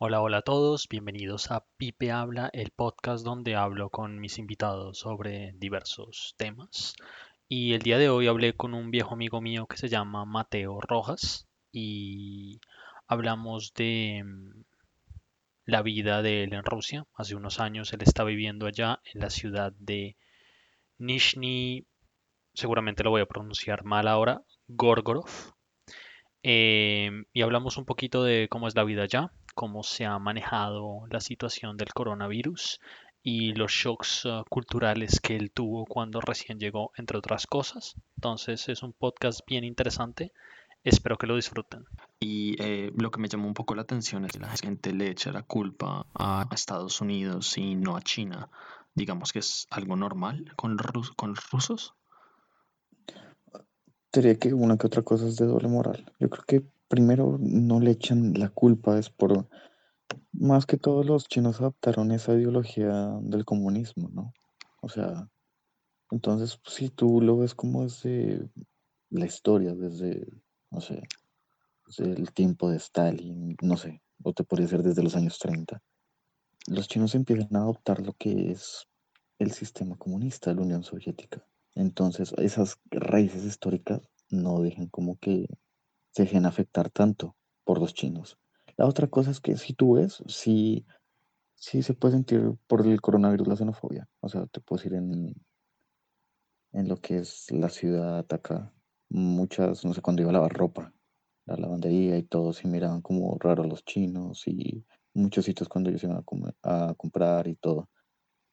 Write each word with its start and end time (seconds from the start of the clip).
Hola, 0.00 0.20
hola 0.22 0.38
a 0.38 0.42
todos, 0.42 0.86
bienvenidos 0.88 1.50
a 1.50 1.66
Pipe 1.76 2.12
Habla, 2.12 2.50
el 2.52 2.70
podcast 2.70 3.24
donde 3.24 3.56
hablo 3.56 3.90
con 3.90 4.20
mis 4.20 4.38
invitados 4.38 5.00
sobre 5.00 5.54
diversos 5.56 6.36
temas. 6.38 6.94
Y 7.48 7.72
el 7.72 7.82
día 7.82 7.98
de 7.98 8.08
hoy 8.08 8.28
hablé 8.28 8.54
con 8.54 8.74
un 8.74 8.92
viejo 8.92 9.14
amigo 9.14 9.40
mío 9.40 9.66
que 9.66 9.76
se 9.76 9.88
llama 9.88 10.24
Mateo 10.24 10.80
Rojas 10.80 11.48
y 11.72 12.60
hablamos 13.08 13.74
de 13.74 14.22
mm, 14.24 14.62
la 15.64 15.82
vida 15.82 16.22
de 16.22 16.44
él 16.44 16.52
en 16.52 16.62
Rusia. 16.62 17.04
Hace 17.14 17.34
unos 17.34 17.58
años 17.58 17.92
él 17.92 18.02
está 18.02 18.22
viviendo 18.22 18.68
allá 18.68 19.00
en 19.12 19.20
la 19.20 19.30
ciudad 19.30 19.72
de 19.80 20.16
Nizhny, 20.98 21.88
seguramente 22.54 23.02
lo 23.02 23.10
voy 23.10 23.22
a 23.22 23.26
pronunciar 23.26 23.82
mal 23.82 24.06
ahora, 24.06 24.42
Gorgorov. 24.68 25.28
Em, 26.44 27.24
y 27.32 27.42
hablamos 27.42 27.78
un 27.78 27.84
poquito 27.84 28.22
de 28.22 28.46
cómo 28.48 28.68
es 28.68 28.76
la 28.76 28.84
vida 28.84 29.02
allá, 29.02 29.32
cómo 29.58 29.82
se 29.82 30.06
ha 30.06 30.16
manejado 30.20 31.08
la 31.10 31.18
situación 31.20 31.76
del 31.76 31.92
coronavirus 31.92 32.78
y 33.24 33.54
los 33.54 33.72
shocks 33.72 34.24
uh, 34.24 34.44
culturales 34.48 35.18
que 35.18 35.34
él 35.34 35.50
tuvo 35.50 35.84
cuando 35.84 36.20
recién 36.20 36.60
llegó, 36.60 36.92
entre 36.96 37.18
otras 37.18 37.48
cosas. 37.48 37.96
Entonces 38.14 38.68
es 38.68 38.84
un 38.84 38.92
podcast 38.92 39.40
bien 39.48 39.64
interesante. 39.64 40.32
Espero 40.84 41.18
que 41.18 41.26
lo 41.26 41.34
disfruten. 41.34 41.86
Y 42.20 42.54
eh, 42.62 42.92
lo 42.96 43.10
que 43.10 43.18
me 43.18 43.26
llamó 43.26 43.48
un 43.48 43.54
poco 43.54 43.74
la 43.74 43.82
atención 43.82 44.24
es 44.24 44.30
que 44.30 44.38
la 44.38 44.56
gente 44.56 44.92
le 44.92 45.10
echa 45.10 45.32
la 45.32 45.42
culpa 45.42 46.06
a 46.14 46.46
Estados 46.52 47.00
Unidos 47.00 47.58
y 47.58 47.74
no 47.74 47.96
a 47.96 48.00
China. 48.00 48.50
Digamos 48.94 49.32
que 49.32 49.40
es 49.40 49.66
algo 49.70 49.96
normal 49.96 50.52
con, 50.54 50.78
rus 50.78 51.10
con 51.16 51.30
los 51.30 51.50
rusos. 51.50 51.94
Diría 54.12 54.36
que 54.36 54.54
una 54.54 54.78
que 54.78 54.86
otra 54.86 55.02
cosa 55.02 55.26
es 55.26 55.34
de 55.34 55.46
doble 55.46 55.66
moral. 55.66 56.12
Yo 56.20 56.30
creo 56.30 56.44
que 56.46 56.77
primero 56.88 57.38
no 57.40 57.80
le 57.80 57.92
echan 57.92 58.34
la 58.34 58.48
culpa, 58.48 58.98
es 58.98 59.10
por 59.10 59.48
más 60.32 60.66
que 60.66 60.78
todos 60.78 61.04
los 61.06 61.28
chinos 61.28 61.60
adoptaron 61.60 62.10
esa 62.12 62.34
ideología 62.34 63.18
del 63.22 63.44
comunismo, 63.44 64.08
¿no? 64.08 64.32
O 64.80 64.88
sea, 64.88 65.28
entonces 66.10 66.60
si 66.64 66.88
tú 66.88 67.20
lo 67.20 67.36
ves 67.38 67.54
como 67.54 67.84
desde 67.84 68.48
la 69.10 69.26
historia, 69.26 69.74
desde, 69.74 70.26
no 70.70 70.80
sé, 70.80 71.02
desde 71.86 72.12
el 72.12 72.32
tiempo 72.32 72.70
de 72.70 72.76
Stalin, 72.76 73.56
no 73.62 73.76
sé, 73.76 74.02
o 74.22 74.32
te 74.32 74.44
podría 74.44 74.68
ser 74.68 74.82
desde 74.82 75.02
los 75.02 75.16
años 75.16 75.38
30, 75.38 75.82
los 76.66 76.88
chinos 76.88 77.14
empiezan 77.14 77.54
a 77.56 77.60
adoptar 77.60 78.00
lo 78.00 78.12
que 78.14 78.50
es 78.50 78.86
el 79.38 79.52
sistema 79.52 79.96
comunista 79.96 80.52
la 80.52 80.62
Unión 80.62 80.82
Soviética. 80.82 81.44
Entonces, 81.74 82.34
esas 82.38 82.78
raíces 82.90 83.44
históricas 83.44 84.00
no 84.30 84.60
dejan 84.60 84.88
como 84.88 85.16
que 85.18 85.46
se 86.10 86.22
dejen 86.24 86.46
afectar 86.46 86.90
tanto 86.90 87.36
por 87.64 87.80
los 87.80 87.94
chinos. 87.94 88.38
La 88.76 88.86
otra 88.86 89.08
cosa 89.08 89.30
es 89.30 89.40
que 89.40 89.56
si 89.56 89.74
tú 89.74 89.94
ves, 89.94 90.22
sí, 90.26 90.86
sí 91.54 91.82
se 91.82 91.94
puede 91.94 92.14
sentir 92.14 92.54
por 92.66 92.86
el 92.86 93.00
coronavirus 93.00 93.48
la 93.48 93.56
xenofobia. 93.56 94.08
O 94.20 94.28
sea, 94.28 94.46
te 94.46 94.60
puedes 94.60 94.86
ir 94.86 94.94
en, 94.94 95.34
en 96.72 96.88
lo 96.88 96.96
que 96.96 97.18
es 97.18 97.50
la 97.50 97.68
ciudad 97.68 98.24
acá. 98.32 98.72
Muchas, 99.10 99.84
no 99.84 99.94
sé, 99.94 100.00
cuando 100.00 100.22
iba 100.22 100.30
a 100.30 100.34
lavar 100.34 100.52
ropa, 100.52 100.92
la 101.46 101.56
lavandería 101.56 102.18
y 102.18 102.22
todo, 102.22 102.52
se 102.52 102.68
miraban 102.68 103.00
como 103.00 103.36
raro 103.40 103.64
los 103.64 103.84
chinos 103.84 104.46
y 104.46 104.84
muchos 105.14 105.44
sitios 105.44 105.68
cuando 105.68 105.90
ellos 105.90 106.04
iban 106.04 106.22
a, 106.62 106.88
a 106.90 106.94
comprar 106.94 107.48
y 107.48 107.56
todo. 107.56 107.88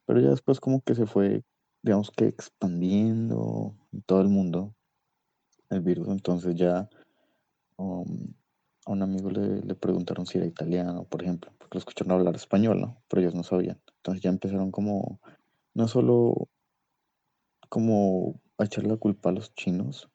Pero 0.05 0.21
ya 0.21 0.29
después 0.29 0.59
como 0.59 0.81
que 0.81 0.95
se 0.95 1.05
fue, 1.05 1.43
digamos 1.83 2.11
que 2.11 2.25
expandiendo 2.25 3.75
en 3.91 4.01
todo 4.03 4.21
el 4.21 4.29
mundo 4.29 4.73
el 5.69 5.81
virus, 5.81 6.07
entonces 6.07 6.55
ya 6.55 6.89
um, 7.77 8.33
a 8.85 8.91
un 8.91 9.01
amigo 9.01 9.29
le, 9.29 9.61
le, 9.61 9.75
preguntaron 9.75 10.25
si 10.25 10.37
era 10.37 10.47
italiano, 10.47 11.05
por 11.05 11.23
ejemplo, 11.23 11.51
porque 11.57 11.75
lo 11.75 11.79
escucharon 11.79 12.13
hablar 12.13 12.35
español, 12.35 12.81
¿no? 12.81 13.01
Pero 13.07 13.21
ellos 13.21 13.35
no 13.35 13.43
sabían. 13.43 13.81
Entonces 13.97 14.21
ya 14.21 14.29
empezaron 14.29 14.71
como, 14.71 15.19
no 15.73 15.87
solo 15.87 16.49
como 17.69 18.39
a 18.57 18.65
echar 18.65 18.85
la 18.85 18.97
culpa 18.97 19.29
a 19.29 19.33
los 19.33 19.53
chinos, 19.55 20.09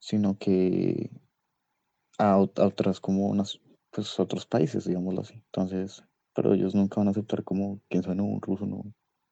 sino 0.00 0.38
que 0.38 1.10
a, 2.18 2.36
otras 2.38 3.00
como 3.00 3.28
unas, 3.28 3.60
pues 3.90 4.18
otros 4.20 4.46
países, 4.46 4.84
digámoslo 4.84 5.22
así. 5.22 5.34
Entonces, 5.34 6.04
pero 6.34 6.54
ellos 6.54 6.74
nunca 6.74 7.00
van 7.00 7.08
a 7.08 7.10
aceptar 7.12 7.44
como 7.44 7.80
quien 7.88 8.02
suena 8.02 8.22
un 8.22 8.40
ruso 8.40 8.66
no 8.66 8.84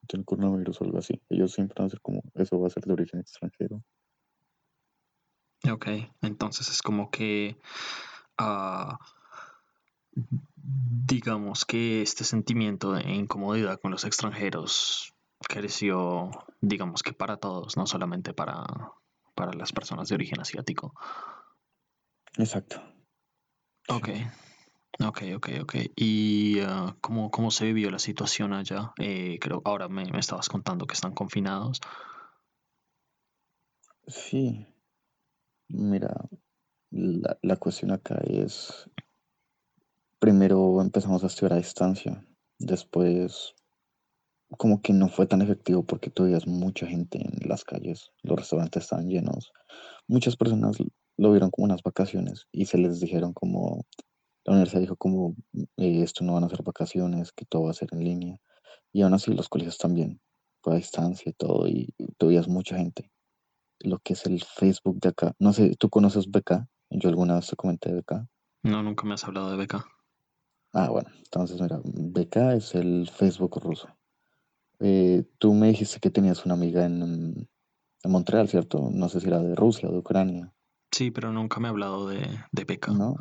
tiene 0.08 0.24
coronavirus 0.24 0.80
o 0.80 0.84
algo 0.84 0.98
así. 0.98 1.20
Ellos 1.28 1.52
siempre 1.52 1.74
van 1.78 1.86
a 1.86 1.90
ser 1.90 2.00
como, 2.00 2.22
eso 2.34 2.60
va 2.60 2.68
a 2.68 2.70
ser 2.70 2.84
de 2.84 2.92
origen 2.92 3.20
extranjero. 3.20 3.82
Ok, 5.64 5.88
entonces 6.22 6.68
es 6.68 6.82
como 6.82 7.10
que, 7.10 7.56
uh, 8.40 8.94
digamos 10.12 11.64
que 11.64 12.02
este 12.02 12.24
sentimiento 12.24 12.92
de 12.92 13.10
incomodidad 13.10 13.80
con 13.80 13.90
los 13.90 14.04
extranjeros 14.04 15.14
creció, 15.40 16.30
digamos 16.60 17.02
que 17.02 17.12
para 17.12 17.38
todos, 17.38 17.76
no 17.76 17.86
solamente 17.86 18.32
para, 18.32 18.64
para 19.34 19.52
las 19.54 19.72
personas 19.72 20.08
de 20.08 20.14
origen 20.14 20.40
asiático. 20.40 20.94
Exacto. 22.36 22.82
Ok, 23.88 24.08
ok, 25.00 25.22
ok, 25.36 25.48
ok. 25.62 25.74
¿Y 25.96 26.60
uh, 26.60 26.94
¿cómo, 27.00 27.30
cómo 27.30 27.50
se 27.50 27.66
vivió 27.66 27.90
la 27.90 27.98
situación 27.98 28.52
allá? 28.52 28.92
Eh, 28.98 29.38
creo 29.40 29.62
ahora 29.64 29.88
me, 29.88 30.04
me 30.10 30.18
estabas 30.18 30.48
contando 30.48 30.86
que 30.86 30.94
están 30.94 31.12
confinados. 31.12 31.80
Sí, 34.06 34.66
Mira, 35.68 36.28
la, 36.90 37.36
la 37.42 37.56
cuestión 37.56 37.90
acá 37.90 38.20
es, 38.24 38.88
primero 40.20 40.80
empezamos 40.80 41.24
a 41.24 41.26
estudiar 41.26 41.54
a 41.54 41.56
distancia, 41.56 42.24
después 42.58 43.54
como 44.56 44.80
que 44.80 44.92
no 44.92 45.08
fue 45.08 45.26
tan 45.26 45.42
efectivo 45.42 45.82
porque 45.84 46.08
todavía 46.08 46.38
mucha 46.46 46.86
gente 46.86 47.18
en 47.18 47.48
las 47.48 47.64
calles, 47.64 48.12
los 48.22 48.38
restaurantes 48.38 48.84
estaban 48.84 49.08
llenos, 49.08 49.52
muchas 50.06 50.36
personas 50.36 50.76
lo 51.16 51.32
vieron 51.32 51.50
como 51.50 51.64
unas 51.64 51.82
vacaciones 51.82 52.46
y 52.52 52.66
se 52.66 52.78
les 52.78 53.00
dijeron 53.00 53.32
como, 53.32 53.84
la 54.44 54.52
universidad 54.52 54.82
dijo 54.82 54.96
como, 54.96 55.34
eh, 55.52 56.02
esto 56.02 56.24
no 56.24 56.34
van 56.34 56.44
a 56.44 56.48
ser 56.48 56.62
vacaciones, 56.62 57.32
que 57.32 57.44
todo 57.44 57.64
va 57.64 57.70
a 57.70 57.74
ser 57.74 57.88
en 57.90 58.04
línea, 58.04 58.36
y 58.92 59.02
aún 59.02 59.14
así 59.14 59.34
los 59.34 59.48
colegios 59.48 59.78
también, 59.78 60.20
fue 60.62 60.74
a 60.74 60.76
distancia 60.76 61.28
y 61.28 61.32
todo, 61.32 61.66
y 61.66 61.92
todavía 62.18 62.42
mucha 62.46 62.76
gente 62.76 63.10
lo 63.80 63.98
que 63.98 64.14
es 64.14 64.26
el 64.26 64.42
Facebook 64.42 65.00
de 65.00 65.10
acá. 65.10 65.34
No 65.38 65.52
sé, 65.52 65.74
¿tú 65.78 65.88
conoces 65.88 66.30
BK? 66.30 66.66
Yo 66.90 67.08
alguna 67.08 67.36
vez 67.36 67.48
te 67.48 67.56
comenté 67.56 67.92
de 67.92 68.00
BK. 68.00 68.26
No, 68.62 68.82
nunca 68.82 69.06
me 69.06 69.14
has 69.14 69.24
hablado 69.24 69.50
de 69.50 69.64
BK. 69.64 69.84
Ah, 70.72 70.90
bueno, 70.90 71.08
entonces 71.18 71.60
mira, 71.60 71.80
BK 71.84 72.36
es 72.56 72.74
el 72.74 73.08
Facebook 73.08 73.60
ruso. 73.62 73.88
Eh, 74.80 75.24
tú 75.38 75.54
me 75.54 75.68
dijiste 75.68 76.00
que 76.00 76.10
tenías 76.10 76.44
una 76.44 76.54
amiga 76.54 76.84
en, 76.84 77.48
en, 78.02 78.10
Montreal, 78.10 78.48
¿cierto? 78.48 78.90
No 78.92 79.08
sé 79.08 79.20
si 79.20 79.28
era 79.28 79.40
de 79.40 79.54
Rusia 79.54 79.88
o 79.88 79.92
de 79.92 79.98
Ucrania. 79.98 80.52
Sí, 80.92 81.10
pero 81.10 81.32
nunca 81.32 81.60
me 81.60 81.68
ha 81.68 81.70
hablado 81.70 82.08
de, 82.08 82.28
de 82.52 82.64
BK. 82.64 82.88
No. 82.88 83.16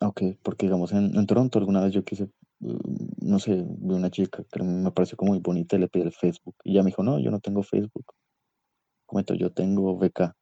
Ok, 0.00 0.22
porque 0.42 0.66
digamos 0.66 0.92
en, 0.92 1.16
en 1.16 1.26
Toronto 1.26 1.58
alguna 1.58 1.82
vez 1.82 1.92
yo 1.92 2.04
quise, 2.04 2.30
uh, 2.60 2.78
no 3.20 3.38
sé, 3.38 3.64
vi 3.66 3.94
una 3.94 4.10
chica 4.10 4.44
que 4.50 4.62
me 4.62 4.90
pareció 4.92 5.16
como 5.16 5.32
muy 5.32 5.40
bonita 5.40 5.76
y 5.76 5.80
le 5.80 5.88
pedí 5.88 6.02
el 6.02 6.12
Facebook. 6.12 6.56
Y 6.64 6.72
ella 6.72 6.82
me 6.82 6.90
dijo, 6.90 7.02
no, 7.02 7.18
yo 7.18 7.30
no 7.30 7.40
tengo 7.40 7.62
Facebook. 7.62 8.14
Comento, 9.08 9.34
yo 9.34 9.50
tengo 9.50 9.96
BK. 9.96 10.36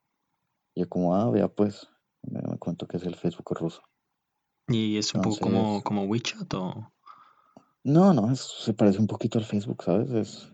Y 0.74 0.80
yo 0.80 0.88
como, 0.88 1.14
ah, 1.14 1.30
vea 1.30 1.46
pues, 1.46 1.88
me, 2.22 2.42
me 2.42 2.58
cuento 2.58 2.88
que 2.88 2.96
es 2.96 3.04
el 3.04 3.14
Facebook 3.14 3.56
ruso. 3.56 3.80
¿Y 4.66 4.98
es 4.98 5.14
un 5.14 5.20
Entonces, 5.20 5.40
poco 5.40 5.52
como, 5.52 5.82
como 5.84 6.02
WeChat 6.02 6.52
o...? 6.54 6.92
No, 7.84 8.12
no, 8.12 8.32
es, 8.32 8.40
se 8.40 8.74
parece 8.74 8.98
un 8.98 9.06
poquito 9.06 9.38
al 9.38 9.44
Facebook, 9.44 9.84
¿sabes? 9.84 10.10
Es 10.10 10.52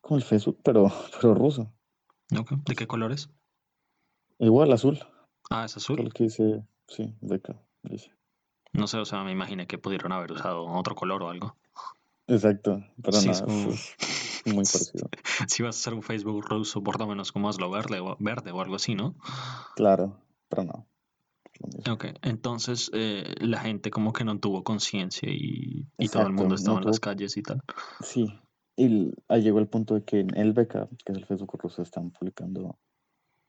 como 0.00 0.18
el 0.18 0.22
Facebook, 0.22 0.60
pero, 0.62 0.86
pero 1.20 1.34
ruso. 1.34 1.72
Okay. 2.38 2.58
¿De 2.64 2.76
qué 2.76 2.86
colores? 2.86 3.28
Igual, 4.38 4.72
azul. 4.72 5.00
Ah, 5.50 5.64
es 5.64 5.76
azul. 5.76 6.12
Que 6.12 6.24
dice, 6.24 6.64
sí, 6.86 7.12
beca, 7.20 7.60
dice. 7.82 8.12
No 8.72 8.86
sé, 8.86 8.98
o 8.98 9.04
sea, 9.04 9.24
me 9.24 9.32
imaginé 9.32 9.66
que 9.66 9.78
pudieron 9.78 10.12
haber 10.12 10.30
usado 10.30 10.66
otro 10.66 10.94
color 10.94 11.24
o 11.24 11.30
algo. 11.30 11.56
Exacto, 12.28 12.84
pero 13.02 13.18
sí, 13.18 13.26
nada, 13.26 13.40
es, 13.40 13.44
como... 13.44 13.70
es, 13.70 13.96
muy 14.46 14.64
parecido. 14.64 15.08
si 15.46 15.62
vas 15.62 15.76
a 15.76 15.78
hacer 15.78 15.94
un 15.94 16.02
Facebook 16.02 16.44
ruso, 16.48 16.82
por 16.82 16.98
lo 16.98 17.06
menos 17.06 17.32
como 17.32 17.48
hazlo 17.48 17.70
verde 17.70 18.00
o, 18.00 18.16
verde 18.18 18.52
o 18.52 18.60
algo 18.60 18.76
así, 18.76 18.94
¿no? 18.94 19.14
Claro, 19.76 20.20
pero 20.48 20.64
no. 20.64 20.86
Ok, 21.90 22.06
entonces 22.22 22.90
eh, 22.94 23.34
la 23.40 23.60
gente 23.60 23.90
como 23.90 24.12
que 24.12 24.24
no 24.24 24.38
tuvo 24.38 24.64
conciencia 24.64 25.28
y, 25.30 25.86
y 25.98 26.08
todo 26.08 26.26
el 26.26 26.32
mundo 26.32 26.54
estaba 26.54 26.74
no 26.74 26.78
en 26.78 26.82
tuvo... 26.84 26.90
las 26.90 27.00
calles 27.00 27.36
y 27.36 27.42
tal. 27.42 27.60
Sí, 28.00 28.26
y 28.76 29.12
ahí 29.28 29.42
llegó 29.42 29.58
el 29.58 29.68
punto 29.68 29.94
de 29.94 30.04
que 30.04 30.20
en 30.20 30.34
el 30.36 30.54
BK, 30.54 30.88
que 31.04 31.12
es 31.12 31.18
el 31.18 31.26
Facebook 31.26 31.58
ruso, 31.60 31.82
están 31.82 32.10
publicando 32.12 32.78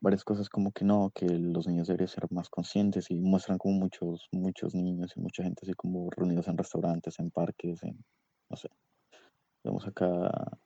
varias 0.02 0.24
cosas 0.24 0.50
como 0.50 0.72
que 0.74 0.84
no, 0.84 1.12
que 1.16 1.26
los 1.26 1.68
niños 1.68 1.88
deberían 1.88 2.10
ser 2.10 2.26
más 2.32 2.50
conscientes 2.50 3.10
y 3.12 3.22
muestran 3.22 3.58
como 3.58 3.76
muchos, 3.76 4.28
muchos 4.32 4.76
niños 4.76 5.14
y 5.16 5.22
mucha 5.22 5.44
gente 5.44 5.62
así 5.64 5.74
como 5.74 6.10
reunidos 6.10 6.48
en 6.48 6.58
restaurantes, 6.58 7.20
en 7.20 7.32
parques, 7.32 7.82
en, 7.84 8.04
no 8.50 8.58
sé. 8.58 8.70
Vemos 9.64 9.88
acá, 9.88 10.58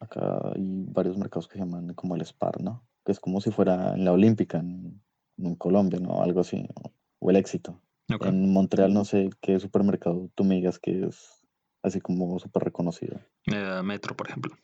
acá 0.00 0.52
hay 0.54 0.84
varios 0.88 1.16
mercados 1.16 1.48
que 1.48 1.54
se 1.54 1.60
llaman 1.60 1.94
como 1.94 2.14
el 2.14 2.24
SPAR, 2.24 2.60
¿no? 2.60 2.86
Que 3.04 3.12
es 3.12 3.20
como 3.20 3.40
si 3.40 3.50
fuera 3.50 3.94
en 3.94 4.04
la 4.04 4.12
Olímpica 4.12 4.58
en, 4.58 5.02
en 5.38 5.54
Colombia, 5.56 5.98
¿no? 6.00 6.22
Algo 6.22 6.40
así, 6.40 6.66
o, 6.74 6.92
o 7.18 7.30
el 7.30 7.36
éxito. 7.36 7.80
Ok. 8.12 8.26
En 8.26 8.52
Montreal 8.52 8.94
no 8.94 9.04
sé 9.04 9.30
qué 9.40 9.58
supermercado 9.60 10.30
tú 10.34 10.44
me 10.44 10.56
digas 10.56 10.78
que 10.78 11.06
es 11.06 11.46
así 11.82 12.00
como 12.00 12.38
súper 12.38 12.64
reconocido. 12.64 13.20
Eh, 13.46 13.82
metro, 13.82 14.16
por 14.16 14.28
ejemplo. 14.28 14.54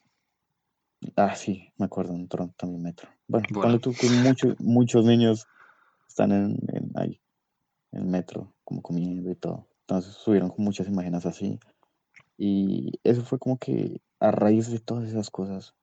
Ah, 1.16 1.34
sí, 1.34 1.70
me 1.76 1.86
acuerdo, 1.86 2.14
en 2.14 2.28
Toronto 2.28 2.54
también 2.56 2.82
metro. 2.82 3.08
Bueno, 3.28 3.46
Bueno, 3.50 3.78
tú 3.78 3.92
que 3.92 4.08
muchos, 4.08 4.58
muchos 4.58 5.04
niños 5.04 5.46
están 6.08 6.32
en, 6.32 6.58
en 6.68 6.90
ahí, 6.94 7.20
en 7.92 8.10
metro, 8.10 8.54
como 8.64 8.80
comiendo 8.80 9.30
y 9.30 9.34
todo. 9.34 9.68
Entonces 9.80 10.14
subieron 10.14 10.48
con 10.48 10.64
muchas 10.64 10.88
imágenes 10.88 11.26
así. 11.26 11.58
Y 12.38 12.98
eso 13.04 13.22
fue 13.22 13.38
como 13.38 13.58
que 13.58 14.00
a 14.24 14.30
raíz 14.30 14.70
de 14.70 14.80
todas 14.80 15.08
esas 15.08 15.30
cosas, 15.30 15.74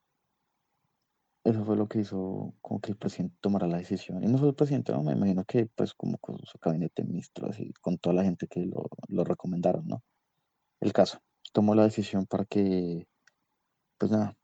eso 1.43 1.63
fue 1.63 1.75
lo 1.75 1.87
que 1.87 1.99
hizo 1.99 2.53
como 2.61 2.79
que 2.81 2.91
el 2.91 2.97
presidente 2.97 3.35
tomara 3.39 3.67
la 3.67 3.77
decisión. 3.77 4.23
Y 4.23 4.27
no 4.27 4.37
solo 4.37 4.49
el 4.49 4.55
presidente, 4.55 4.91
no, 4.91 5.03
me 5.03 5.13
imagino 5.13 5.43
que 5.45 5.67
pues 5.67 5.93
como 5.93 6.17
con 6.17 6.37
su 6.45 6.57
gabinete 6.59 7.03
de 7.03 7.07
ministros 7.07 7.59
y 7.59 7.73
con 7.73 7.97
toda 7.97 8.15
la 8.15 8.23
gente 8.23 8.47
que 8.47 8.65
lo, 8.65 8.89
lo 9.07 9.23
recomendaron, 9.23 9.87
¿no? 9.87 10.03
El 10.79 10.93
caso, 10.93 11.19
tomó 11.53 11.75
la 11.75 11.83
decisión 11.83 12.25
para 12.25 12.45
que, 12.45 13.07
pues 13.97 14.11
nada, 14.11 14.35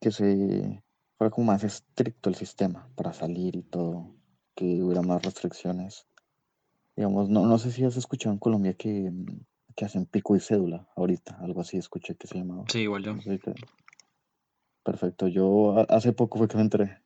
que 0.00 0.10
se 0.10 0.82
fuera 1.16 1.30
como 1.30 1.46
más 1.46 1.64
estricto 1.64 2.28
el 2.28 2.34
sistema 2.34 2.90
para 2.94 3.12
salir 3.14 3.56
y 3.56 3.62
todo, 3.62 4.14
que 4.54 4.82
hubiera 4.82 5.02
más 5.02 5.22
restricciones. 5.22 6.06
Digamos, 6.96 7.28
no, 7.30 7.46
no 7.46 7.58
sé 7.58 7.72
si 7.72 7.84
has 7.84 7.96
escuchado 7.96 8.34
en 8.34 8.38
Colombia 8.38 8.74
que, 8.74 9.10
mm, 9.10 9.44
que 9.74 9.84
hacen 9.84 10.06
pico 10.06 10.36
y 10.36 10.40
cédula 10.40 10.88
ahorita, 10.96 11.38
algo 11.40 11.60
así 11.60 11.76
escuché 11.76 12.16
que 12.16 12.26
se 12.26 12.38
llamaba. 12.38 12.64
sí, 12.68 12.80
igual 12.80 13.02
yo. 13.02 13.16
Te- 13.18 13.54
Perfecto, 14.84 15.28
yo 15.28 15.84
hace 15.88 16.12
poco 16.12 16.38
fue 16.38 16.46
que 16.48 16.56
me 16.56 16.62
enteré. 16.62 17.02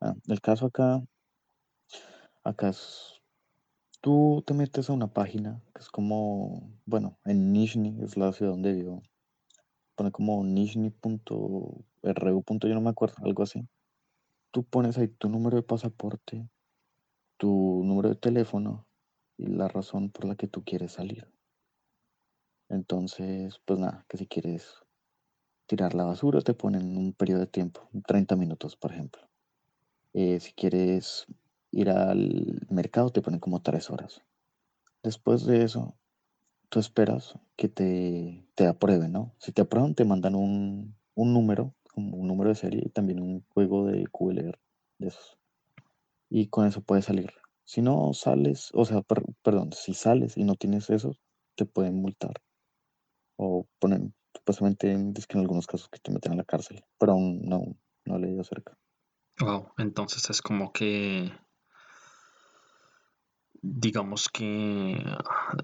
Ah, 0.00 0.14
el 0.28 0.40
caso 0.40 0.66
acá, 0.66 1.02
acá 2.44 2.68
es, 2.68 3.20
tú 4.00 4.42
te 4.46 4.54
metes 4.54 4.88
a 4.88 4.92
una 4.92 5.12
página 5.12 5.60
que 5.74 5.80
es 5.80 5.88
como, 5.88 6.72
bueno, 6.86 7.18
en 7.24 7.52
Nizhny, 7.52 8.00
es 8.02 8.16
la 8.16 8.32
ciudad 8.32 8.52
donde 8.52 8.72
vivo, 8.72 9.02
pone 9.96 10.12
como 10.12 10.42
nizhny.ru. 10.44 11.84
yo 12.02 12.74
no 12.74 12.80
me 12.80 12.90
acuerdo, 12.90 13.16
algo 13.24 13.42
así. 13.42 13.68
Tú 14.52 14.64
pones 14.64 14.96
ahí 14.96 15.08
tu 15.08 15.28
número 15.28 15.56
de 15.56 15.62
pasaporte, 15.62 16.48
tu 17.36 17.82
número 17.84 18.08
de 18.08 18.16
teléfono 18.16 18.86
y 19.36 19.46
la 19.46 19.68
razón 19.68 20.10
por 20.10 20.24
la 20.26 20.36
que 20.36 20.48
tú 20.48 20.62
quieres 20.64 20.92
salir. 20.92 21.28
Entonces, 22.70 23.60
pues 23.66 23.78
nada, 23.80 24.06
que 24.08 24.16
si 24.16 24.26
quieres 24.26 24.66
tirar 25.66 25.94
la 25.94 26.04
basura 26.04 26.40
te 26.42 26.54
ponen 26.54 26.96
un 26.96 27.12
periodo 27.14 27.40
de 27.40 27.46
tiempo, 27.46 27.88
30 28.06 28.36
minutos, 28.36 28.76
por 28.76 28.92
ejemplo. 28.92 29.22
Eh, 30.14 30.40
si 30.40 30.52
quieres 30.52 31.26
ir 31.72 31.90
al 31.90 32.66
mercado 32.70 33.10
te 33.10 33.22
ponen 33.22 33.40
como 33.40 33.62
3 33.62 33.90
horas. 33.90 34.22
Después 35.02 35.46
de 35.46 35.64
eso, 35.64 35.96
tú 36.70 36.80
esperas 36.80 37.38
que 37.56 37.68
te, 37.68 38.46
te 38.56 38.66
aprueben, 38.66 39.12
¿no? 39.12 39.34
Si 39.38 39.52
te 39.52 39.62
aprueban, 39.62 39.94
te 39.94 40.04
mandan 40.06 40.34
un, 40.36 40.96
un 41.14 41.34
número, 41.34 41.74
un 41.96 42.26
número 42.26 42.50
de 42.50 42.56
serie 42.56 42.82
y 42.86 42.90
también 42.90 43.20
un 43.22 43.44
juego 43.54 43.86
de 43.86 44.06
QLR 44.08 44.58
de 44.98 45.08
esos. 45.08 45.38
Y 46.30 46.48
con 46.48 46.66
eso 46.66 46.82
puedes 46.82 47.04
salir. 47.06 47.30
Si 47.64 47.82
no 47.82 48.12
sales, 48.14 48.70
o 48.74 48.84
sea, 48.86 49.02
per- 49.02 49.24
perdón, 49.42 49.72
si 49.72 49.94
sales 49.94 50.36
y 50.38 50.44
no 50.44 50.54
tienes 50.56 50.90
eso, 50.90 51.12
te 51.56 51.66
pueden 51.66 51.96
multar. 51.96 52.34
O 53.42 53.66
ponen, 53.80 54.02
supuestamente, 54.36 54.94
dizque 55.16 55.34
en 55.36 55.40
algunos 55.44 55.66
casos 55.66 55.88
que 55.88 55.98
te 55.98 56.12
meten 56.12 56.32
a 56.32 56.36
la 56.36 56.44
cárcel. 56.44 56.84
Pero 56.98 57.12
aún 57.12 57.40
no, 57.42 57.62
no 58.06 58.16
he 58.16 58.20
leído 58.20 58.42
acerca. 58.42 58.76
Wow, 59.40 59.72
entonces 59.78 60.28
es 60.28 60.42
como 60.42 60.72
que, 60.72 61.32
digamos 63.62 64.28
que 64.28 65.02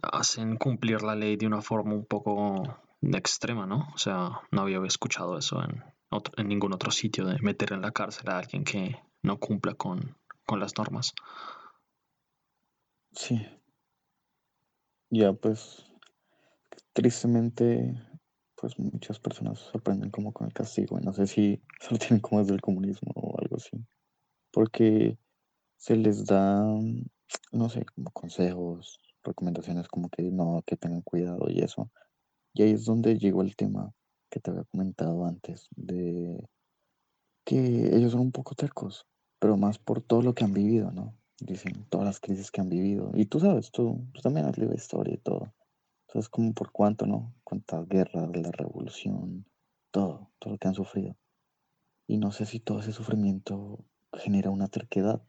hacen 0.02 0.56
cumplir 0.56 1.02
la 1.02 1.14
ley 1.14 1.36
de 1.36 1.46
una 1.46 1.62
forma 1.62 1.94
un 1.94 2.06
poco 2.06 2.62
extrema, 3.02 3.66
¿no? 3.66 3.88
O 3.94 3.98
sea, 3.98 4.40
no 4.50 4.62
había 4.62 4.80
escuchado 4.86 5.36
eso 5.38 5.62
en, 5.62 5.84
otro- 6.10 6.34
en 6.38 6.48
ningún 6.48 6.72
otro 6.72 6.90
sitio 6.90 7.26
de 7.26 7.38
meter 7.42 7.72
en 7.72 7.82
la 7.82 7.92
cárcel 7.92 8.28
a 8.30 8.38
alguien 8.38 8.64
que 8.64 8.96
no 9.22 9.38
cumpla 9.38 9.74
con, 9.74 10.16
con 10.46 10.60
las 10.60 10.76
normas. 10.78 11.12
Sí, 13.12 13.34
ya 15.10 15.32
pues, 15.32 15.85
tristemente, 16.96 17.94
pues 18.54 18.78
muchas 18.78 19.20
personas 19.20 19.68
aprenden 19.74 20.10
como 20.10 20.32
con 20.32 20.46
el 20.46 20.54
castigo. 20.54 20.98
Y 20.98 21.04
no 21.04 21.12
sé 21.12 21.26
si 21.26 21.62
se 21.80 21.90
lo 21.90 21.98
tienen 21.98 22.20
como 22.20 22.40
desde 22.40 22.54
el 22.54 22.62
comunismo 22.62 23.12
o 23.14 23.38
algo 23.38 23.56
así. 23.56 23.76
Porque 24.50 25.18
se 25.76 25.94
les 25.94 26.24
da, 26.24 26.64
no 27.52 27.68
sé, 27.68 27.84
como 27.84 28.10
consejos, 28.12 28.98
recomendaciones 29.22 29.88
como 29.88 30.08
que 30.08 30.22
no, 30.22 30.62
que 30.64 30.76
tengan 30.76 31.02
cuidado 31.02 31.50
y 31.50 31.60
eso. 31.60 31.90
Y 32.54 32.62
ahí 32.62 32.70
es 32.70 32.86
donde 32.86 33.18
llegó 33.18 33.42
el 33.42 33.56
tema 33.56 33.92
que 34.30 34.40
te 34.40 34.50
había 34.50 34.64
comentado 34.64 35.26
antes, 35.26 35.68
de 35.76 36.48
que 37.44 37.94
ellos 37.94 38.12
son 38.12 38.22
un 38.22 38.32
poco 38.32 38.54
tercos, 38.54 39.06
pero 39.38 39.58
más 39.58 39.78
por 39.78 40.00
todo 40.00 40.22
lo 40.22 40.34
que 40.34 40.44
han 40.44 40.54
vivido, 40.54 40.90
¿no? 40.92 41.14
Dicen 41.40 41.84
todas 41.90 42.06
las 42.06 42.20
crisis 42.20 42.50
que 42.50 42.62
han 42.62 42.70
vivido. 42.70 43.10
Y 43.14 43.26
tú 43.26 43.38
sabes, 43.38 43.70
tú, 43.70 44.08
tú 44.14 44.22
también 44.22 44.46
has 44.46 44.56
leído 44.56 44.74
historia 44.74 45.14
y 45.14 45.18
todo. 45.18 45.52
Entonces, 46.16 46.30
como 46.30 46.54
por 46.54 46.72
cuánto, 46.72 47.04
¿no? 47.04 47.34
Cuántas 47.44 47.86
guerras, 47.86 48.34
la 48.34 48.50
revolución, 48.50 49.44
todo, 49.90 50.30
todo 50.38 50.54
lo 50.54 50.58
que 50.58 50.66
han 50.66 50.74
sufrido. 50.74 51.14
Y 52.06 52.16
no 52.16 52.32
sé 52.32 52.46
si 52.46 52.58
todo 52.58 52.80
ese 52.80 52.92
sufrimiento 52.92 53.84
genera 54.14 54.48
una 54.48 54.68
terquedad, 54.68 55.20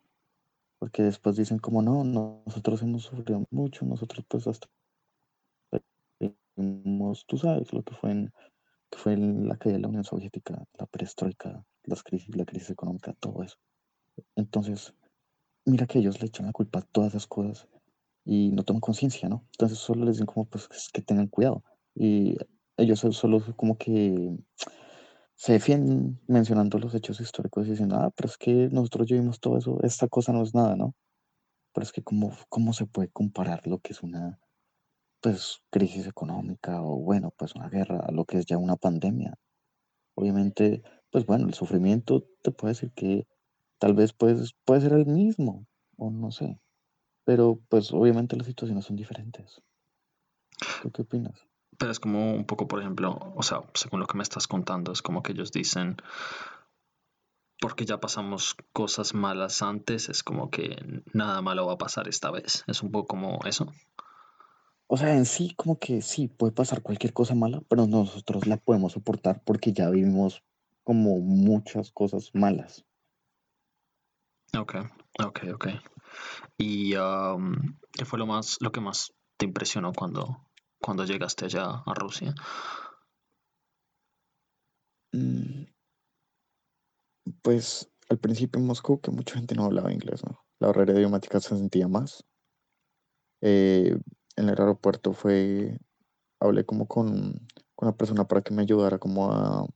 porque 0.79 1.03
después 1.03 1.35
dicen 1.35 1.59
como, 1.59 1.81
no, 1.81 2.05
no, 2.05 2.41
nosotros 2.45 2.81
hemos 2.83 3.03
sufrido 3.03 3.45
mucho, 3.51 3.85
nosotros 3.85 4.25
pues 4.29 4.47
hasta 4.47 4.69
tú 7.27 7.37
sabes 7.37 7.73
lo 7.73 7.83
que 7.83 7.93
fue 7.93 8.11
en, 8.11 8.33
que 8.89 8.97
fue 8.97 9.17
la 9.17 9.57
caída 9.57 9.75
de 9.75 9.81
la 9.81 9.89
Unión 9.89 10.05
Soviética, 10.05 10.63
la 10.79 10.85
perestroika, 10.85 11.65
las 11.83 12.01
crisis, 12.01 12.33
la 12.33 12.45
crisis 12.45 12.69
económica, 12.69 13.11
todo 13.19 13.43
eso. 13.43 13.57
Entonces, 14.37 14.93
mira 15.65 15.85
que 15.85 15.99
ellos 15.99 16.21
le 16.21 16.27
echan 16.27 16.45
la 16.45 16.53
culpa 16.53 16.79
a 16.79 16.83
todas 16.83 17.09
esas 17.09 17.27
cosas 17.27 17.67
y 18.27 18.51
no 18.51 18.63
toman 18.63 18.81
conciencia, 18.81 19.29
¿no? 19.29 19.47
Entonces 19.53 19.77
solo 19.79 20.05
les 20.05 20.15
dicen 20.15 20.25
como 20.25 20.45
pues 20.45 20.67
que 20.93 21.01
tengan 21.01 21.27
cuidado 21.27 21.63
y 21.95 22.35
ellos 22.75 22.99
solo 22.99 23.41
como 23.55 23.77
que 23.77 24.37
se 25.35 25.53
defienden 25.53 26.19
mencionando 26.27 26.77
los 26.77 26.93
hechos 26.93 27.21
históricos 27.21 27.67
y 27.67 27.71
diciendo, 27.71 27.95
ah, 27.97 28.11
pero 28.15 28.27
es 28.27 28.37
que 28.37 28.69
nosotros 28.71 29.07
ya 29.07 29.15
vimos 29.15 29.39
todo 29.39 29.57
eso, 29.57 29.79
esta 29.83 30.07
cosa 30.07 30.33
no 30.33 30.43
es 30.43 30.53
nada, 30.53 30.75
¿no? 30.75 30.93
Pero 31.73 31.83
es 31.83 31.91
que 31.93 32.03
cómo, 32.03 32.33
cómo 32.49 32.73
se 32.73 32.85
puede 32.85 33.09
comparar 33.09 33.65
lo 33.65 33.79
que 33.79 33.93
es 33.93 34.03
una 34.03 34.39
pues 35.21 35.59
crisis 35.69 36.07
económica 36.07 36.81
o 36.83 36.97
bueno, 36.97 37.31
pues 37.37 37.55
una 37.55 37.69
guerra 37.69 37.99
a 37.99 38.11
lo 38.11 38.25
que 38.25 38.37
es 38.39 38.45
ya 38.45 38.57
una 38.57 38.75
pandemia. 38.75 39.35
Obviamente, 40.15 40.83
pues 41.11 41.25
bueno, 41.25 41.47
el 41.47 41.53
sufrimiento 41.53 42.25
te 42.43 42.51
puede 42.51 42.73
decir 42.73 42.91
que 42.93 43.27
tal 43.79 43.93
vez 43.93 44.13
pues, 44.13 44.53
puede 44.65 44.81
ser 44.81 44.93
el 44.93 45.05
mismo 45.05 45.65
o 45.97 46.11
no 46.11 46.31
sé, 46.31 46.59
pero 47.27 47.59
pues 47.67 47.91
obviamente 47.91 48.37
las 48.37 48.47
situaciones 48.47 48.85
son 48.85 48.95
diferentes. 48.95 49.61
¿Tú 50.81 50.91
qué 50.91 51.01
opinas? 51.01 51.45
Pero 51.77 51.91
es 51.91 51.99
como 51.99 52.33
un 52.33 52.45
poco, 52.45 52.69
por 52.69 52.79
ejemplo, 52.79 53.19
o 53.35 53.43
sea, 53.43 53.63
según 53.73 53.99
lo 53.99 54.07
que 54.07 54.15
me 54.15 54.23
estás 54.23 54.47
contando, 54.47 54.93
es 54.93 55.01
como 55.01 55.21
que 55.21 55.33
ellos 55.33 55.51
dicen, 55.51 55.97
porque 57.59 57.83
ya 57.83 57.99
pasamos 57.99 58.55
cosas 58.71 59.13
malas 59.13 59.61
antes, 59.61 60.07
es 60.07 60.23
como 60.23 60.49
que 60.49 60.77
nada 61.11 61.41
malo 61.41 61.67
va 61.67 61.73
a 61.73 61.77
pasar 61.77 62.07
esta 62.07 62.31
vez. 62.31 62.63
Es 62.65 62.81
un 62.81 62.91
poco 62.91 63.07
como 63.07 63.39
eso. 63.43 63.73
O 64.87 64.95
sea, 64.95 65.13
en 65.13 65.25
sí 65.25 65.53
como 65.53 65.79
que 65.79 66.01
sí, 66.01 66.29
puede 66.29 66.53
pasar 66.53 66.81
cualquier 66.81 67.11
cosa 67.11 67.35
mala, 67.35 67.61
pero 67.67 67.87
nosotros 67.87 68.47
la 68.47 68.55
podemos 68.55 68.93
soportar 68.93 69.43
porque 69.43 69.73
ya 69.73 69.89
vivimos 69.89 70.43
como 70.85 71.19
muchas 71.19 71.91
cosas 71.91 72.29
malas. 72.33 72.85
Ok, 74.57 74.75
ok, 75.19 75.39
ok. 75.53 75.67
¿Y 76.57 76.91
qué 76.91 78.05
fue 78.05 78.19
lo 78.19 78.25
más, 78.25 78.57
lo 78.61 78.71
que 78.71 78.81
más 78.81 79.13
te 79.37 79.45
impresionó 79.45 79.93
cuando, 79.93 80.47
cuando 80.79 81.05
llegaste 81.05 81.45
allá 81.45 81.83
a 81.85 81.93
Rusia? 81.93 82.33
Mm, 85.13 85.65
Pues 87.41 87.89
al 88.09 88.19
principio 88.19 88.59
en 88.59 88.67
Moscú 88.67 88.99
que 89.01 89.11
mucha 89.11 89.35
gente 89.35 89.55
no 89.55 89.65
hablaba 89.65 89.91
inglés, 89.91 90.23
¿no? 90.25 90.45
La 90.59 90.67
barrera 90.67 90.93
idiomática 90.93 91.39
se 91.39 91.55
sentía 91.57 91.87
más. 91.87 92.23
Eh, 93.41 93.97
en 94.35 94.49
el 94.49 94.59
aeropuerto 94.59 95.13
fue, 95.13 95.77
hablé 96.39 96.65
como 96.65 96.87
con, 96.87 97.33
con 97.75 97.89
una 97.89 97.95
persona 97.97 98.27
para 98.27 98.41
que 98.41 98.53
me 98.53 98.63
ayudara 98.63 98.97
como 98.97 99.31
a, 99.31 99.67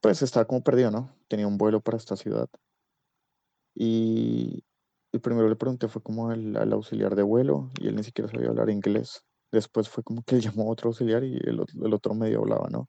pues 0.00 0.22
estaba 0.22 0.46
como 0.46 0.62
perdido, 0.62 0.90
¿no? 0.90 1.14
Tenía 1.28 1.46
un 1.46 1.58
vuelo 1.58 1.80
para 1.80 1.96
esta 1.96 2.16
ciudad 2.16 2.48
y, 3.74 4.64
y 5.12 5.18
primero 5.18 5.48
le 5.48 5.56
pregunté 5.56 5.88
fue 5.88 6.02
como 6.02 6.30
al, 6.30 6.72
auxiliar 6.72 7.14
de 7.16 7.22
vuelo 7.22 7.70
y 7.80 7.88
él 7.88 7.96
ni 7.96 8.02
siquiera 8.02 8.30
sabía 8.30 8.48
hablar 8.48 8.70
inglés. 8.70 9.22
Después 9.52 9.88
fue 9.88 10.02
como 10.02 10.22
que 10.22 10.40
llamó 10.40 10.64
a 10.64 10.72
otro 10.72 10.88
auxiliar 10.88 11.24
y 11.24 11.36
el, 11.36 11.64
el 11.82 11.94
otro 11.94 12.14
medio 12.14 12.40
hablaba, 12.40 12.68
¿no? 12.70 12.88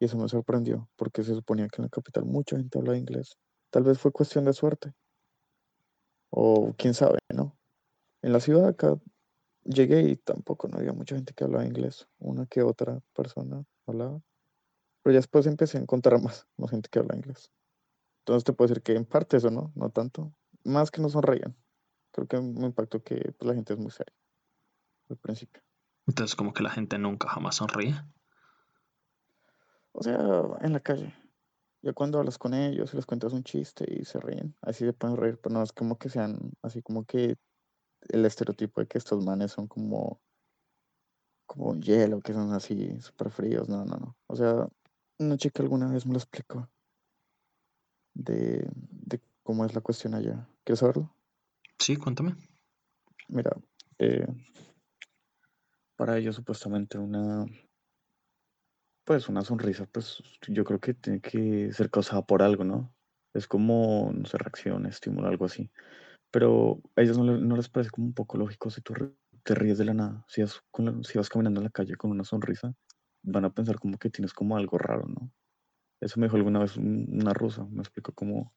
Y 0.00 0.06
eso 0.06 0.18
me 0.18 0.28
sorprendió 0.28 0.88
porque 0.96 1.22
se 1.24 1.34
suponía 1.34 1.68
que 1.68 1.82
en 1.82 1.84
la 1.84 1.90
capital 1.90 2.24
mucha 2.24 2.56
gente 2.56 2.78
habla 2.78 2.96
inglés. 2.96 3.36
Tal 3.70 3.84
vez 3.84 3.98
fue 3.98 4.12
cuestión 4.12 4.44
de 4.44 4.52
suerte 4.52 4.92
o 6.30 6.74
quién 6.78 6.94
sabe, 6.94 7.18
¿no? 7.34 7.56
En 8.22 8.32
la 8.32 8.40
ciudad 8.40 8.68
acá 8.68 8.96
llegué 9.64 10.02
y 10.02 10.16
tampoco 10.16 10.68
no 10.68 10.78
había 10.78 10.92
mucha 10.92 11.16
gente 11.16 11.34
que 11.34 11.44
hablaba 11.44 11.66
inglés. 11.66 12.06
Una 12.18 12.46
que 12.46 12.62
otra 12.62 13.00
persona 13.14 13.64
hablaba. 13.86 14.20
Pero 15.02 15.14
ya 15.14 15.18
después 15.18 15.46
empecé 15.46 15.78
a 15.78 15.82
encontrar 15.82 16.20
más, 16.22 16.46
más 16.56 16.70
gente 16.70 16.88
que 16.90 16.98
habla 16.98 17.16
inglés. 17.16 17.50
Entonces 18.30 18.44
te 18.44 18.52
puedo 18.52 18.68
decir 18.68 18.80
que 18.84 18.94
en 18.94 19.04
parte 19.04 19.38
eso, 19.38 19.50
¿no? 19.50 19.72
No 19.74 19.90
tanto. 19.90 20.32
Más 20.62 20.92
que 20.92 21.02
no 21.02 21.08
sonreían. 21.08 21.56
Creo 22.12 22.28
que 22.28 22.40
me 22.40 22.66
impactó 22.66 23.02
que 23.02 23.16
pues, 23.36 23.48
la 23.48 23.54
gente 23.54 23.72
es 23.72 23.78
muy 23.80 23.90
seria 23.90 24.14
al 25.08 25.16
principio. 25.16 25.60
Entonces, 26.06 26.36
como 26.36 26.52
que 26.52 26.62
la 26.62 26.70
gente 26.70 26.96
nunca 26.96 27.28
jamás 27.28 27.56
sonríe. 27.56 27.96
O 29.90 30.04
sea, 30.04 30.16
en 30.60 30.72
la 30.72 30.78
calle. 30.78 31.12
Ya 31.82 31.92
cuando 31.92 32.20
hablas 32.20 32.38
con 32.38 32.54
ellos 32.54 32.94
y 32.94 32.96
les 32.98 33.04
cuentas 33.04 33.32
un 33.32 33.42
chiste 33.42 33.84
y 33.88 34.04
se 34.04 34.20
ríen, 34.20 34.54
así 34.62 34.84
se 34.84 34.92
pueden 34.92 35.16
reír, 35.16 35.40
pero 35.42 35.52
no 35.52 35.64
es 35.64 35.72
como 35.72 35.98
que 35.98 36.08
sean 36.08 36.52
así 36.62 36.82
como 36.82 37.04
que 37.04 37.36
el 38.10 38.24
estereotipo 38.26 38.80
de 38.80 38.86
que 38.86 38.98
estos 38.98 39.24
manes 39.24 39.50
son 39.50 39.66
como 39.66 40.20
como 41.46 41.70
un 41.70 41.82
hielo, 41.82 42.20
que 42.20 42.32
son 42.32 42.52
así 42.52 43.00
súper 43.00 43.30
fríos. 43.30 43.68
No, 43.68 43.84
no, 43.84 43.96
no. 43.96 44.16
O 44.28 44.36
sea, 44.36 44.68
una 45.18 45.36
chica 45.36 45.64
alguna 45.64 45.90
vez 45.90 46.06
me 46.06 46.12
lo 46.12 46.18
explicó 46.18 46.68
de, 48.14 48.68
de 48.72 49.20
cómo 49.42 49.64
es 49.64 49.74
la 49.74 49.80
cuestión 49.80 50.14
allá. 50.14 50.48
¿Quieres 50.64 50.80
saberlo? 50.80 51.14
Sí, 51.78 51.96
cuéntame. 51.96 52.34
Mira, 53.28 53.50
eh, 53.98 54.26
para 55.96 56.16
ellos 56.18 56.36
supuestamente 56.36 56.98
una, 56.98 57.44
pues 59.04 59.28
una 59.28 59.42
sonrisa, 59.42 59.86
pues 59.86 60.22
yo 60.48 60.64
creo 60.64 60.78
que 60.80 60.94
tiene 60.94 61.20
que 61.20 61.72
ser 61.72 61.90
causada 61.90 62.22
por 62.22 62.42
algo, 62.42 62.64
¿no? 62.64 62.94
Es 63.34 63.46
como, 63.46 64.10
no 64.14 64.24
sé, 64.26 64.38
reacción, 64.38 64.86
estímulo, 64.86 65.28
algo 65.28 65.44
así. 65.46 65.70
Pero 66.30 66.80
a 66.96 67.02
ellos 67.02 67.18
no, 67.18 67.24
le- 67.24 67.40
no 67.40 67.56
les 67.56 67.68
parece 67.68 67.90
como 67.90 68.06
un 68.08 68.14
poco 68.14 68.38
lógico 68.38 68.70
si 68.70 68.80
tú 68.82 68.94
re- 68.94 69.14
te 69.44 69.54
ríes 69.54 69.78
de 69.78 69.86
la 69.86 69.94
nada. 69.94 70.24
Si, 70.28 70.42
vas 70.42 70.62
con 70.70 70.84
la- 70.86 71.04
si 71.04 71.18
vas 71.18 71.28
caminando 71.28 71.60
en 71.60 71.64
la 71.64 71.70
calle 71.70 71.96
con 71.96 72.10
una 72.10 72.24
sonrisa, 72.24 72.74
van 73.22 73.44
a 73.46 73.50
pensar 73.54 73.78
como 73.80 73.98
que 73.98 74.10
tienes 74.10 74.32
como 74.34 74.56
algo 74.56 74.78
raro, 74.78 75.06
¿no? 75.08 75.30
Eso 76.00 76.20
me 76.20 76.26
dijo 76.26 76.36
alguna 76.36 76.60
vez 76.60 76.76
un- 76.76 77.08
una 77.12 77.32
rusa, 77.34 77.64
me 77.70 77.80
explicó 77.80 78.12
como, 78.14 78.54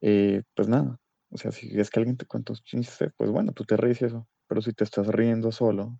eh, 0.00 0.42
pues 0.54 0.68
nada, 0.68 0.98
o 1.30 1.38
sea, 1.38 1.52
si 1.52 1.78
es 1.78 1.90
que 1.90 2.00
alguien 2.00 2.16
te 2.16 2.26
cuenta 2.26 2.52
un 2.52 2.58
chiste, 2.60 3.10
pues 3.16 3.30
bueno, 3.30 3.52
tú 3.52 3.64
te 3.64 3.76
ríes 3.76 4.02
y 4.02 4.06
eso, 4.06 4.28
pero 4.48 4.62
si 4.62 4.72
te 4.72 4.84
estás 4.84 5.06
riendo 5.08 5.52
solo, 5.52 5.98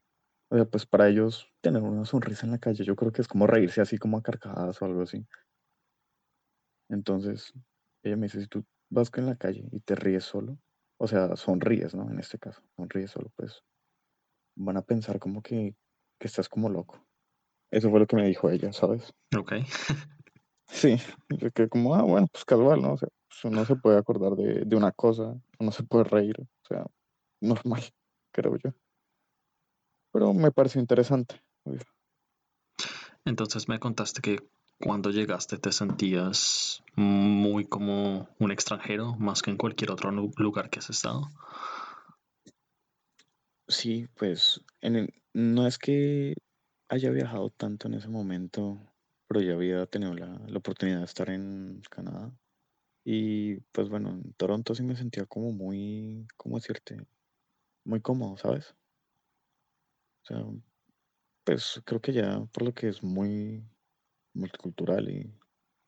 o 0.51 0.57
sea, 0.57 0.65
pues 0.67 0.87
para 0.87 1.09
ellos 1.09 1.49
tener 1.61 1.83
una 1.83 2.05
sonrisa 2.05 2.47
en 2.47 2.53
la 2.53 2.59
calle, 2.59 2.85
yo 2.85 2.97
creo 2.97 3.13
que 3.13 3.23
es 3.23 3.29
como 3.29 3.47
reírse 3.47 3.81
así 3.81 3.99
como 3.99 4.19
a 4.19 4.23
carcajadas 4.23 4.81
o 4.83 4.85
algo 4.85 5.03
así. 5.03 5.27
Entonces, 6.89 7.53
ella 8.03 8.17
me 8.17 8.27
dice, 8.27 8.41
si 8.41 8.47
tú 8.49 8.65
vas 8.91 9.11
en 9.17 9.27
la 9.27 9.37
calle 9.37 9.69
y 9.73 9.81
te 9.81 9.95
ríes 9.95 10.25
solo, 10.25 10.59
o 10.99 11.07
sea, 11.09 11.37
sonríes, 11.37 11.95
¿no? 11.95 12.11
En 12.11 12.19
este 12.19 12.39
caso, 12.39 12.63
sonríes 12.77 13.11
solo, 13.11 13.31
pues 13.37 13.63
van 14.57 14.79
a 14.79 14.83
pensar 14.83 15.21
como 15.21 15.43
que, 15.43 15.77
que 16.21 16.29
estás 16.29 16.49
como 16.51 16.71
loco. 16.71 17.06
Eso 17.71 17.91
fue 17.91 18.01
lo 18.01 18.07
que 18.07 18.17
me 18.17 18.27
dijo 18.27 18.51
ella, 18.51 18.73
¿sabes? 18.73 19.13
Ok. 19.37 19.53
Sí, 20.69 20.97
yo 21.29 21.49
quedé 21.53 21.69
como, 21.69 21.95
ah, 21.95 22.03
bueno, 22.03 22.27
pues 22.27 22.45
casual, 22.45 22.83
¿no? 22.83 22.95
O 22.95 22.99
sea, 22.99 23.09
pues 23.29 23.45
uno 23.45 23.65
se 23.65 23.77
puede 23.77 23.99
acordar 23.99 24.33
de, 24.35 24.65
de 24.65 24.77
una 24.77 24.91
cosa, 24.91 25.41
uno 25.61 25.71
se 25.71 25.85
puede 25.85 26.03
reír, 26.05 26.35
o 26.41 26.67
sea, 26.67 26.85
normal, 27.41 27.83
creo 28.33 28.57
yo. 28.57 28.73
Pero 30.13 30.35
me 30.35 30.51
pareció 30.51 30.81
interesante. 30.81 31.41
obvio. 31.63 31.83
Entonces 33.25 33.69
me 33.69 33.79
contaste 33.79 34.21
que 34.21 34.41
cuando 34.81 35.11
llegaste 35.11 35.57
te 35.57 35.71
sentías 35.71 36.83
muy 36.97 37.65
como 37.65 38.29
un 38.41 38.51
extranjero, 38.51 39.15
más 39.15 39.43
que 39.43 39.53
en 39.53 39.57
cualquier 39.59 39.93
otro 39.93 40.11
lu- 40.11 40.33
lugar 40.37 40.69
que 40.69 40.81
has 40.81 40.91
estado. 40.91 41.31
Sí, 43.69 44.09
pues 44.17 44.61
en 44.81 44.97
el- 44.97 45.15
no 45.33 45.67
es 45.67 45.79
que 45.79 46.35
haya 46.89 47.11
viajado 47.11 47.51
tanto 47.51 47.89
en 47.89 47.95
ese 47.95 48.09
momento, 48.09 48.81
pero 49.27 49.41
ya 49.41 49.55
había 49.55 49.87
tenido 49.87 50.15
la, 50.15 50.27
la 50.47 50.59
oportunidad 50.59 50.99
de 50.99 51.05
estar 51.05 51.31
en 51.31 51.83
Canadá. 51.91 52.33
Y 53.05 53.57
pues 53.73 53.89
bueno, 53.89 54.11
en 54.11 54.33
Toronto 54.35 54.75
sí 54.75 54.83
me 54.83 54.97
sentía 54.97 55.27
como 55.27 55.53
muy, 55.53 56.27
¿cómo 56.37 56.57
decirte? 56.57 57.07
Muy 57.85 58.01
cómodo, 58.01 58.37
¿sabes? 58.37 58.75
O 60.23 60.27
sea, 60.27 60.45
pues 61.45 61.81
creo 61.85 62.01
que 62.01 62.13
ya 62.13 62.45
por 62.53 62.65
lo 62.65 62.75
que 62.75 62.89
es 62.89 63.03
muy 63.03 63.65
multicultural 64.35 65.09
y 65.09 65.33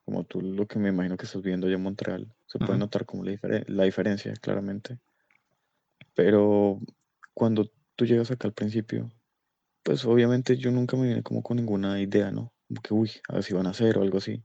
como 0.05 0.25
tú 0.25 0.41
lo 0.41 0.67
que 0.67 0.79
me 0.79 0.91
imagino 0.91 1.17
que 1.17 1.27
estás 1.27 1.43
viendo 1.43 1.67
allá 1.67 1.77
en 1.77 1.83
Montreal, 1.83 2.33
se 2.47 2.59
puede 2.59 2.79
notar 2.79 3.05
como 3.05 3.25
la, 3.25 3.37
la 3.67 3.85
diferencia 3.85 4.33
claramente. 4.35 4.99
Pero 6.15 6.81
cuando 7.35 7.71
tú 7.97 8.07
llegas 8.07 8.31
acá 8.31 8.49
al 8.49 8.55
principio, 8.55 9.11
pues 9.83 10.05
obviamente 10.05 10.57
yo 10.57 10.71
nunca 10.71 10.97
me 10.97 11.09
vine 11.09 11.23
como 11.23 11.43
con 11.43 11.57
ninguna 11.57 12.01
idea, 12.01 12.31
¿no? 12.31 12.53
Como 12.69 12.83
que, 12.83 12.95
uy, 12.95 13.13
a 13.29 13.35
ver 13.35 13.43
si 13.45 13.55
van 13.55 13.67
a 13.67 13.71
hacer 13.71 13.99
o 13.99 14.03
algo 14.03 14.19
así. 14.19 14.45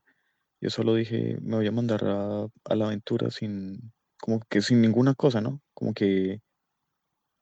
Yo 0.61 0.69
solo 0.69 0.95
dije, 0.95 1.37
me 1.41 1.57
voy 1.57 1.67
a 1.67 1.71
mandar 1.71 2.05
a, 2.05 2.47
a 2.65 2.75
la 2.75 2.85
aventura 2.87 3.31
sin, 3.31 3.93
como 4.19 4.39
que 4.49 4.61
sin 4.61 4.81
ninguna 4.81 5.15
cosa, 5.15 5.41
¿no? 5.41 5.61
Como 5.73 5.93
que 5.93 6.41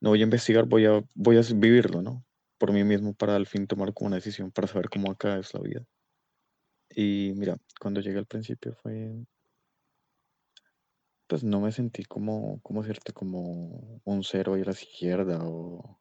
no 0.01 0.09
voy 0.09 0.21
a 0.21 0.23
investigar, 0.23 0.65
voy 0.65 0.85
a, 0.85 1.03
voy 1.15 1.37
a 1.37 1.41
vivirlo, 1.55 2.01
¿no? 2.01 2.25
Por 2.57 2.73
mí 2.73 2.83
mismo 2.83 3.13
para 3.13 3.35
al 3.35 3.45
fin 3.47 3.67
tomar 3.67 3.93
como 3.93 4.07
una 4.07 4.17
decisión 4.17 4.51
para 4.51 4.67
saber 4.67 4.89
cómo 4.89 5.11
acá 5.11 5.37
es 5.37 5.53
la 5.53 5.61
vida. 5.61 5.85
Y 6.89 7.33
mira, 7.35 7.57
cuando 7.79 8.01
llegué 8.01 8.17
al 8.17 8.25
principio 8.25 8.73
fue, 8.75 9.13
pues 11.27 11.43
no 11.43 11.61
me 11.61 11.71
sentí 11.71 12.03
como, 12.03 12.59
como 12.61 12.83
cierto, 12.83 13.13
como 13.13 14.01
un 14.03 14.23
cero 14.23 14.55
ahí 14.55 14.61
a 14.63 14.65
la 14.65 14.71
izquierda 14.71 15.39
o, 15.43 16.00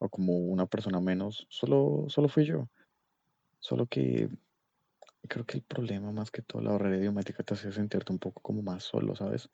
o 0.00 0.08
como 0.08 0.36
una 0.38 0.66
persona 0.66 1.00
menos, 1.00 1.46
solo, 1.50 2.06
solo 2.08 2.28
fui 2.28 2.44
yo. 2.44 2.68
Solo 3.60 3.86
que 3.86 4.28
creo 5.28 5.44
que 5.44 5.58
el 5.58 5.62
problema 5.62 6.10
más 6.10 6.30
que 6.30 6.42
todo 6.42 6.62
la 6.62 6.72
barrera 6.72 6.96
idiomática 6.96 7.42
te 7.42 7.54
hace 7.54 7.70
sentirte 7.70 8.12
un 8.12 8.18
poco 8.18 8.40
como 8.42 8.62
más 8.62 8.84
solo, 8.84 9.14
¿sabes? 9.14 9.50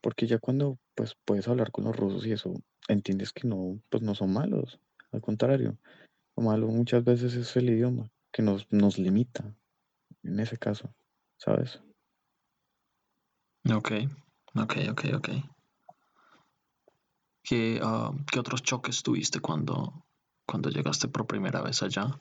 Porque 0.00 0.26
ya 0.26 0.38
cuando 0.38 0.78
pues 0.94 1.16
puedes 1.24 1.46
hablar 1.46 1.70
con 1.70 1.84
los 1.84 1.94
rusos 1.94 2.26
y 2.26 2.32
eso, 2.32 2.54
entiendes 2.88 3.32
que 3.32 3.46
no, 3.46 3.78
pues 3.90 4.02
no 4.02 4.14
son 4.14 4.32
malos, 4.32 4.80
al 5.12 5.20
contrario, 5.20 5.76
lo 6.36 6.42
malo 6.44 6.68
muchas 6.68 7.04
veces 7.04 7.34
es 7.34 7.54
el 7.56 7.68
idioma 7.68 8.10
que 8.32 8.42
nos, 8.42 8.66
nos 8.72 8.98
limita 8.98 9.54
en 10.22 10.40
ese 10.40 10.56
caso, 10.56 10.94
¿sabes? 11.36 11.80
Ok, 13.70 13.92
ok, 14.54 14.76
ok, 14.90 15.04
ok. 15.14 15.28
¿Qué, 17.42 17.80
ah, 17.82 18.12
qué 18.30 18.38
otros 18.38 18.62
choques 18.62 19.02
tuviste 19.02 19.40
cuando, 19.40 20.06
cuando 20.46 20.70
llegaste 20.70 21.08
por 21.08 21.26
primera 21.26 21.62
vez 21.62 21.82
allá? 21.82 22.20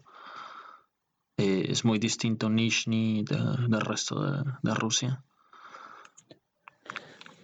Eh, 1.37 1.67
¿es 1.69 1.85
muy 1.85 1.99
distinto 1.99 2.49
Nizhny 2.49 3.23
de- 3.23 3.67
del 3.67 3.81
resto 3.81 4.21
de, 4.23 4.43
de 4.61 4.73
Rusia? 4.75 5.23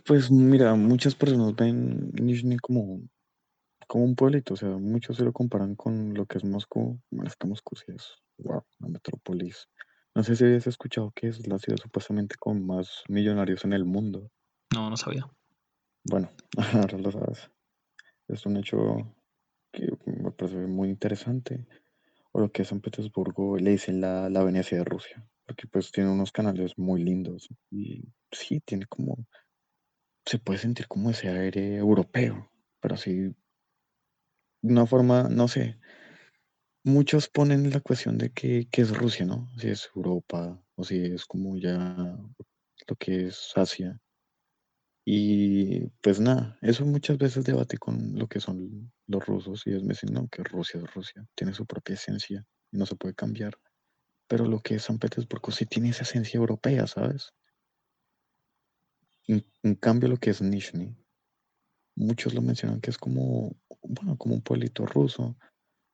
Pues 0.06 0.30
mira, 0.30 0.76
muchas 0.76 1.16
personas 1.16 1.56
ven 1.56 2.12
Nizhny 2.14 2.58
como, 2.58 3.02
como 3.88 4.04
un 4.06 4.16
pueblito, 4.16 4.54
o 4.54 4.58
sea, 4.58 4.70
muchos 4.70 5.18
se 5.18 5.24
lo 5.24 5.34
comparan 5.34 5.76
con 5.76 6.14
lo 6.14 6.26
que 6.26 6.38
es 6.38 6.44
Moscú. 6.44 7.00
Bueno, 7.10 7.28
es 7.30 7.36
que 7.36 7.48
Moscú 7.48 7.76
sí 7.76 7.86
es, 7.88 8.14
wow, 8.38 8.64
una 8.80 8.90
metrópolis. 8.90 9.68
No 10.14 10.24
sé 10.24 10.36
si 10.36 10.44
habías 10.46 10.68
escuchado 10.68 11.12
que 11.16 11.28
es 11.30 11.48
la 11.48 11.58
ciudad 11.60 11.78
supuestamente 11.82 12.36
con 12.38 12.66
más 12.66 13.04
millonarios 13.10 13.66
en 13.66 13.74
el 13.74 13.84
mundo. 13.86 14.30
No, 14.74 14.90
no 14.90 14.96
sabía. 14.98 15.28
Bueno, 16.04 16.30
ahora 16.74 16.98
lo 17.00 17.12
sabes. 17.12 17.50
Es 18.28 18.46
un 18.46 18.58
hecho 18.58 19.16
que 19.72 19.92
me 20.06 20.32
parece 20.32 20.58
muy 20.58 20.90
interesante. 20.90 21.66
O 22.32 22.40
lo 22.40 22.52
que 22.52 22.64
es 22.64 22.68
San 22.70 22.82
Petersburgo 22.82 23.58
le 23.58 23.72
dicen 23.72 24.02
la, 24.02 24.30
la 24.30 24.44
Venecia 24.44 24.78
de 24.78 24.84
Rusia, 24.84 25.26
porque 25.46 25.68
pues 25.68 25.92
tiene 25.92 26.10
unos 26.10 26.32
canales 26.32 26.78
muy 26.78 27.02
lindos 27.04 27.48
y 27.72 28.04
sí, 28.32 28.60
tiene 28.60 28.86
como, 28.88 29.26
se 30.26 30.38
puede 30.40 30.60
sentir 30.60 30.88
como 30.88 31.12
ese 31.12 31.30
aire 31.30 31.78
europeo, 31.78 32.52
pero 32.82 32.98
de 33.06 33.34
una 34.64 34.86
forma, 34.86 35.30
no 35.30 35.48
sé, 35.48 35.80
muchos 36.84 37.30
ponen 37.30 37.70
la 37.70 37.80
cuestión 37.80 38.18
de 38.18 38.32
que, 38.32 38.68
que 38.70 38.82
es 38.82 38.96
Rusia, 38.96 39.26
¿no? 39.26 39.48
Si 39.58 39.70
es 39.70 39.90
Europa 39.96 40.62
o 40.76 40.84
si 40.84 41.06
es 41.06 41.26
como 41.26 41.58
ya 41.58 42.18
lo 42.88 42.96
que 42.98 43.28
es 43.28 43.54
Asia. 43.56 44.00
Y 45.08 45.86
pues 46.02 46.20
nada, 46.20 46.58
eso 46.64 46.84
muchas 46.84 47.20
veces 47.20 47.44
debate 47.44 47.78
con 47.78 48.18
lo 48.18 48.28
que 48.28 48.40
son 48.40 48.92
los 49.06 49.24
rusos 49.24 49.62
y 49.66 49.70
ellos 49.70 49.84
me 49.84 49.90
dicen, 49.90 50.12
no, 50.12 50.28
que 50.30 50.44
Rusia 50.44 50.82
es 50.82 50.94
Rusia, 50.96 51.24
tiene 51.36 51.54
su 51.54 51.68
propia 51.68 51.94
esencia 51.94 52.44
y 52.72 52.78
no 52.78 52.88
se 52.88 52.96
puede 52.96 53.14
cambiar. 53.14 53.56
Pero 54.28 54.46
lo 54.46 54.60
que 54.62 54.76
es 54.76 54.84
San 54.84 54.98
Petersburgo 54.98 55.52
sí 55.52 55.68
tiene 55.68 55.90
esa 55.90 56.02
esencia 56.02 56.40
europea, 56.40 56.88
¿sabes? 56.88 57.32
En, 59.28 59.46
en 59.62 59.76
cambio 59.76 60.10
lo 60.10 60.18
que 60.18 60.32
es 60.32 60.42
Nizhny, 60.42 60.98
muchos 61.96 62.34
lo 62.34 62.42
mencionan 62.42 62.82
que 62.82 62.90
es 62.90 62.98
como, 62.98 63.56
bueno, 63.84 64.18
como 64.18 64.34
un 64.34 64.42
pueblito 64.42 64.88
ruso. 64.88 65.38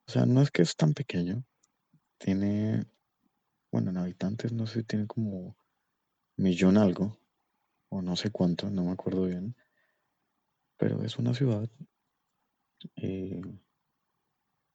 O 0.07 0.11
sea, 0.11 0.25
no 0.25 0.41
es 0.41 0.51
que 0.51 0.61
es 0.61 0.77
tan 0.77 0.93
pequeño, 0.93 1.43
tiene, 2.17 2.85
bueno, 3.71 3.91
en 3.91 3.97
habitantes 3.97 4.53
no 4.53 4.67
sé 4.67 4.83
tiene 4.83 5.05
como 5.05 5.57
millón 6.37 6.77
algo, 6.77 7.20
o 7.91 8.01
no 8.01 8.15
sé 8.15 8.31
cuánto, 8.31 8.69
no 8.69 8.85
me 8.85 8.91
acuerdo 8.91 9.25
bien, 9.25 9.55
pero 10.77 11.03
es 11.03 11.17
una 11.17 11.33
ciudad 11.35 11.69
eh, 12.95 13.41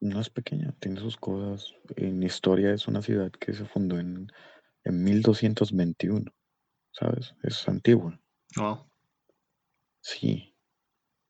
no 0.01 0.21
es 0.21 0.31
pequeña, 0.31 0.75
tiene 0.79 1.01
sus 1.01 1.17
cosas. 1.17 1.75
En 1.97 2.23
historia 2.23 2.73
es 2.73 2.87
una 2.87 3.03
ciudad 3.03 3.31
que 3.33 3.55
se 3.55 3.65
fundó 3.65 3.99
en, 3.99 4.29
en 4.85 5.05
1221, 5.05 6.33
¿sabes? 6.93 7.35
Es 7.43 7.67
antigua. 7.69 8.19
Wow. 8.57 8.87
Sí. 10.01 10.55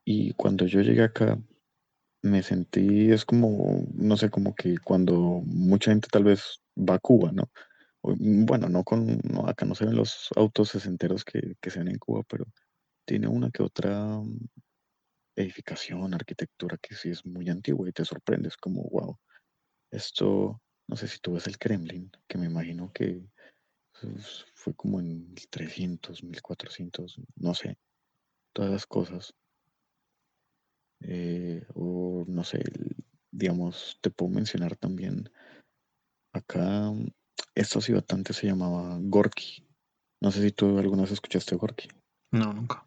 Y 0.04 0.32
cuando 0.34 0.66
yo 0.66 0.80
llegué 0.80 1.02
acá, 1.02 1.38
me 2.22 2.42
sentí, 2.42 3.10
es 3.10 3.24
como, 3.24 3.84
no 3.94 4.16
sé, 4.16 4.30
como 4.30 4.54
que 4.54 4.78
cuando 4.78 5.42
mucha 5.44 5.92
gente 5.92 6.08
tal 6.10 6.24
vez 6.24 6.60
va 6.76 6.94
a 6.94 6.98
Cuba, 6.98 7.30
¿no? 7.32 7.50
Mm, 8.06 8.44
Bueno, 8.46 8.68
no 8.68 8.84
con, 8.84 9.18
no, 9.24 9.48
acá 9.48 9.64
no 9.66 9.74
se 9.74 9.84
ven 9.86 9.96
los 9.96 10.28
autos 10.36 10.70
sesenteros 10.70 11.24
que, 11.24 11.56
que 11.60 11.70
se 11.70 11.78
ven 11.80 11.88
en 11.88 11.98
Cuba, 11.98 12.22
pero 12.28 12.46
tiene 13.06 13.28
una 13.28 13.50
que 13.50 13.62
otra 13.62 14.18
mm, 14.18 14.38
edificación, 15.36 16.14
arquitectura 16.14 16.78
que 16.78 16.94
sí 16.94 17.10
es 17.10 17.24
muy 17.26 17.48
antigua 17.48 17.88
y 17.88 17.92
te 17.92 18.04
sorprendes 18.04 18.56
como, 18.56 18.82
wow, 18.90 19.18
esto, 19.90 20.60
no 20.88 20.96
sé 20.96 21.08
si 21.08 21.18
tú 21.18 21.34
ves 21.34 21.46
el 21.46 21.58
Kremlin, 21.58 22.10
que 22.28 22.38
me 22.38 22.46
imagino 22.46 22.92
que 22.92 23.22
pues, 24.00 24.46
fue 24.54 24.74
como 24.74 25.00
en 25.00 25.32
1300, 25.34 26.22
1400, 26.22 27.20
no 27.36 27.54
sé, 27.54 27.78
todas 28.52 28.70
las 28.70 28.86
cosas. 28.86 29.34
Eh, 31.00 31.64
o 31.74 32.24
no 32.26 32.42
sé, 32.42 32.62
digamos, 33.30 33.98
te 34.00 34.10
puedo 34.10 34.32
mencionar 34.32 34.76
también 34.76 35.30
acá, 36.32 36.90
ciudad 37.80 38.04
antes 38.10 38.36
se 38.36 38.46
llamaba 38.46 38.98
Gorky. 39.00 39.66
No 40.20 40.30
sé 40.30 40.42
si 40.42 40.50
tú 40.50 40.78
alguna 40.78 41.02
vez 41.02 41.12
escuchaste 41.12 41.56
Gorky. 41.56 41.88
No, 42.32 42.52
nunca. 42.52 42.84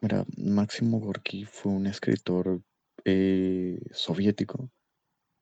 Mira, 0.00 0.24
Máximo 0.36 1.00
Gorky 1.00 1.44
fue 1.44 1.72
un 1.72 1.86
escritor 1.86 2.62
eh, 3.04 3.80
soviético, 3.92 4.70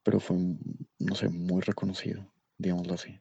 pero 0.02 0.20
fue, 0.20 0.36
no 0.98 1.14
sé, 1.14 1.28
muy 1.28 1.60
reconocido, 1.62 2.32
digámoslo 2.58 2.94
así. 2.94 3.20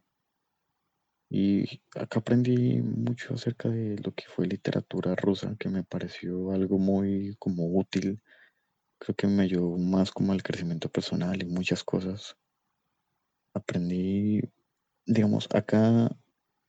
Y 1.29 1.81
acá 1.95 2.19
aprendí 2.19 2.81
mucho 2.81 3.33
acerca 3.33 3.69
de 3.69 3.97
lo 4.03 4.13
que 4.13 4.25
fue 4.27 4.47
literatura 4.47 5.15
rusa, 5.15 5.55
que 5.57 5.69
me 5.69 5.83
pareció 5.83 6.51
algo 6.51 6.77
muy 6.77 7.35
como 7.39 7.67
útil. 7.67 8.21
Creo 8.99 9.15
que 9.15 9.27
me 9.27 9.43
ayudó 9.43 9.77
más 9.77 10.11
como 10.11 10.33
al 10.33 10.43
crecimiento 10.43 10.89
personal 10.89 11.41
y 11.41 11.45
muchas 11.45 11.83
cosas. 11.83 12.35
Aprendí, 13.53 14.41
digamos, 15.13 15.47
acá, 15.53 16.09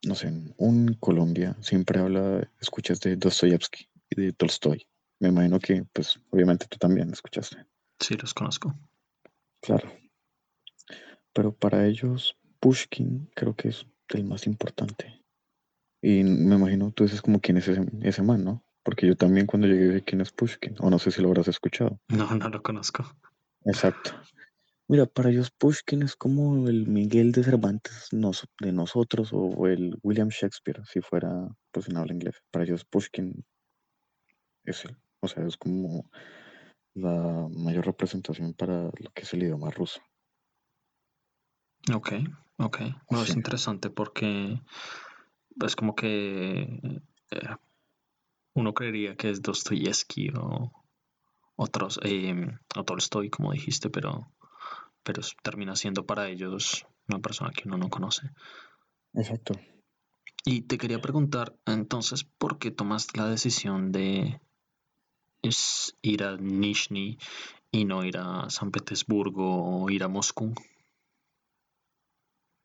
no 0.05 0.15
sé, 0.15 0.29
en 0.29 0.55
un 0.57 0.95
Colombia 0.95 1.57
siempre 1.61 2.01
habla, 2.01 2.49
escuchas 2.61 3.01
de 3.01 3.17
Dostoyevsky 3.17 3.89
y 4.11 4.21
de 4.21 4.33
Tolstoy. 4.33 4.87
Me 5.21 5.29
imagino 5.29 5.61
que, 5.61 5.85
pues, 5.93 6.19
obviamente 6.31 6.67
tú 6.69 6.79
también 6.79 7.11
escuchaste. 7.13 7.65
Sí, 8.01 8.17
los 8.17 8.35
conozco. 8.35 8.75
Claro. 9.61 9.93
Pero 11.33 11.55
para 11.55 11.87
ellos, 11.87 12.37
Pushkin 12.59 13.31
creo 13.35 13.55
que 13.55 13.69
es 13.69 13.87
el 14.09 14.25
más 14.25 14.47
importante. 14.47 15.23
Y 16.03 16.25
me 16.25 16.57
imagino 16.57 16.91
tú 16.91 17.05
dices 17.05 17.23
como 17.23 17.41
quién 17.41 17.59
es 17.59 17.69
ese, 17.69 17.87
ese 18.03 18.23
man, 18.23 18.45
¿no? 18.45 18.65
Porque 18.83 19.07
yo 19.07 19.17
también 19.17 19.47
cuando 19.47 19.69
llegué 19.69 19.87
dije 19.87 20.03
quién 20.03 20.21
es 20.21 20.33
Pushkin, 20.33 20.75
o 20.81 20.91
no 20.91 20.99
sé 20.99 21.13
si 21.13 21.23
lo 21.23 21.29
habrás 21.29 21.47
escuchado. 21.47 22.01
No, 22.09 22.35
no 22.35 22.49
lo 22.49 22.61
conozco. 22.63 23.05
Exacto. 23.65 24.11
Mira, 24.93 25.07
para 25.07 25.31
ellos 25.31 25.51
Pushkin 25.51 26.03
es 26.03 26.17
como 26.17 26.69
el 26.69 26.87
Miguel 26.87 27.33
de 27.33 27.43
Cervantes 27.43 28.09
nos- 28.13 28.47
de 28.61 28.73
nosotros 28.73 29.31
o 29.33 29.67
el 29.67 29.99
William 30.03 30.29
Shakespeare, 30.29 30.83
si 30.85 31.01
fuera 31.01 31.49
pues 31.71 31.89
en 31.89 31.97
habla 31.97 32.13
inglés. 32.13 32.35
Para 32.51 32.67
ellos 32.67 32.85
Pushkin 32.85 33.43
es 34.67 34.85
él. 34.85 34.99
O 35.21 35.29
sea, 35.29 35.47
es 35.47 35.57
como 35.57 36.11
la 36.93 37.49
mayor 37.57 37.87
representación 37.87 38.53
para 38.53 38.83
lo 38.83 39.11
que 39.15 39.23
es 39.23 39.33
el 39.33 39.45
idioma 39.45 39.71
ruso. 39.71 40.03
Ok, 41.91 42.13
ok. 42.59 42.79
Bueno, 43.09 43.23
es 43.25 43.31
Sí. 43.31 43.39
interesante 43.39 43.89
porque 43.89 44.61
es 45.65 45.75
como 45.75 45.95
que 45.95 47.01
eh, 47.31 47.57
uno 48.55 48.75
creería 48.75 49.17
que 49.17 49.31
es 49.31 49.41
Dostoyevsky 49.41 50.33
o 50.39 50.71
otros, 51.57 51.99
eh, 52.05 52.47
o 52.77 52.85
Tolstoy, 52.85 53.31
como 53.31 53.53
dijiste, 53.53 53.89
pero, 53.89 54.31
pero 55.03 55.23
termina 55.43 55.77
siendo 55.77 56.07
para 56.07 56.29
ellos 56.29 56.87
una 57.09 57.19
persona 57.21 57.51
que 57.51 57.69
uno 57.69 57.77
no 57.77 57.89
conoce. 57.89 58.31
Exacto. 59.15 59.55
Y 60.45 60.63
te 60.63 60.79
quería 60.79 61.01
preguntar, 61.01 61.55
entonces, 61.67 62.25
¿por 62.25 62.59
qué 62.59 62.71
tomaste 62.71 63.19
la 63.19 63.29
decisión 63.29 63.93
de 63.93 64.41
ir 66.03 66.25
a 66.25 66.37
Nizhny 66.37 67.19
y 67.71 67.85
no 67.85 68.05
ir 68.05 68.17
a 68.19 68.49
San 68.51 68.71
Petersburgo 68.71 69.83
o 69.83 69.91
ir 69.91 70.03
a 70.03 70.09
Moscú? 70.09 70.53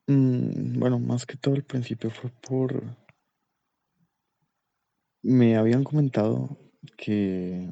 Mm, 0.07 0.79
bueno, 0.79 0.99
más 0.99 1.25
que 1.25 1.37
todo 1.37 1.55
al 1.55 1.63
principio 1.63 2.09
fue 2.09 2.31
por... 2.41 2.83
Me 5.23 5.57
habían 5.57 5.83
comentado 5.83 6.57
que 6.97 7.67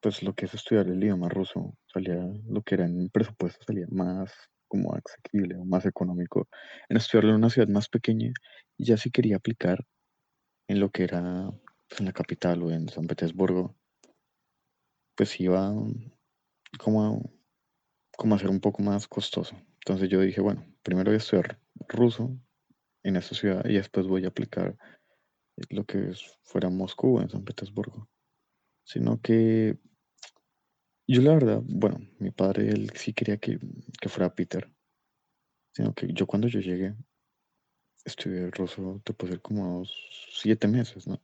pues 0.00 0.22
lo 0.22 0.34
que 0.34 0.46
es 0.46 0.54
estudiar 0.54 0.86
el 0.88 1.02
idioma 1.02 1.28
ruso 1.28 1.76
salía, 1.96 2.28
lo 2.48 2.62
que 2.62 2.74
era 2.74 2.84
en 2.84 3.08
presupuesto 3.08 3.64
salía 3.64 3.86
más 3.90 4.32
como 4.68 4.94
asequible 4.94 5.56
o 5.56 5.64
más 5.64 5.86
económico 5.86 6.48
en 6.88 6.96
estudiarlo 6.96 7.30
en 7.30 7.36
una 7.36 7.50
ciudad 7.50 7.68
más 7.68 7.88
pequeña 7.88 8.32
y 8.76 8.84
ya 8.84 8.96
si 8.96 9.10
quería 9.10 9.36
aplicar 9.36 9.86
en 10.68 10.80
lo 10.80 10.90
que 10.90 11.04
era 11.04 11.50
pues, 11.88 12.00
en 12.00 12.06
la 12.06 12.12
capital 12.12 12.62
o 12.62 12.70
en 12.70 12.88
San 12.88 13.06
Petersburgo, 13.06 13.76
pues 15.14 15.40
iba 15.40 15.72
como 16.78 17.04
a, 17.04 17.18
como 18.16 18.34
a 18.34 18.38
ser 18.38 18.50
un 18.50 18.60
poco 18.60 18.82
más 18.82 19.06
costoso. 19.08 19.56
Entonces 19.80 20.08
yo 20.08 20.20
dije, 20.20 20.40
bueno, 20.40 20.66
primero 20.82 21.10
voy 21.10 21.14
a 21.14 21.18
estudiar 21.18 21.60
ruso 21.88 22.36
en 23.02 23.16
esta 23.16 23.34
ciudad 23.34 23.64
y 23.64 23.74
después 23.74 24.06
voy 24.06 24.24
a 24.24 24.28
aplicar 24.28 24.76
lo 25.70 25.84
que 25.84 26.12
fuera 26.42 26.68
Moscú 26.68 27.16
o 27.16 27.22
en 27.22 27.30
San 27.30 27.44
Petersburgo. 27.44 28.08
Sino 28.84 29.20
que 29.20 29.78
yo 31.06 31.22
la 31.22 31.34
verdad, 31.34 31.62
bueno, 31.64 32.00
mi 32.18 32.30
padre 32.30 32.68
él 32.70 32.90
sí 32.94 33.12
quería 33.12 33.36
que, 33.38 33.58
que 34.00 34.08
fuera 34.08 34.34
Peter, 34.34 34.70
sino 35.72 35.94
que 35.94 36.12
yo 36.12 36.26
cuando 36.26 36.48
yo 36.48 36.60
llegué 36.60 36.94
estudié 38.06 38.50
ruso, 38.50 39.00
te 39.04 39.12
puedo 39.12 39.30
decir 39.30 39.42
como 39.42 39.84
siete 39.84 40.68
meses, 40.68 41.06
¿no? 41.06 41.20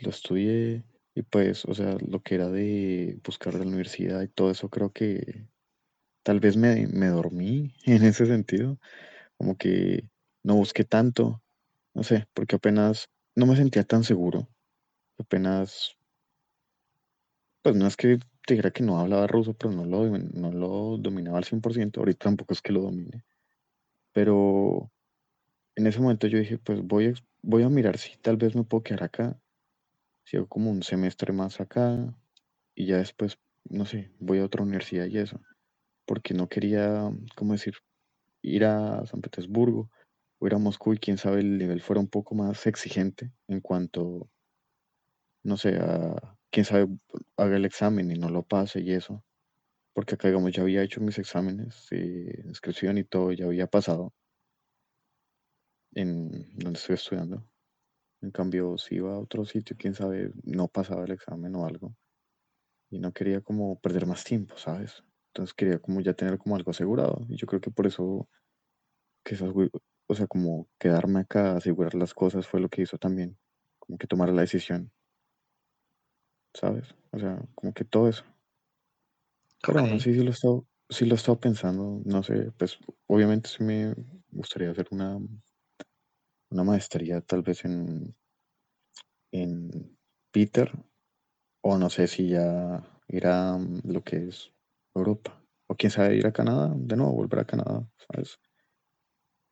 Lo 0.00 0.10
estudié 0.10 0.84
y 1.14 1.22
pues, 1.22 1.64
o 1.64 1.72
sea, 1.72 1.96
lo 2.06 2.20
que 2.20 2.34
era 2.34 2.50
de 2.50 3.18
buscar 3.24 3.54
la 3.54 3.62
universidad 3.62 4.20
y 4.22 4.28
todo 4.28 4.50
eso, 4.50 4.68
creo 4.68 4.92
que 4.92 5.46
tal 6.22 6.40
vez 6.40 6.56
me, 6.56 6.86
me 6.88 7.06
dormí 7.06 7.72
en 7.86 8.02
ese 8.04 8.26
sentido, 8.26 8.78
como 9.38 9.56
que 9.56 10.10
no 10.42 10.56
busqué 10.56 10.84
tanto, 10.84 11.42
no 11.94 12.02
sé, 12.02 12.26
porque 12.34 12.56
apenas 12.56 13.08
no 13.34 13.46
me 13.46 13.56
sentía 13.56 13.84
tan 13.84 14.04
seguro, 14.04 14.48
apenas, 15.18 15.96
pues 17.62 17.76
no 17.76 17.86
es 17.86 17.96
que 17.96 18.18
te 18.46 18.54
dijera 18.54 18.70
que 18.70 18.82
no 18.84 18.98
hablaba 18.98 19.26
ruso, 19.26 19.54
pero 19.54 19.72
no 19.72 19.84
lo, 19.84 20.06
no 20.18 20.52
lo 20.52 20.98
dominaba 20.98 21.38
al 21.38 21.44
100%, 21.44 22.00
ahorita 22.00 22.24
tampoco 22.24 22.54
es 22.54 22.62
que 22.62 22.72
lo 22.72 22.82
domine, 22.82 23.24
pero 24.12 24.90
en 25.76 25.86
ese 25.86 26.00
momento 26.00 26.26
yo 26.26 26.38
dije, 26.38 26.58
pues 26.58 26.82
voy 26.82 27.14
voy 27.42 27.62
a 27.62 27.68
mirar 27.68 27.98
si 27.98 28.16
tal 28.18 28.36
vez 28.36 28.56
me 28.56 28.64
puedo 28.64 28.82
quedar 28.82 29.04
acá, 29.04 29.38
si 30.24 30.36
hago 30.36 30.48
como 30.48 30.70
un 30.70 30.82
semestre 30.82 31.32
más 31.32 31.60
acá 31.60 32.14
y 32.74 32.86
ya 32.86 32.98
después, 32.98 33.38
no 33.68 33.86
sé, 33.86 34.12
voy 34.20 34.38
a 34.40 34.44
otra 34.44 34.62
universidad 34.62 35.06
y 35.06 35.18
eso, 35.18 35.40
porque 36.06 36.34
no 36.34 36.48
quería, 36.48 37.10
¿cómo 37.36 37.52
decir? 37.54 37.76
Ir 38.42 38.64
a 38.64 39.06
San 39.06 39.20
Petersburgo 39.22 39.90
o 40.38 40.46
ir 40.46 40.54
a 40.54 40.58
Moscú 40.58 40.94
y 40.94 40.98
quién 40.98 41.18
sabe 41.18 41.40
el 41.40 41.58
nivel 41.58 41.82
fuera 41.82 42.00
un 42.00 42.08
poco 42.08 42.34
más 42.34 42.66
exigente 42.66 43.32
en 43.48 43.60
cuanto, 43.60 44.28
no 45.44 45.56
sé, 45.56 45.76
a 45.76 46.35
quién 46.50 46.64
sabe 46.64 46.88
haga 47.36 47.56
el 47.56 47.64
examen 47.64 48.10
y 48.10 48.14
no 48.14 48.28
lo 48.30 48.42
pase 48.42 48.80
y 48.80 48.92
eso, 48.92 49.24
porque 49.94 50.14
acá 50.16 50.28
digamos 50.28 50.52
ya 50.52 50.62
había 50.62 50.82
hecho 50.82 51.00
mis 51.00 51.18
exámenes 51.18 51.88
de 51.90 52.42
inscripción 52.46 52.98
y 52.98 53.04
todo, 53.04 53.32
ya 53.32 53.46
había 53.46 53.66
pasado 53.66 54.14
en 55.94 56.30
donde 56.54 56.78
estoy 56.78 56.94
estudiando. 56.94 57.44
En 58.22 58.30
cambio, 58.30 58.78
si 58.78 58.96
iba 58.96 59.14
a 59.14 59.18
otro 59.18 59.44
sitio, 59.44 59.76
quién 59.78 59.94
sabe, 59.94 60.32
no 60.44 60.68
pasaba 60.68 61.04
el 61.04 61.12
examen 61.12 61.54
o 61.56 61.66
algo. 61.66 61.94
Y 62.90 62.98
no 62.98 63.12
quería 63.12 63.40
como 63.40 63.80
perder 63.80 64.06
más 64.06 64.24
tiempo, 64.24 64.56
¿sabes? 64.58 65.04
Entonces 65.28 65.54
quería 65.54 65.78
como 65.78 66.00
ya 66.00 66.14
tener 66.14 66.38
como 66.38 66.56
algo 66.56 66.70
asegurado. 66.70 67.26
Y 67.28 67.36
yo 67.36 67.46
creo 67.46 67.60
que 67.60 67.70
por 67.70 67.86
eso, 67.86 68.28
que 69.24 69.34
esas, 69.34 69.50
o 70.06 70.14
sea, 70.14 70.26
como 70.26 70.68
quedarme 70.78 71.20
acá, 71.20 71.56
asegurar 71.56 71.94
las 71.94 72.14
cosas 72.14 72.46
fue 72.46 72.60
lo 72.60 72.68
que 72.68 72.82
hizo 72.82 72.98
también. 72.98 73.38
Como 73.78 73.98
que 73.98 74.06
tomar 74.06 74.30
la 74.30 74.42
decisión, 74.42 74.92
¿sabes? 76.56 76.94
O 77.12 77.18
sea, 77.18 77.38
como 77.54 77.72
que 77.72 77.84
todo 77.84 78.08
eso. 78.08 78.24
Pero 79.64 79.80
Ok, 79.80 79.80
aún 79.80 79.92
así 79.92 80.14
sí 80.14 80.20
lo 80.22 80.28
he 80.30 80.32
estado, 80.32 80.66
sí 80.88 81.04
lo 81.04 81.14
he 81.14 81.16
estado 81.16 81.38
pensando, 81.40 82.00
no 82.04 82.22
sé, 82.22 82.52
pues 82.58 82.78
obviamente 83.06 83.48
sí 83.48 83.62
me 83.62 83.94
gustaría 84.30 84.70
hacer 84.70 84.88
una, 84.90 85.18
una 86.50 86.64
maestría 86.64 87.20
tal 87.20 87.42
vez 87.42 87.64
en, 87.64 88.16
en 89.32 89.98
Peter, 90.32 90.72
o 91.62 91.78
no 91.78 91.90
sé 91.90 92.06
si 92.08 92.30
ya 92.30 92.82
ir 93.08 93.26
a 93.26 93.56
mm, 93.58 93.82
lo 93.84 94.02
que 94.02 94.28
es 94.28 94.52
Europa. 94.94 95.42
O 95.68 95.74
quién 95.74 95.90
sabe, 95.90 96.16
ir 96.16 96.26
a 96.26 96.32
Canadá, 96.32 96.72
de 96.76 96.96
nuevo, 96.96 97.12
volver 97.12 97.40
a 97.40 97.44
Canadá, 97.44 97.88
¿sabes? 98.08 98.38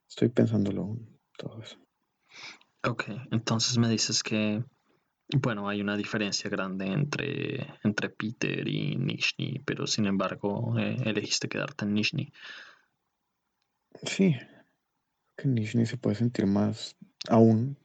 Estoy 0.09 0.29
pensándolo 0.29 0.97
todo 1.37 1.61
eso. 1.61 1.77
Ok, 2.87 3.05
entonces 3.31 3.79
me 3.79 3.89
dices 3.89 4.23
que, 4.23 4.63
bueno, 5.29 5.69
hay 5.69 5.81
una 5.81 5.97
diferencia 5.97 6.51
grande 6.51 6.87
entre, 6.87 7.67
entre 7.83 8.11
Peter 8.11 8.67
y 8.69 8.97
Nishni, 8.97 9.61
pero 9.65 9.87
sin 9.87 10.07
embargo 10.07 10.79
eh, 10.79 10.97
elegiste 11.05 11.49
quedarte 11.49 11.85
en 11.85 11.95
Nishni. 11.95 12.33
Sí, 14.05 14.37
que 15.37 15.49
Nizhny 15.49 15.87
se 15.87 15.97
puede 15.97 16.17
sentir 16.17 16.47
más 16.47 16.97
aún 17.29 17.79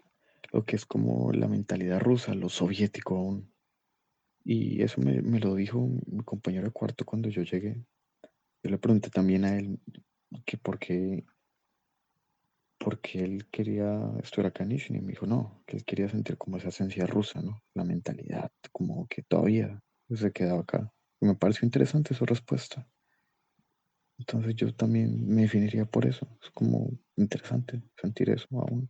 lo 0.51 0.65
que 0.65 0.75
es 0.75 0.85
como 0.85 1.31
la 1.31 1.47
mentalidad 1.47 1.99
rusa, 1.99 2.33
lo 2.33 2.49
soviético 2.49 3.17
aún. 3.17 3.53
Y 4.43 4.81
eso 4.81 4.99
me, 5.01 5.21
me 5.21 5.39
lo 5.39 5.55
dijo 5.55 5.87
mi 6.07 6.23
compañero 6.23 6.65
de 6.65 6.71
cuarto 6.71 7.05
cuando 7.05 7.29
yo 7.29 7.43
llegué. 7.43 7.83
Yo 8.63 8.69
le 8.69 8.77
pregunté 8.77 9.09
también 9.09 9.45
a 9.45 9.57
él 9.57 9.79
que 10.45 10.57
por 10.57 10.79
qué, 10.79 11.23
porque 12.79 13.23
él 13.23 13.47
quería 13.51 14.01
estudiar 14.23 14.47
acá 14.47 14.63
en 14.63 14.69
Nizhny. 14.69 14.97
Y 14.97 15.01
me 15.01 15.11
dijo, 15.11 15.27
no, 15.27 15.61
que 15.67 15.77
él 15.77 15.85
quería 15.85 16.09
sentir 16.09 16.37
como 16.37 16.57
esa 16.57 16.69
esencia 16.69 17.05
rusa, 17.05 17.41
¿no? 17.41 17.61
La 17.75 17.83
mentalidad, 17.83 18.51
como 18.71 19.07
que 19.07 19.21
todavía 19.21 19.83
se 20.09 20.31
quedaba 20.31 20.61
acá. 20.61 20.91
Y 21.19 21.27
me 21.27 21.35
pareció 21.35 21.65
interesante 21.65 22.15
su 22.15 22.25
respuesta. 22.25 22.87
Entonces 24.17 24.55
yo 24.55 24.73
también 24.73 25.27
me 25.27 25.43
definiría 25.43 25.85
por 25.85 26.05
eso. 26.05 26.27
Es 26.41 26.49
como 26.51 26.89
interesante 27.15 27.83
sentir 28.01 28.29
eso 28.29 28.47
aún. 28.51 28.89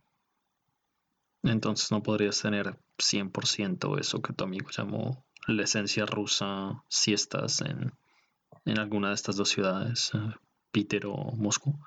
Entonces 1.42 1.90
no 1.90 2.02
podrías 2.02 2.40
tener 2.40 2.78
100% 2.98 3.98
eso 3.98 4.22
que 4.22 4.32
tu 4.32 4.44
amigo 4.44 4.70
llamó 4.70 5.24
la 5.46 5.64
esencia 5.64 6.06
rusa 6.06 6.84
si 6.88 7.12
estás 7.12 7.60
en, 7.62 7.92
en 8.66 8.78
alguna 8.78 9.08
de 9.08 9.14
estas 9.14 9.36
dos 9.36 9.48
ciudades, 9.48 10.12
eh, 10.14 10.34
Peter 10.70 11.06
o 11.06 11.14
Moscú. 11.32 11.78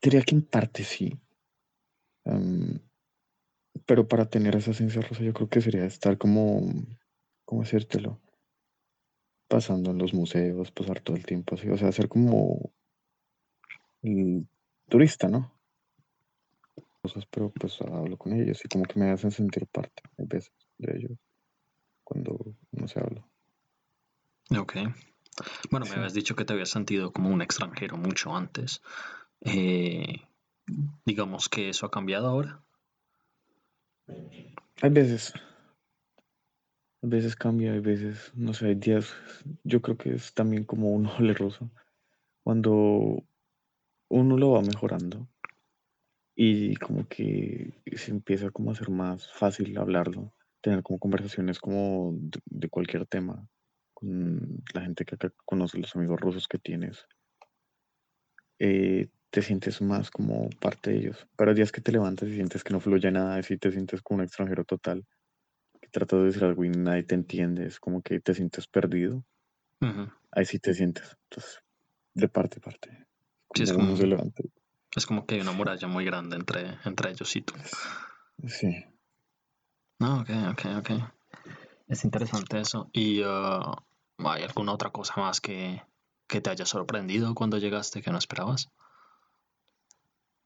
Diría 0.00 0.22
que 0.22 0.34
en 0.34 0.42
parte 0.42 0.84
sí. 0.84 1.18
Am, 2.24 2.80
pero 3.86 4.06
para 4.06 4.28
tener 4.28 4.56
esa 4.56 4.70
esencia 4.72 5.02
rosa 5.02 5.22
yo 5.22 5.32
creo 5.32 5.48
que 5.48 5.60
sería 5.60 5.84
estar 5.84 6.18
como, 6.18 6.60
¿cómo 7.44 7.62
decírtelo? 7.62 8.20
Pasando 9.48 9.90
en 9.90 9.98
los 9.98 10.12
museos, 10.14 10.70
pasar 10.70 11.00
todo 11.00 11.16
el 11.16 11.24
tiempo 11.24 11.54
así. 11.54 11.68
O 11.68 11.76
sea, 11.76 11.90
ser 11.90 12.08
como 12.08 12.72
el 14.02 14.46
turista, 14.88 15.28
¿no? 15.28 15.58
Cosas, 17.02 17.24
pero 17.26 17.50
pues 17.50 17.80
hablo 17.80 18.16
con 18.16 18.32
ellos 18.32 18.60
y 18.64 18.68
como 18.68 18.84
que 18.84 18.98
me 18.98 19.10
hacen 19.10 19.30
sentir 19.30 19.66
parte, 19.68 20.02
a 20.18 20.24
veces, 20.26 20.52
de 20.78 20.96
ellos, 20.96 21.18
cuando 22.04 22.56
no 22.72 22.88
se 22.88 23.00
habla. 23.00 23.26
Ok. 24.50 24.76
Bueno, 25.70 25.86
me 25.86 25.94
habías 25.94 26.14
dicho 26.14 26.34
que 26.34 26.44
te 26.44 26.52
habías 26.52 26.70
sentido 26.70 27.12
como 27.12 27.30
un 27.30 27.42
extranjero 27.42 27.96
mucho 27.96 28.36
antes. 28.36 28.82
Eh, 29.40 30.22
digamos 31.04 31.48
que 31.48 31.68
eso 31.68 31.86
ha 31.86 31.90
cambiado 31.90 32.28
ahora. 32.28 32.62
Hay 34.80 34.90
veces, 34.90 35.34
a 37.02 37.06
veces 37.06 37.36
cambia, 37.36 37.72
hay 37.72 37.80
veces, 37.80 38.32
no 38.34 38.54
sé, 38.54 38.66
hay 38.66 38.74
días, 38.74 39.14
yo 39.64 39.82
creo 39.82 39.96
que 39.96 40.14
es 40.14 40.34
también 40.34 40.64
como 40.64 40.90
un 40.90 41.06
ole 41.18 41.34
ruso, 41.34 41.70
cuando 42.42 43.24
uno 44.08 44.36
lo 44.36 44.52
va 44.52 44.62
mejorando 44.62 45.28
y 46.34 46.76
como 46.76 47.06
que 47.08 47.74
se 47.96 48.12
empieza 48.12 48.50
como 48.50 48.70
a 48.70 48.74
ser 48.74 48.90
más 48.90 49.30
fácil 49.32 49.76
hablarlo, 49.76 50.32
tener 50.60 50.82
como 50.82 50.98
conversaciones 50.98 51.58
como 51.58 52.16
de, 52.46 52.68
cualquier 52.68 53.06
tema 53.06 53.48
con 53.92 54.62
la 54.72 54.82
gente 54.82 55.04
que 55.04 55.16
acá 55.16 55.32
conoce, 55.44 55.78
los 55.78 55.94
amigos 55.96 56.20
rusos 56.20 56.46
que 56.46 56.58
tienes, 56.58 57.06
eh, 58.60 59.08
te 59.30 59.42
sientes 59.42 59.80
más 59.82 60.10
como 60.10 60.48
parte 60.60 60.90
de 60.90 60.98
ellos, 60.98 61.26
pero 61.36 61.54
días 61.54 61.72
que 61.72 61.80
te 61.80 61.92
levantas 61.92 62.28
y 62.28 62.34
sientes 62.34 62.64
que 62.64 62.72
no 62.72 62.80
fluye 62.80 63.10
nada, 63.10 63.36
así 63.36 63.58
te 63.58 63.72
sientes 63.72 64.02
como 64.02 64.18
un 64.20 64.24
extranjero 64.24 64.64
total, 64.64 65.06
que 65.80 65.88
tratas 65.90 66.20
de 66.20 66.26
decir 66.26 66.44
algo 66.44 66.64
y 66.64 66.70
nadie 66.70 67.04
te 67.04 67.16
entiende, 67.16 67.66
es 67.66 67.80
como 67.80 68.02
que 68.02 68.20
te 68.20 68.34
sientes 68.34 68.68
perdido, 68.68 69.24
ahí 70.32 70.44
sí 70.46 70.58
te 70.58 70.74
sientes, 70.74 71.16
entonces, 71.24 71.60
de 72.14 72.28
parte 72.28 72.58
a 72.58 72.62
parte, 72.62 73.06
Sí, 73.54 73.62
es 73.64 73.72
como 73.72 73.96
se 73.96 74.06
levanta, 74.06 74.42
es 74.96 75.06
como 75.06 75.26
que 75.26 75.36
hay 75.36 75.40
una 75.40 75.52
muralla 75.52 75.88
muy 75.88 76.04
grande 76.04 76.36
entre, 76.36 76.78
entre 76.84 77.10
ellos 77.10 77.34
y 77.36 77.42
tú. 77.42 77.54
sí. 78.46 78.84
Ah, 80.00 80.18
ok, 80.20 80.30
ok, 80.52 80.62
ok. 80.78 80.90
Es 81.88 82.04
interesante 82.04 82.60
eso. 82.60 82.90
¿Y 82.92 83.22
uh, 83.22 83.74
hay 84.18 84.42
alguna 84.44 84.72
otra 84.74 84.90
cosa 84.90 85.14
más 85.20 85.40
que, 85.40 85.82
que 86.28 86.40
te 86.40 86.50
haya 86.50 86.66
sorprendido 86.66 87.34
cuando 87.34 87.58
llegaste 87.58 88.02
que 88.02 88.10
no 88.12 88.18
esperabas? 88.18 88.70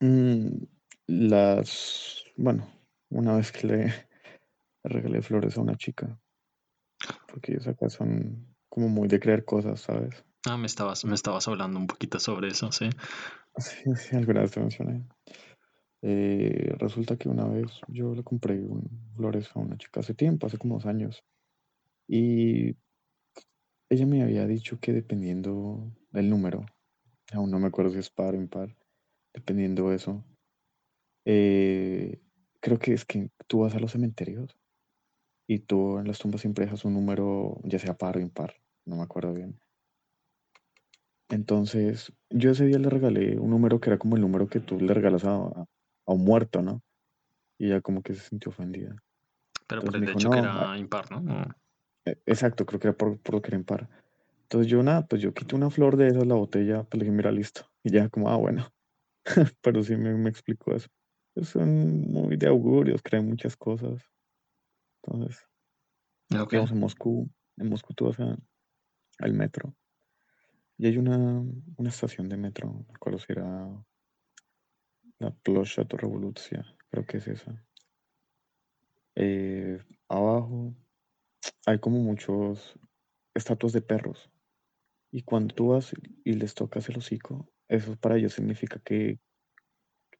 Mm, 0.02 0.64
las, 1.06 2.24
bueno, 2.36 2.66
una 3.08 3.36
vez 3.36 3.52
que 3.52 3.66
le 3.66 3.86
regalé 4.84 5.22
flores 5.22 5.56
a 5.56 5.62
una 5.62 5.76
chica, 5.76 6.20
porque 7.28 7.52
ellos 7.52 7.66
acá 7.66 7.88
son 7.88 8.54
como 8.68 8.88
muy 8.88 9.08
de 9.08 9.20
creer 9.20 9.44
cosas, 9.44 9.80
¿sabes? 9.80 10.24
Ah, 10.46 10.56
me 10.56 10.66
estabas, 10.66 11.04
me 11.04 11.14
estabas 11.14 11.46
hablando 11.48 11.78
un 11.78 11.86
poquito 11.86 12.18
sobre 12.20 12.48
eso, 12.48 12.70
sí. 12.72 12.90
Sí, 13.56 13.84
sí, 13.96 14.16
alguna 14.16 14.40
vez 14.42 14.50
te 14.50 14.60
mencioné. 14.60 15.04
Eh, 16.02 16.74
resulta 16.78 17.16
que 17.16 17.28
una 17.28 17.46
vez 17.46 17.70
yo 17.88 18.14
le 18.14 18.24
compré 18.24 18.60
un- 18.60 19.12
flores 19.16 19.50
a 19.54 19.60
una 19.60 19.76
chica 19.78 20.00
hace 20.00 20.14
tiempo, 20.14 20.46
hace 20.46 20.58
como 20.58 20.74
dos 20.76 20.86
años, 20.86 21.24
y 22.08 22.76
ella 23.90 24.06
me 24.06 24.22
había 24.22 24.46
dicho 24.46 24.80
que 24.80 24.92
dependiendo 24.92 25.92
del 26.10 26.28
número, 26.30 26.66
aún 27.32 27.50
no 27.50 27.58
me 27.60 27.68
acuerdo 27.68 27.92
si 27.92 27.98
es 28.00 28.10
par 28.10 28.34
o 28.34 28.38
impar, 28.38 28.76
dependiendo 29.34 29.90
de 29.90 29.96
eso, 29.96 30.24
eh, 31.24 32.20
creo 32.60 32.78
que 32.78 32.92
es 32.94 33.04
que 33.04 33.30
tú 33.46 33.60
vas 33.60 33.74
a 33.74 33.78
los 33.80 33.92
cementerios 33.92 34.56
y 35.46 35.60
tú 35.60 35.98
en 35.98 36.08
las 36.08 36.18
tumbas 36.18 36.40
siempre 36.40 36.64
dejas 36.64 36.84
un 36.84 36.94
número, 36.94 37.58
ya 37.64 37.78
sea 37.78 37.96
par 37.96 38.16
o 38.16 38.20
impar, 38.20 38.54
no 38.84 38.96
me 38.96 39.02
acuerdo 39.02 39.32
bien. 39.34 39.58
Entonces, 41.28 42.12
yo 42.30 42.50
ese 42.50 42.66
día 42.66 42.78
le 42.78 42.90
regalé 42.90 43.38
un 43.38 43.50
número 43.50 43.80
que 43.80 43.90
era 43.90 43.98
como 43.98 44.16
el 44.16 44.22
número 44.22 44.48
que 44.48 44.60
tú 44.60 44.78
le 44.78 44.92
regalas 44.92 45.24
a, 45.24 45.36
a- 45.36 45.64
a 46.06 46.12
un 46.12 46.24
muerto, 46.24 46.62
¿no? 46.62 46.82
Y 47.58 47.66
ella 47.66 47.80
como 47.80 48.02
que 48.02 48.14
se 48.14 48.28
sintió 48.28 48.50
ofendida. 48.50 48.96
Pero 49.66 49.82
por 49.82 49.94
Entonces 49.94 49.94
el 49.94 50.00
me 50.00 50.06
dijo, 50.06 50.18
hecho 50.18 50.30
que 50.30 50.36
no, 50.42 50.48
era 50.48 50.78
impar, 50.78 51.10
¿no? 51.10 51.42
eh, 52.04 52.16
exacto, 52.26 52.66
creo 52.66 52.80
que 52.80 52.88
era 52.88 52.96
por, 52.96 53.18
por 53.18 53.36
lo 53.36 53.42
que 53.42 53.48
era 53.48 53.56
impar. 53.56 53.88
Entonces 54.42 54.70
yo 54.70 54.82
nada, 54.82 55.06
pues 55.06 55.22
yo 55.22 55.32
quité 55.32 55.54
una 55.56 55.70
flor 55.70 55.96
de 55.96 56.08
esas, 56.08 56.26
la 56.26 56.34
botella, 56.34 56.82
pues 56.84 56.98
le 56.98 57.04
dije, 57.06 57.16
mira, 57.16 57.32
listo. 57.32 57.62
Y 57.82 57.92
ya 57.92 58.08
como, 58.10 58.28
ah, 58.28 58.36
bueno, 58.36 58.66
pero 59.62 59.82
sí 59.82 59.96
me, 59.96 60.14
me 60.14 60.30
explicó 60.30 60.74
eso. 60.74 60.88
Pues 61.34 61.48
son 61.48 62.00
muy 62.10 62.36
de 62.36 62.48
augurios, 62.48 63.02
creen 63.02 63.28
muchas 63.28 63.56
cosas. 63.56 64.02
Entonces, 65.02 65.46
Ok. 66.40 66.50
digamos, 66.52 66.72
en 66.72 66.80
Moscú, 66.80 67.30
en 67.56 67.68
Moscú 67.68 67.94
tú 67.94 68.06
vas 68.06 68.20
a- 68.20 68.38
al 69.18 69.32
metro 69.34 69.74
y 70.78 70.86
hay 70.86 70.98
una, 70.98 71.16
una 71.76 71.88
estación 71.88 72.28
de 72.28 72.36
metro, 72.36 72.84
¿cuál 72.98 73.18
será? 73.20 73.68
La 75.18 75.30
Plosha 75.30 75.84
Revolución, 75.88 76.64
creo 76.90 77.06
que 77.06 77.18
es 77.18 77.28
esa. 77.28 77.64
Eh, 79.14 79.78
abajo 80.08 80.74
hay 81.66 81.78
como 81.78 81.98
muchos 81.98 82.78
estatuas 83.34 83.72
de 83.72 83.82
perros. 83.82 84.30
Y 85.12 85.22
cuando 85.22 85.54
tú 85.54 85.68
vas 85.68 85.94
y 86.24 86.34
les 86.34 86.54
tocas 86.54 86.88
el 86.88 86.98
hocico, 86.98 87.52
eso 87.68 87.96
para 87.96 88.16
ellos 88.16 88.34
significa 88.34 88.80
que 88.84 89.18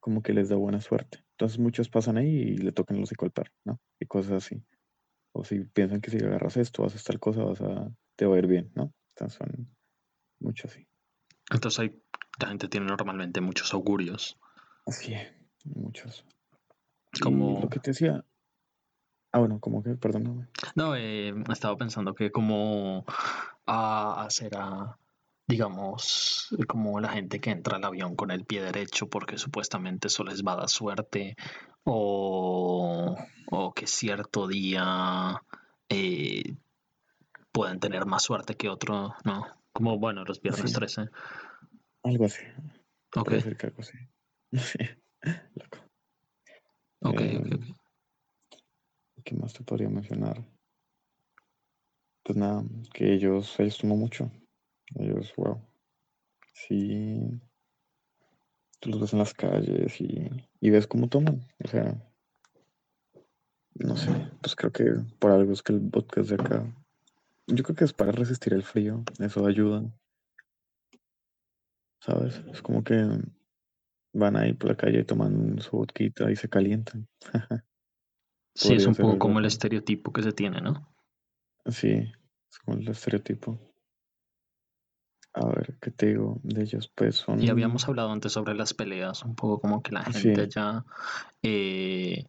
como 0.01 0.23
que 0.23 0.33
les 0.33 0.49
da 0.49 0.57
buena 0.57 0.81
suerte. 0.81 1.25
Entonces 1.33 1.59
muchos 1.59 1.89
pasan 1.89 2.17
ahí 2.17 2.29
y 2.29 2.57
le 2.57 2.73
tocan 2.73 2.97
el 2.97 3.05
hocico 3.05 3.25
al 3.25 3.31
perro, 3.31 3.53
¿no? 3.65 3.81
Y 4.01 4.07
cosas 4.07 4.33
así. 4.33 4.65
O 5.33 5.45
si 5.45 5.61
piensan 5.61 6.01
que 6.01 6.11
si 6.11 6.19
agarras 6.19 6.57
esto, 6.57 6.85
haces 6.85 7.05
tal 7.05 7.21
cosa, 7.21 7.45
vas 7.45 7.61
a, 7.61 7.91
te 8.17 8.27
va 8.27 8.37
a 8.37 8.39
ir 8.39 8.47
bien, 8.47 8.73
¿no? 8.75 8.93
Entonces 9.15 9.39
son 9.39 9.75
muchos 10.41 10.73
así. 10.73 10.87
Entonces 11.51 11.81
hay, 11.81 12.03
la 12.41 12.49
gente 12.49 12.69
tiene 12.69 12.87
normalmente 12.87 13.41
muchos 13.41 13.73
augurios. 13.75 14.39
Así, 14.87 15.15
muchos. 15.65 16.25
Y 17.15 17.21
Como, 17.21 17.61
lo 17.61 17.69
que 17.69 17.79
te 17.79 17.93
decía, 17.93 18.25
ah, 19.33 19.39
bueno, 19.39 19.61
como 19.61 19.83
que, 19.83 19.95
perdóname. 19.95 20.49
no, 20.75 20.97
eh, 20.97 21.33
estaba 21.53 21.77
pensando 21.77 22.15
que 22.15 22.33
como 22.33 23.05
a 23.67 24.27
será, 24.31 24.99
digamos, 25.47 26.55
como 26.69 27.01
la 27.01 27.11
gente 27.11 27.41
que 27.41 27.51
entra 27.51 27.77
al 27.77 27.85
avión 27.85 28.17
con 28.17 28.31
el 28.31 28.45
pie 28.45 28.63
derecho 28.63 29.09
porque 29.09 29.39
supuestamente 29.39 30.09
eso 30.09 30.25
les 30.25 30.43
va 30.43 30.53
a 30.53 30.57
dar 30.57 30.69
suerte 30.69 31.37
o, 31.85 33.17
o 33.51 33.75
que 33.75 33.87
cierto 33.87 34.47
día 34.49 35.43
eh, 35.89 36.55
pueden 37.53 37.81
tener 37.81 38.07
más 38.07 38.23
suerte 38.23 38.57
que 38.57 38.69
otro, 38.69 39.15
¿no? 39.25 39.47
Como, 39.73 39.99
bueno, 39.99 40.25
los 40.25 40.41
viernes 40.41 40.71
Sí, 40.71 40.77
13. 40.77 41.09
algo 42.05 42.25
así. 42.27 42.43
Ok, 43.17 43.31
decir 43.31 43.57
que 43.57 43.67
algo 43.67 43.81
así. 43.83 43.99
Loco. 45.55 45.79
ok, 47.01 47.15
ok, 47.15 47.21
Eh, 47.21 47.41
ok. 47.55 47.77
¿Qué 49.25 49.35
más 49.37 49.53
te 49.53 49.63
podría 49.65 49.89
mencionar? 49.89 50.43
pues 52.25 52.39
nada, 52.39 52.63
que 52.95 53.13
ellos, 53.15 53.59
ellos 53.59 53.79
toman 53.79 53.99
mucho. 53.99 54.31
Ellos, 54.99 55.33
wow. 55.37 55.61
Sí, 56.55 57.41
tú 58.81 58.91
los 58.91 59.01
ves 59.01 59.13
en 59.13 59.19
las 59.19 59.35
calles 59.35 60.01
y, 60.01 60.29
y 60.61 60.71
ves 60.71 60.87
cómo 60.87 61.09
toman. 61.09 61.47
O 61.65 61.69
sea, 61.69 61.97
no 63.75 63.97
sé, 63.97 64.11
pues 64.41 64.55
creo 64.55 64.73
que 64.73 64.85
por 65.19 65.31
algo 65.31 65.53
es 65.53 65.63
que 65.63 65.73
el 65.73 65.89
podcast 65.89 66.29
de 66.31 66.35
acá, 66.35 66.67
yo 67.47 67.65
creo 67.65 67.77
que 67.77 67.85
es 67.85 67.93
para 67.93 68.13
resistir 68.13 68.53
el 68.53 68.63
frío, 68.63 69.03
eso 69.19 69.47
ayuda. 69.47 69.83
¿Sabes? 72.01 72.43
Es 72.53 72.63
como 72.63 72.83
que 72.83 73.07
van 74.13 74.37
ahí 74.37 74.53
por 74.53 74.71
la 74.71 74.77
calle 74.77 75.01
y 75.01 75.05
toman 75.05 75.61
su 75.61 75.77
vodka 75.77 76.31
y 76.31 76.37
se 76.37 76.49
calientan. 76.49 77.09
Sí, 78.55 78.75
es 78.75 78.87
un 78.87 78.95
poco 78.95 79.09
algo 79.13 79.19
como 79.19 79.39
el 79.39 79.47
estereotipo 79.47 80.13
que 80.13 80.23
se 80.23 80.33
tiene, 80.33 80.61
¿no? 80.61 80.95
Sí, 81.65 81.89
es 81.89 82.59
como 82.59 82.77
el 82.77 82.87
estereotipo. 82.87 83.59
A 85.35 85.47
ver, 85.47 85.79
¿qué 85.81 85.91
te 85.91 86.07
digo 86.07 86.39
de 86.43 86.63
ellos? 86.63 86.91
Pues 86.95 87.17
son... 87.17 87.43
Y 87.43 87.49
habíamos 87.49 87.89
hablado 87.89 88.13
antes 88.13 88.33
sobre 88.33 88.55
las 88.55 88.75
peleas, 88.75 89.25
un 89.25 89.35
poco 89.35 89.61
como 89.61 89.83
que 89.83 89.93
la 89.93 90.05
Sí. 90.05 90.21
gente 90.21 90.43
allá 90.43 90.85
eh, 91.43 92.27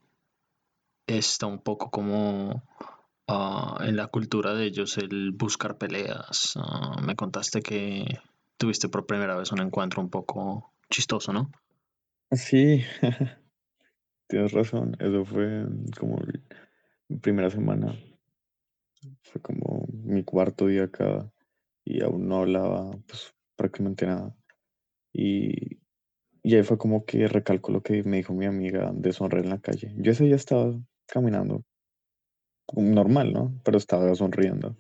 está 1.08 1.48
un 1.48 1.60
poco 1.60 1.92
como 1.92 2.64
ah, 3.28 3.80
en 3.82 3.98
la 3.98 4.08
cultura 4.08 4.54
de 4.54 4.66
ellos 4.66 4.98
el 4.98 5.32
buscar 5.32 5.78
peleas. 5.78 6.54
Ah, 6.56 7.02
me 7.06 7.16
contaste 7.16 7.62
que 7.62 8.06
tuviste 8.58 8.88
por 8.88 9.06
primera 9.06 9.36
vez 9.36 9.52
un 9.52 9.60
encuentro 9.62 10.02
un 10.02 10.10
poco 10.10 10.72
chistoso, 10.90 11.34
¿no? 11.34 11.52
Sí, 12.32 12.84
tienes 14.28 14.54
razón. 14.54 14.96
Eso 15.00 15.26
fue 15.26 15.66
como 16.00 16.20
mi 17.10 17.18
primera 17.18 17.50
semana. 17.50 17.94
Fue 19.24 19.42
como 19.42 19.86
mi 19.92 20.24
cuarto 20.24 20.68
día 20.68 20.86
acá 20.86 21.30
y 21.86 22.02
aún 22.02 22.28
no 22.28 22.38
hablaba 22.38 22.92
pues 23.08 23.34
prácticamente 23.56 24.06
nada. 24.06 24.36
Y, 25.14 25.80
y 26.44 26.56
ahí 26.56 26.64
fue 26.64 26.78
como 26.78 27.06
que 27.06 27.28
recalco 27.28 27.72
lo 27.72 27.82
que 27.82 28.04
me 28.04 28.18
dijo 28.18 28.34
mi 28.34 28.46
amiga 28.46 28.92
de 28.94 29.14
sonreír 29.14 29.46
en 29.46 29.52
la 29.52 29.62
calle. 29.62 29.94
Yo 29.98 30.12
ese 30.12 30.26
día 30.26 30.36
estaba 30.36 30.74
caminando 31.08 31.64
normal, 32.76 33.34
¿no? 33.34 33.60
Pero 33.64 33.78
estaba 33.78 34.14
sonriendo. 34.16 34.78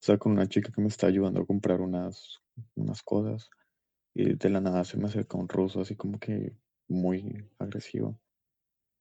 Estaba 0.00 0.18
con 0.18 0.32
una 0.32 0.46
chica 0.46 0.72
que 0.74 0.80
me 0.80 0.88
está 0.88 1.06
ayudando 1.06 1.42
a 1.42 1.46
comprar 1.46 1.80
unas, 1.80 2.40
unas 2.74 3.02
cosas 3.02 3.50
y 4.14 4.34
de 4.34 4.50
la 4.50 4.60
nada 4.60 4.84
se 4.84 4.96
me 4.96 5.06
acerca 5.06 5.38
un 5.38 5.48
ruso 5.48 5.80
así 5.80 5.96
como 5.96 6.18
que 6.18 6.56
muy 6.88 7.48
agresivo. 7.58 8.18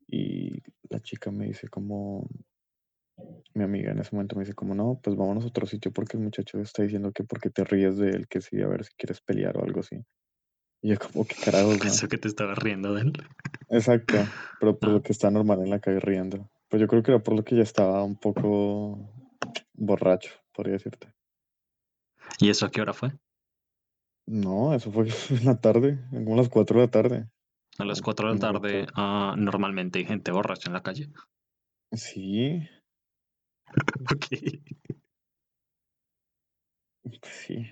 Y 0.07 0.61
la 0.89 0.99
chica 0.99 1.31
me 1.31 1.45
dice 1.45 1.67
como, 1.67 2.27
mi 3.53 3.63
amiga 3.63 3.91
en 3.91 3.99
ese 3.99 4.15
momento 4.15 4.35
me 4.35 4.43
dice 4.43 4.53
como, 4.53 4.75
no, 4.75 4.99
pues 5.03 5.15
vámonos 5.15 5.43
a 5.43 5.47
otro 5.47 5.65
sitio 5.65 5.91
porque 5.91 6.17
el 6.17 6.23
muchacho 6.23 6.59
está 6.59 6.83
diciendo 6.83 7.11
que 7.11 7.23
porque 7.23 7.49
te 7.49 7.63
ríes 7.63 7.97
de 7.97 8.09
él, 8.11 8.27
que 8.27 8.41
sí, 8.41 8.61
a 8.61 8.67
ver 8.67 8.83
si 8.85 8.91
quieres 8.97 9.21
pelear 9.21 9.57
o 9.57 9.63
algo 9.63 9.79
así. 9.81 10.03
Y 10.81 10.89
yo 10.89 10.99
como, 10.99 11.25
¿qué 11.25 11.35
carajos, 11.43 11.73
no? 11.77 11.79
Pensé 11.79 12.07
que 12.07 12.17
te 12.17 12.27
estaba 12.27 12.55
riendo 12.55 12.93
de 12.93 13.01
él. 13.01 13.13
Exacto, 13.69 14.17
pero 14.59 14.77
por 14.77 14.89
Ah. 14.89 14.93
lo 14.93 15.01
que 15.01 15.11
está 15.11 15.29
normal 15.31 15.59
en 15.61 15.69
la 15.69 15.79
calle 15.79 15.99
riendo. 15.99 16.49
Pues 16.69 16.79
yo 16.81 16.87
creo 16.87 17.01
que 17.03 17.11
era 17.11 17.23
por 17.23 17.35
lo 17.35 17.43
que 17.43 17.55
ya 17.55 17.63
estaba 17.63 18.03
un 18.03 18.15
poco 18.15 18.99
borracho, 19.73 20.31
podría 20.53 20.73
decirte. 20.73 21.13
¿Y 22.39 22.49
eso 22.49 22.65
a 22.65 22.71
qué 22.71 22.81
hora 22.81 22.93
fue? 22.93 23.11
No, 24.27 24.73
eso 24.75 24.91
fue 24.91 25.07
en 25.31 25.45
la 25.45 25.59
tarde, 25.59 25.99
como 26.11 26.35
a 26.35 26.37
las 26.37 26.49
4 26.49 26.79
de 26.79 26.85
la 26.85 26.91
tarde. 26.91 27.27
A 27.79 27.85
las 27.85 27.99
Oh, 28.01 28.03
4 28.03 28.27
de 28.27 28.33
la 28.35 28.39
tarde 28.39 28.87
ah, 28.95 29.35
normalmente 29.37 29.99
hay 29.99 30.05
gente 30.05 30.31
borracha 30.31 30.69
en 30.69 30.73
la 30.73 30.83
calle. 30.83 31.09
Sí, 31.91 32.61
Ok. 37.05 37.19
sí. 37.23 37.65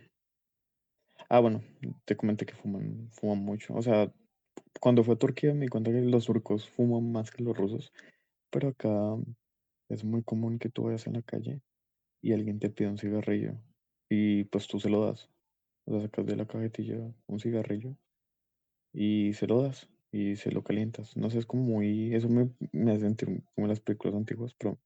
Ah, 1.29 1.39
bueno, 1.39 1.61
te 2.05 2.15
comenté 2.15 2.45
que 2.45 2.53
fuman, 2.55 3.09
fuman 3.11 3.39
mucho. 3.39 3.73
O 3.75 3.81
sea, 3.81 4.11
cuando 4.81 5.03
fue 5.03 5.15
a 5.15 5.17
Turquía 5.17 5.53
me 5.53 5.61
di 5.61 5.69
cuenta 5.69 5.91
que 5.91 6.01
los 6.01 6.25
turcos 6.25 6.69
fuman 6.69 7.11
más 7.11 7.31
que 7.31 7.43
los 7.43 7.57
rusos, 7.57 7.93
pero 8.51 8.69
acá 8.69 8.89
es 9.89 10.03
muy 10.05 10.23
común 10.23 10.59
que 10.59 10.69
tú 10.69 10.83
vayas 10.85 11.07
en 11.07 11.13
la 11.15 11.21
calle 11.23 11.61
y 12.21 12.33
alguien 12.33 12.59
te 12.59 12.69
pide 12.71 12.89
un 12.89 12.97
cigarrillo 12.99 13.55
y 14.09 14.45
pues 14.45 14.67
tú 14.67 14.79
se 14.79 14.89
lo 14.89 15.05
das. 15.05 15.29
O 15.85 15.91
sea, 15.93 16.01
sacas 16.03 16.25
de 16.27 16.35
la 16.37 16.47
cajetilla 16.47 17.13
un 17.27 17.39
cigarrillo 17.39 17.97
y 18.93 19.33
se 19.33 19.47
lo 19.47 19.61
das 19.63 19.89
y 20.11 20.35
se 20.37 20.51
lo 20.51 20.63
calientas. 20.63 21.15
No 21.17 21.29
sé, 21.29 21.39
es 21.39 21.45
como 21.45 21.63
muy, 21.63 22.13
eso 22.15 22.29
me, 22.29 22.49
me 22.71 22.91
hace 22.91 23.01
sentir 23.01 23.43
como 23.55 23.65
en 23.67 23.69
las 23.69 23.79
películas 23.79 24.15
antiguas, 24.15 24.55
pero 24.57 24.79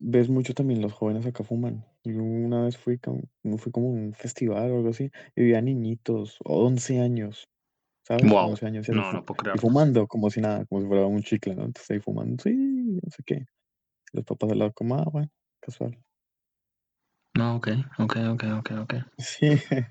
ves 0.00 0.28
mucho 0.28 0.54
también 0.54 0.82
los 0.82 0.92
jóvenes 0.92 1.26
acá 1.26 1.44
fuman. 1.44 1.84
Yo 2.04 2.22
una 2.22 2.62
vez 2.64 2.76
fui, 2.76 2.98
como- 2.98 3.22
no 3.44 3.58
fui 3.58 3.70
como 3.72 3.88
un 3.90 4.14
festival 4.14 4.70
o 4.72 4.76
algo 4.78 4.88
así 4.90 5.10
y 5.36 5.44
vi 5.44 5.54
a 5.54 5.60
niñitos, 5.62 6.38
11 6.44 7.00
años, 7.00 7.48
¿sabes? 8.06 8.30
Wow. 8.30 8.50
11 8.50 8.66
años 8.66 8.88
y, 8.88 8.92
No, 8.92 9.12
no 9.12 9.24
puedo 9.24 9.36
y 9.38 9.42
creerlo. 9.42 9.60
fumando 9.60 10.06
como 10.08 10.30
si 10.30 10.40
nada, 10.40 10.64
como 10.66 10.80
si 10.82 10.88
fuera 10.88 11.06
un 11.06 11.22
chicle, 11.22 11.54
¿no? 11.54 11.64
Entonces 11.66 11.90
ahí 11.90 12.00
fumando, 12.00 12.42
sí, 12.42 12.52
no 12.54 13.10
sé 13.10 13.22
qué. 13.24 13.46
Los 14.12 14.24
papás 14.24 14.50
al 14.50 14.58
lado 14.58 14.72
como, 14.72 14.96
ah, 14.96 15.04
bueno, 15.12 15.30
casual. 15.60 15.96
No, 17.36 17.56
ok, 17.56 17.68
ok, 17.98 18.16
ok, 18.32 18.44
ok, 18.58 18.70
ok. 18.82 18.94
Sí, 19.18 19.46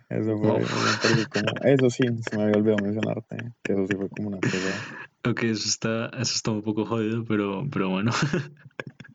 eso 0.09 0.37
fue, 0.37 0.49
Wow. 0.49 0.57
eso 0.57 0.75
me 0.75 0.97
pareció 1.01 1.29
como, 1.29 1.47
eso 1.63 1.89
sí, 1.89 2.03
se 2.21 2.35
me 2.35 2.43
había 2.43 2.57
olvidado 2.57 2.81
mencionarte, 2.83 3.37
que 3.63 3.73
eso 3.73 3.87
sí 3.87 3.95
fue 3.95 4.09
como 4.09 4.27
una 4.29 4.39
cosa, 4.39 4.57
Ok, 5.25 5.43
eso 5.43 5.67
está, 5.69 6.07
eso 6.21 6.35
está 6.35 6.51
un 6.51 6.61
poco 6.63 6.85
jodido, 6.85 7.23
pero, 7.25 7.63
pero 7.71 7.89
bueno. 7.89 8.11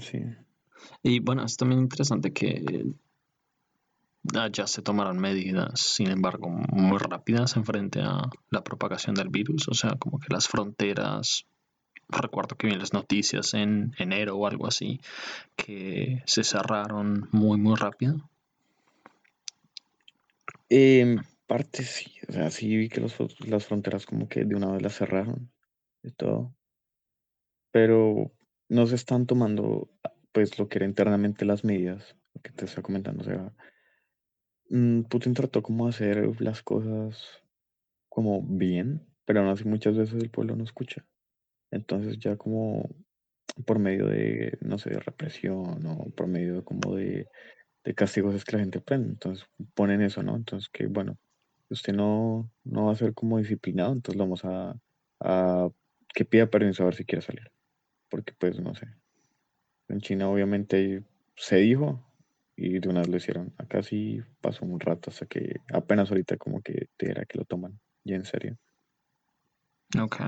sí. 0.00 0.20
Y 1.02 1.20
bueno, 1.20 1.44
es 1.44 1.56
también 1.56 1.80
interesante 1.80 2.32
que 2.32 2.94
allá 4.34 4.66
se 4.66 4.82
tomaron 4.82 5.18
medidas, 5.18 5.80
sin 5.80 6.10
embargo, 6.10 6.48
muy 6.48 6.98
rápidas 6.98 7.56
en 7.56 7.64
frente 7.64 8.00
a 8.00 8.30
la 8.50 8.64
propagación 8.64 9.14
del 9.14 9.28
virus. 9.28 9.68
O 9.68 9.74
sea, 9.74 9.96
como 9.98 10.18
que 10.18 10.32
las 10.32 10.48
fronteras, 10.48 11.46
recuerdo 12.08 12.56
que 12.56 12.66
vi 12.66 12.72
en 12.72 12.78
las 12.78 12.92
noticias 12.92 13.54
en 13.54 13.94
enero 13.98 14.36
o 14.36 14.46
algo 14.46 14.66
así, 14.66 15.00
que 15.56 16.22
se 16.26 16.44
cerraron 16.44 17.28
muy, 17.32 17.58
muy 17.58 17.74
rápido. 17.76 18.28
En 20.68 21.22
parte 21.46 21.82
sí, 21.82 22.14
o 22.28 22.32
sea, 22.32 22.50
sí 22.50 22.76
vi 22.76 22.88
que 22.88 23.00
los 23.00 23.14
las 23.40 23.66
fronteras 23.66 24.06
como 24.06 24.28
que 24.28 24.44
de 24.44 24.54
una 24.54 24.72
vez 24.72 24.80
las 24.80 24.96
cerraron 24.96 25.50
y 26.02 26.10
todo, 26.12 26.54
pero 27.72 28.30
no 28.68 28.86
se 28.86 28.94
están 28.94 29.26
tomando 29.26 29.90
pues 30.32 30.58
lo 30.58 30.68
que 30.68 30.78
era 30.78 30.86
internamente 30.86 31.44
las 31.44 31.64
medidas, 31.64 32.16
lo 32.34 32.42
que 32.42 32.52
te 32.52 32.64
estaba 32.64 32.82
comentando, 32.82 33.22
o 33.22 33.24
sea, 33.24 33.52
mm, 34.70 35.02
Putin 35.04 35.34
trató 35.34 35.62
como 35.62 35.86
de 35.86 35.90
hacer 35.90 36.40
las 36.40 36.62
cosas 36.62 37.42
como 38.08 38.42
bien, 38.42 39.06
pero 39.24 39.40
aún 39.40 39.50
así 39.50 39.64
muchas 39.64 39.96
veces 39.96 40.22
el 40.22 40.30
pueblo 40.30 40.56
no 40.56 40.64
escucha, 40.64 41.04
entonces 41.70 42.18
ya 42.18 42.36
como 42.36 42.88
por 43.66 43.78
medio 43.78 44.06
de, 44.06 44.58
no 44.60 44.78
sé, 44.78 44.90
de 44.90 45.00
represión 45.00 45.86
o 45.86 46.10
por 46.10 46.26
medio 46.26 46.64
como 46.64 46.94
de, 46.96 47.28
de 47.84 47.94
castigos 47.94 48.34
es 48.34 48.44
que 48.44 48.56
la 48.56 48.62
gente 48.62 48.78
aprende, 48.78 49.10
entonces 49.10 49.46
ponen 49.74 50.02
eso, 50.02 50.22
¿no? 50.22 50.36
Entonces 50.36 50.68
que 50.70 50.86
bueno, 50.86 51.18
usted 51.70 51.92
no, 51.92 52.50
no 52.64 52.86
va 52.86 52.92
a 52.92 52.96
ser 52.96 53.14
como 53.14 53.38
disciplinado, 53.38 53.92
entonces 53.92 54.18
vamos 54.18 54.44
a, 54.44 54.74
a 55.20 55.68
que 56.14 56.24
pida 56.24 56.46
permiso 56.46 56.82
a 56.82 56.86
ver 56.86 56.94
si 56.94 57.04
quiere 57.04 57.22
salir, 57.22 57.51
porque 58.12 58.34
pues 58.38 58.60
no 58.60 58.74
sé, 58.74 58.88
en 59.88 60.02
China 60.02 60.28
obviamente 60.28 61.02
se 61.34 61.56
dijo 61.56 62.04
y 62.54 62.78
de 62.78 62.86
una 62.90 63.00
vez 63.00 63.08
lo 63.08 63.16
hicieron, 63.16 63.54
acá 63.56 63.82
sí 63.82 64.20
pasó 64.42 64.66
un 64.66 64.78
rato 64.78 65.08
hasta 65.08 65.24
que 65.24 65.56
apenas 65.72 66.10
ahorita 66.10 66.36
como 66.36 66.60
que 66.60 66.88
te 66.98 67.10
era 67.10 67.24
que 67.24 67.38
lo 67.38 67.46
toman, 67.46 67.80
ya 68.04 68.16
en 68.16 68.26
serio. 68.26 68.58
Ok. 69.98 70.20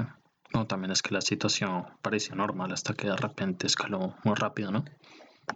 No, 0.54 0.66
también 0.66 0.92
es 0.92 1.02
que 1.02 1.12
la 1.12 1.20
situación 1.20 1.84
parecía 2.00 2.34
normal 2.34 2.72
hasta 2.72 2.94
que 2.94 3.06
de 3.06 3.16
repente 3.16 3.66
escaló 3.66 4.16
muy 4.24 4.34
rápido, 4.34 4.70
¿no? 4.70 4.86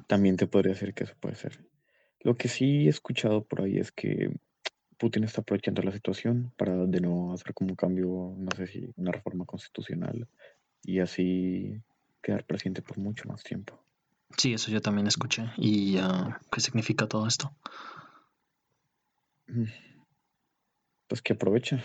También 0.06 0.36
te 0.36 0.46
podría 0.46 0.74
decir 0.74 0.92
que 0.92 1.04
eso 1.04 1.14
puede 1.18 1.34
ser. 1.34 1.64
Lo 2.20 2.36
que 2.36 2.48
sí 2.48 2.86
he 2.86 2.90
escuchado 2.90 3.42
por 3.42 3.62
ahí 3.62 3.78
es 3.78 3.90
que 3.90 4.38
Putin 4.98 5.24
está 5.24 5.40
aprovechando 5.40 5.80
la 5.80 5.92
situación 5.92 6.52
para 6.58 6.76
de 6.76 7.00
nuevo 7.00 7.32
hacer 7.32 7.54
como 7.54 7.70
un 7.70 7.76
cambio, 7.76 8.34
no 8.36 8.50
sé 8.54 8.66
si 8.66 8.86
una 8.96 9.12
reforma 9.12 9.46
constitucional 9.46 10.28
y 10.82 11.00
así 11.00 11.82
quedar 12.22 12.44
presidente 12.44 12.82
por 12.82 12.98
mucho 12.98 13.28
más 13.28 13.42
tiempo. 13.42 13.82
Sí, 14.36 14.52
eso 14.54 14.70
yo 14.70 14.80
también 14.82 15.06
escuché. 15.06 15.44
¿Y 15.56 15.96
ah, 15.98 16.40
qué 16.52 16.60
significa 16.60 17.06
todo 17.08 17.26
esto? 17.26 17.54
Mm, 19.46 19.64
Pues 21.08 21.22
que 21.22 21.32
aprovecha, 21.32 21.82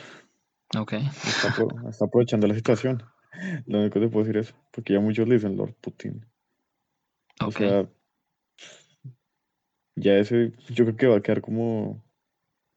Ok. 0.77 0.93
está, 0.93 1.49
apro- 1.49 1.89
está 1.89 2.05
aprovechando 2.05 2.47
la 2.47 2.55
situación. 2.55 3.03
Lo 3.65 3.79
único 3.79 3.95
que 3.95 4.05
te 4.05 4.09
puedo 4.11 4.25
decir 4.25 4.37
es, 4.37 4.53
porque 4.71 4.93
ya 4.93 4.99
muchos 4.99 5.27
le 5.27 5.35
dicen 5.35 5.55
Lord 5.57 5.75
Putin. 5.81 6.25
O 7.41 7.47
Ok. 7.47 7.57
sea, 7.57 7.89
ya 9.95 10.17
ese, 10.17 10.51
yo 10.69 10.85
creo 10.85 10.97
que 10.97 11.07
va 11.07 11.17
a 11.17 11.21
quedar 11.21 11.41
como, 11.41 12.03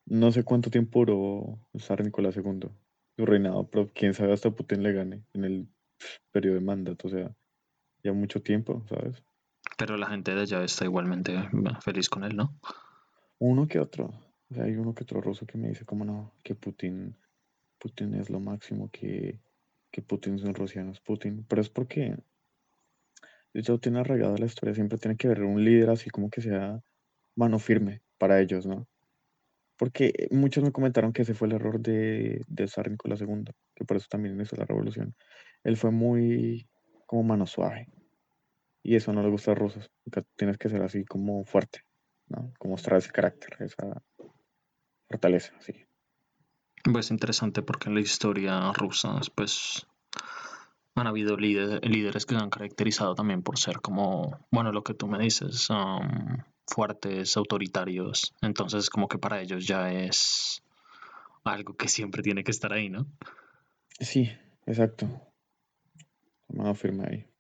no 0.07 0.31
sé 0.33 0.45
cuánto 0.45 0.71
tiempo 0.71 1.01
duró 1.01 1.59
zar 1.79 2.03
Nicolás 2.05 2.37
II, 2.37 2.71
su 3.16 3.27
reinado, 3.27 3.69
pero 3.69 3.88
quién 3.92 4.14
sabe 4.14 4.33
hasta 4.33 4.51
Putin 4.51 4.83
le 4.83 4.92
gane 4.92 5.25
en 5.35 5.45
el 5.45 5.69
periodo 6.31 6.55
de 6.57 6.61
mandato, 6.61 7.09
o 7.09 7.11
sea, 7.11 7.35
ya 8.07 8.12
mucho 8.12 8.40
tiempo, 8.40 8.85
¿sabes? 8.88 9.23
Pero 9.77 9.97
la 9.97 10.07
gente 10.07 10.35
de 10.35 10.42
allá 10.42 10.64
está 10.64 10.85
igualmente 10.85 11.37
feliz 11.83 12.09
con 12.09 12.25
él, 12.25 12.37
¿no? 12.37 12.59
Uno 13.38 13.66
que 13.66 13.79
otro. 13.79 14.11
O 14.51 14.55
sea, 14.55 14.64
hay 14.64 14.77
uno 14.77 14.95
que 14.95 15.03
otro 15.03 15.21
ruso 15.21 15.45
que 15.45 15.59
me 15.59 15.69
dice, 15.69 15.85
como 15.85 16.05
no, 16.05 16.33
que 16.42 16.55
Putin, 16.55 17.16
Putin 17.79 18.14
es 18.14 18.31
lo 18.31 18.40
máximo, 18.40 18.88
que, 18.90 19.40
que 19.90 20.03
Putin 20.03 20.38
son 20.38 20.55
rusianos, 20.55 21.01
Putin. 21.01 21.45
Pero 21.49 21.61
es 21.61 21.69
porque 21.69 22.16
eso 23.53 23.79
tiene 23.79 24.01
arraigada 24.01 24.38
la 24.38 24.47
historia, 24.47 24.75
siempre 24.75 24.99
tiene 24.99 25.16
que 25.16 25.27
haber 25.27 25.42
un 25.42 25.62
líder 25.64 25.90
así 25.90 26.11
como 26.11 26.31
que 26.31 26.40
sea 26.40 26.81
mano 27.35 27.59
firme 27.59 28.03
para 28.19 28.40
ellos, 28.40 28.66
¿no? 28.66 28.87
Porque 29.77 30.29
muchos 30.31 30.64
me 30.64 30.73
comentaron 30.73 31.12
que 31.12 31.23
ese 31.23 31.35
fue 31.35 31.49
el 31.49 31.55
error 31.55 31.81
de, 31.81 32.42
de 32.47 32.69
Zar 32.69 32.90
Nicolás 32.90 33.21
II, 33.21 33.45
que 33.75 33.85
por 33.85 33.99
eso 33.99 34.07
también 34.09 34.40
hizo 34.40 34.57
la 34.57 34.64
revolución. 34.64 35.14
Él 35.64 35.77
fue 35.77 35.90
muy 35.90 36.66
como 37.07 37.25
mano 37.25 37.47
suave. 37.47 37.88
Y 38.87 38.94
eso 38.94 39.12
no 39.12 39.20
le 39.20 39.31
gusta 39.31 39.51
a 39.51 39.55
los 39.55 39.75
rusos. 39.75 39.90
Tienes 40.37 40.59
que 40.59 40.68
ser 40.68 40.81
así 40.81 41.05
como 41.05 41.44
fuerte, 41.44 41.81
¿no? 42.29 42.53
Como 42.57 42.75
mostrar 42.75 42.99
ese 42.99 43.11
carácter, 43.11 43.57
esa 43.59 44.01
fortaleza, 45.09 45.55
sí. 45.59 45.72
Pues 46.85 47.11
interesante 47.11 47.62
porque 47.62 47.88
en 47.88 47.96
la 47.96 48.01
historia 48.01 48.70
rusa, 48.70 49.18
pues 49.35 49.88
han 50.94 51.09
habido 51.09 51.37
líderes 51.37 52.27
que 52.27 52.37
se 52.37 52.40
han 52.40 52.49
caracterizado 52.49 53.16
también 53.16 53.42
por 53.42 53.59
ser 53.59 53.81
como, 53.81 54.38
bueno, 54.53 54.70
lo 54.70 54.85
que 54.85 54.94
tú 54.94 55.09
me 55.09 55.18
dices, 55.18 55.68
um, 55.68 56.37
fuertes, 56.68 57.37
autoritarios. 57.37 58.37
Entonces, 58.40 58.88
como 58.88 59.09
que 59.09 59.18
para 59.18 59.42
ellos 59.42 59.66
ya 59.66 59.92
es 59.92 60.62
algo 61.42 61.75
que 61.75 61.88
siempre 61.88 62.22
tiene 62.22 62.44
que 62.44 62.53
estar 62.53 62.72
ahí, 62.72 62.88
¿no? 62.88 63.09
Sí, 63.99 64.31
exacto. 64.64 65.09
Mano 66.46 66.72
firme 66.77 67.05
ahí. 67.09 67.36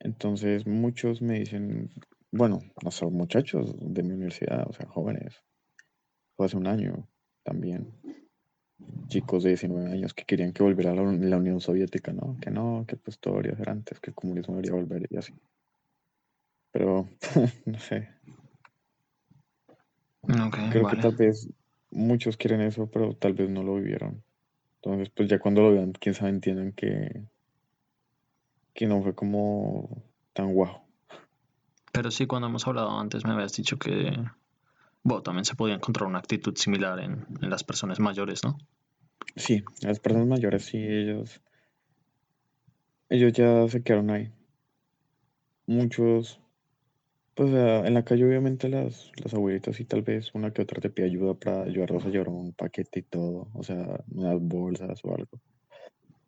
Entonces, 0.00 0.66
muchos 0.66 1.20
me 1.22 1.38
dicen, 1.38 1.90
bueno, 2.32 2.60
no 2.82 2.90
son 2.90 3.14
muchachos 3.14 3.74
de 3.78 4.02
mi 4.02 4.14
universidad, 4.14 4.66
o 4.68 4.72
sea, 4.72 4.86
jóvenes, 4.86 5.44
fue 6.36 6.46
hace 6.46 6.56
un 6.56 6.66
año 6.66 7.06
también, 7.42 7.92
chicos 9.08 9.42
de 9.42 9.50
19 9.50 9.92
años 9.92 10.14
que 10.14 10.24
querían 10.24 10.52
que 10.52 10.62
volviera 10.62 10.92
a 10.92 10.94
la, 10.94 11.02
la 11.02 11.36
Unión 11.36 11.60
Soviética, 11.60 12.12
¿no? 12.12 12.38
Que 12.40 12.50
no, 12.50 12.84
que 12.88 12.96
pues 12.96 13.18
todo 13.18 13.34
debería 13.34 13.56
ser 13.56 13.68
antes, 13.68 14.00
que 14.00 14.10
el 14.10 14.14
comunismo 14.14 14.54
debería 14.54 14.72
volver 14.72 15.06
y 15.10 15.16
así. 15.16 15.34
Pero, 16.72 17.08
no 17.66 17.78
sé. 17.78 18.08
Creo 20.70 20.88
que 20.88 20.96
tal 20.96 21.16
vez 21.16 21.48
muchos 21.90 22.36
quieren 22.36 22.60
eso, 22.60 22.88
pero 22.90 23.14
tal 23.14 23.34
vez 23.34 23.50
no 23.50 23.62
lo 23.62 23.74
vivieron. 23.76 24.22
Entonces, 24.76 25.10
pues 25.10 25.28
ya 25.28 25.38
cuando 25.38 25.62
lo 25.62 25.72
vean, 25.72 25.92
quién 25.92 26.14
sabe, 26.14 26.30
entienden 26.30 26.72
que, 26.72 27.22
que 28.74 28.86
no 28.86 29.02
fue 29.02 29.14
como 29.14 30.02
tan 30.32 30.52
guajo. 30.52 30.84
Pero 31.92 32.10
sí, 32.10 32.26
cuando 32.26 32.48
hemos 32.48 32.66
hablado 32.66 32.98
antes 32.98 33.24
me 33.24 33.32
habías 33.32 33.52
dicho 33.54 33.78
que 33.78 34.16
bueno, 35.02 35.22
también 35.22 35.44
se 35.44 35.54
podía 35.54 35.74
encontrar 35.74 36.08
una 36.08 36.18
actitud 36.18 36.54
similar 36.56 37.00
en, 37.00 37.26
en 37.40 37.50
las 37.50 37.64
personas 37.64 38.00
mayores, 38.00 38.44
¿no? 38.44 38.58
Sí, 39.36 39.64
las 39.82 40.00
personas 40.00 40.28
mayores 40.28 40.64
sí, 40.64 40.78
ellos, 40.78 41.40
ellos 43.08 43.32
ya 43.32 43.66
se 43.68 43.82
quedaron 43.82 44.10
ahí. 44.10 44.32
Muchos 45.66 46.40
pues 47.34 47.54
en 47.54 47.94
la 47.94 48.04
calle 48.04 48.26
obviamente 48.26 48.68
las, 48.68 49.10
las 49.22 49.32
abuelitas 49.32 49.80
y 49.80 49.86
tal 49.86 50.02
vez 50.02 50.34
una 50.34 50.52
que 50.52 50.60
otra 50.60 50.78
te 50.80 50.90
pide 50.90 51.06
ayuda 51.06 51.32
para 51.32 51.62
ayudarlos 51.62 52.04
a 52.04 52.10
llevar 52.10 52.28
un 52.28 52.52
paquete 52.52 53.00
y 53.00 53.02
todo, 53.02 53.48
o 53.54 53.62
sea, 53.62 54.04
unas 54.10 54.38
bolsas 54.40 55.00
o 55.04 55.14
algo. 55.14 55.40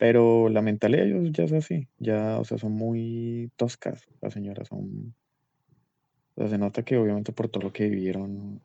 Pero 0.02 0.48
la 0.48 0.62
mentalidad 0.62 1.04
de 1.04 1.10
ellos 1.10 1.30
ya 1.30 1.44
es 1.44 1.52
así, 1.52 1.86
ya, 2.00 2.36
o 2.40 2.44
sea, 2.44 2.58
son 2.58 2.72
muy 2.72 3.52
toscas, 3.54 4.08
las 4.20 4.32
señoras 4.32 4.66
son... 4.66 5.14
O 6.34 6.40
sea, 6.40 6.48
se 6.48 6.58
nota 6.58 6.82
que 6.82 6.96
obviamente 6.96 7.30
por 7.30 7.48
todo 7.48 7.62
lo 7.62 7.72
que 7.72 7.88
vivieron, 7.88 8.60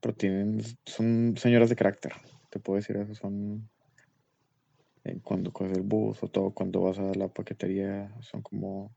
pero 0.00 0.14
tienen, 0.14 0.62
son 0.86 1.34
señoras 1.36 1.68
de 1.68 1.76
carácter, 1.76 2.12
te 2.48 2.58
puedo 2.58 2.78
decir 2.78 2.96
eso, 2.96 3.14
son... 3.14 3.68
Eh, 5.04 5.18
cuando 5.22 5.52
coges 5.52 5.76
el 5.76 5.82
bus 5.82 6.22
o 6.22 6.28
todo, 6.28 6.52
cuando 6.52 6.80
vas 6.80 6.98
a 6.98 7.12
la 7.14 7.28
paquetería, 7.28 8.10
son 8.22 8.40
como 8.40 8.90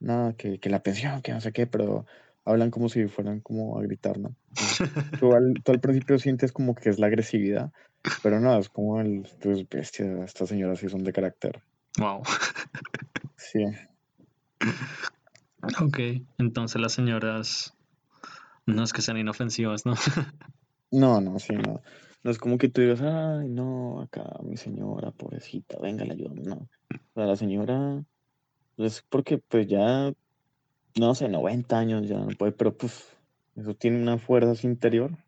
nada, 0.00 0.34
que, 0.34 0.60
que, 0.60 0.68
la 0.68 0.82
pensión, 0.82 1.22
que 1.22 1.32
no 1.32 1.40
sé 1.40 1.52
qué, 1.52 1.66
pero 1.66 2.04
hablan 2.44 2.70
como 2.70 2.90
si 2.90 3.08
fueran 3.08 3.40
como 3.40 3.78
a 3.78 3.82
gritar, 3.82 4.18
¿no? 4.18 4.36
tú, 5.18 5.32
al, 5.32 5.54
al, 5.64 5.80
principio 5.80 6.18
sientes 6.18 6.52
como 6.52 6.74
que 6.74 6.90
es 6.90 6.98
la 6.98 7.06
agresividad, 7.06 7.72
pero 8.22 8.40
no, 8.40 8.58
es 8.58 8.68
como 8.68 9.00
el, 9.00 9.26
pues, 9.40 9.68
bestia, 9.68 10.24
estas 10.24 10.48
señoras 10.48 10.78
sí 10.78 10.88
son 10.88 11.04
de 11.04 11.12
carácter. 11.12 11.62
Wow. 11.98 12.22
Sí. 13.36 13.64
Ok, 15.80 15.98
entonces 16.38 16.80
las 16.80 16.92
señoras 16.92 17.74
no 18.66 18.82
es 18.82 18.92
que 18.92 19.02
sean 19.02 19.18
inofensivas, 19.18 19.86
¿no? 19.86 19.94
no, 20.90 21.20
no, 21.20 21.38
sí, 21.38 21.54
no. 21.54 21.82
No 22.22 22.30
es 22.30 22.38
como 22.38 22.56
que 22.56 22.70
tú 22.70 22.80
digas, 22.80 23.02
ay, 23.02 23.48
no, 23.48 24.00
acá 24.00 24.24
mi 24.42 24.56
señora, 24.56 25.10
pobrecita, 25.10 25.78
venga, 25.80 26.06
la 26.06 26.14
ayuda. 26.14 26.32
No. 26.34 26.68
O 26.90 27.14
sea, 27.14 27.26
la 27.26 27.36
señora 27.36 28.02
es 28.78 29.04
porque 29.08 29.38
pues 29.38 29.66
ya, 29.66 30.12
no 30.98 31.14
sé, 31.14 31.28
90 31.28 31.78
años 31.78 32.08
ya 32.08 32.16
no 32.16 32.28
puede, 32.28 32.52
pero 32.52 32.76
pues 32.76 33.14
eso 33.56 33.74
tiene 33.74 34.00
una 34.00 34.18
fuerza 34.18 34.66
interior. 34.66 35.18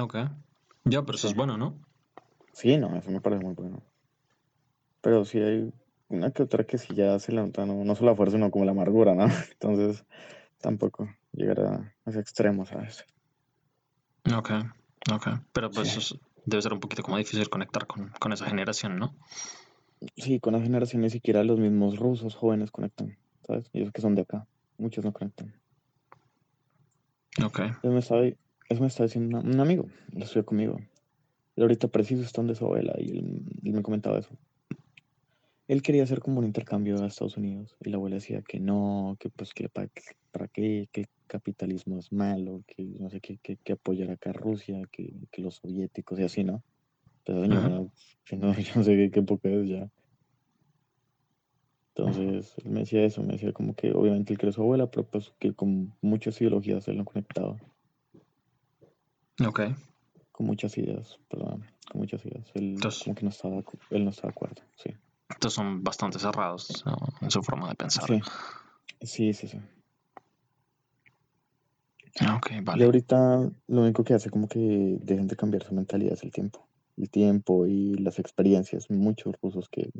Ok. 0.00 0.16
Ya, 0.84 1.02
pero 1.02 1.16
eso 1.16 1.28
es 1.28 1.34
bueno, 1.34 1.56
¿no? 1.56 1.78
Sí, 2.52 2.76
no, 2.76 2.96
eso 2.96 3.10
me 3.10 3.20
parece 3.20 3.44
muy 3.44 3.54
bueno. 3.54 3.82
Pero 5.00 5.24
sí 5.24 5.38
hay 5.38 5.72
una 6.08 6.30
que 6.30 6.42
otra 6.42 6.64
que 6.64 6.78
sí 6.78 6.94
ya 6.94 7.18
se 7.18 7.32
levanta, 7.32 7.66
no, 7.66 7.84
no 7.84 7.94
solo 7.94 8.10
la 8.10 8.16
fuerza, 8.16 8.36
sino 8.36 8.50
como 8.50 8.64
la 8.64 8.72
amargura, 8.72 9.14
¿no? 9.14 9.26
Entonces, 9.52 10.04
tampoco 10.60 11.08
llegar 11.32 11.60
a 11.60 11.94
ese 12.06 12.20
extremo, 12.20 12.66
¿sabes? 12.66 13.04
Ok, 14.36 14.50
ok. 15.12 15.28
Pero 15.52 15.70
pues 15.70 15.88
sí. 15.88 16.20
debe 16.44 16.62
ser 16.62 16.72
un 16.72 16.80
poquito 16.80 17.02
como 17.02 17.16
difícil 17.16 17.48
conectar 17.48 17.86
con, 17.86 18.10
con 18.18 18.32
esa 18.32 18.46
generación, 18.46 18.98
¿no? 18.98 19.14
Sí, 20.16 20.40
con 20.40 20.52
la 20.52 20.60
generación 20.60 21.02
ni 21.02 21.10
siquiera 21.10 21.42
los 21.44 21.58
mismos 21.58 21.98
rusos 21.98 22.34
jóvenes 22.34 22.70
conectan, 22.70 23.18
¿sabes? 23.46 23.68
Ellos 23.72 23.92
que 23.92 24.00
son 24.00 24.14
de 24.14 24.22
acá, 24.22 24.46
muchos 24.76 25.04
no 25.04 25.12
conectan. 25.12 25.54
Ok. 27.44 27.60
Eso 27.60 27.92
me 27.92 27.98
estaba, 27.98 28.22
eso 28.68 28.80
me 28.80 28.86
estaba 28.88 29.06
diciendo 29.06 29.40
un 29.40 29.60
amigo, 29.60 29.86
lo 30.12 30.24
estudió 30.24 30.44
conmigo. 30.44 30.78
Él 31.56 31.62
ahorita 31.62 31.88
preciso 31.88 32.22
está 32.22 32.40
donde 32.40 32.54
su 32.54 32.64
abuela 32.64 32.94
y 32.98 33.10
él, 33.10 33.42
él, 33.64 33.72
me 33.72 33.82
comentaba 33.82 34.18
eso. 34.18 34.30
Él 35.66 35.82
quería 35.82 36.02
hacer 36.02 36.20
como 36.20 36.38
un 36.38 36.46
intercambio 36.46 37.02
a 37.02 37.06
Estados 37.06 37.36
Unidos 37.36 37.76
y 37.84 37.90
la 37.90 37.96
abuela 37.96 38.16
decía 38.16 38.42
que 38.42 38.60
no, 38.60 39.16
que 39.18 39.28
pues 39.28 39.52
que 39.52 39.68
para, 39.68 39.88
para 40.30 40.48
qué, 40.48 40.88
que 40.92 41.06
capitalismo 41.26 41.98
es 41.98 42.12
malo, 42.12 42.62
que 42.66 42.84
no 42.98 43.10
sé 43.10 43.20
qué, 43.20 43.38
que, 43.38 43.56
que 43.56 43.72
apoyar 43.72 44.10
acá 44.10 44.30
a 44.30 44.34
Rusia, 44.34 44.80
que, 44.90 45.14
que 45.30 45.42
los 45.42 45.56
soviéticos 45.56 46.18
y 46.18 46.22
así, 46.22 46.44
¿no? 46.44 46.62
Señora, 47.26 47.68
-huh. 47.68 47.90
no, 48.38 48.58
yo 48.58 48.72
no 48.76 48.82
sé 48.84 48.96
qué, 48.96 49.10
qué 49.10 49.20
época 49.20 49.48
es 49.50 49.68
ya. 49.68 49.90
Entonces, 51.94 52.54
él 52.64 52.70
me 52.70 52.80
decía 52.80 53.04
eso, 53.04 53.22
me 53.22 53.32
decía 53.32 53.52
como 53.52 53.74
que 53.74 53.92
obviamente 53.92 54.32
él 54.32 54.38
cree 54.38 54.52
su 54.52 54.62
abuela, 54.62 54.88
pero 54.90 55.04
pues 55.04 55.32
que 55.38 55.52
con 55.52 55.92
muchas 56.00 56.40
ideologías 56.40 56.86
él 56.88 56.96
no 56.96 57.04
conectaba. 57.04 57.56
Ok. 59.46 59.60
Con 60.32 60.46
muchas 60.46 60.76
ideas, 60.78 61.18
perdón, 61.28 61.64
con 61.90 62.00
muchas 62.00 62.24
ideas. 62.24 62.50
Él 62.54 62.74
Entonces, 62.74 63.02
como 63.04 63.16
que 63.16 63.24
no 63.24 63.30
estaba, 63.30 63.62
él 63.90 64.04
no 64.04 64.10
estaba 64.10 64.28
de 64.28 64.32
acuerdo, 64.32 64.62
sí. 64.76 64.90
Entonces 65.30 65.54
son 65.54 65.82
bastante 65.82 66.18
cerrados 66.18 66.84
¿no? 66.86 66.96
en 67.20 67.30
su 67.30 67.42
forma 67.42 67.68
de 67.68 67.74
pensar. 67.74 68.06
Sí, 68.06 68.20
sí, 69.02 69.32
sí. 69.34 69.48
sí. 69.48 69.58
Ok, 72.34 72.50
vale. 72.62 72.82
Y 72.82 72.86
ahorita 72.86 73.50
lo 73.68 73.82
único 73.82 74.02
que 74.04 74.14
hace 74.14 74.30
como 74.30 74.48
que 74.48 74.98
dejen 75.00 75.28
de 75.28 75.36
cambiar 75.36 75.62
su 75.62 75.74
mentalidad 75.74 76.14
es 76.14 76.22
el 76.22 76.32
tiempo. 76.32 76.66
El 76.96 77.10
tiempo 77.10 77.66
y 77.66 77.94
las 77.94 78.18
experiencias. 78.18 78.90
Muchos 78.90 79.36
rusos 79.40 79.68
que 79.68 79.90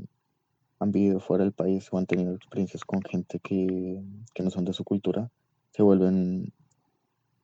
han 0.81 0.93
vivido 0.93 1.21
fuera 1.21 1.45
del 1.45 1.53
país 1.53 1.89
o 1.93 1.99
han 1.99 2.07
tenido 2.07 2.35
experiencias 2.35 2.85
con 2.85 3.03
gente 3.03 3.39
que, 3.41 4.03
que 4.35 4.43
no 4.43 4.51
son 4.51 4.65
de 4.65 4.73
su 4.73 4.85
cultura, 4.85 5.31
se 5.73 5.83
vuelven 5.83 6.53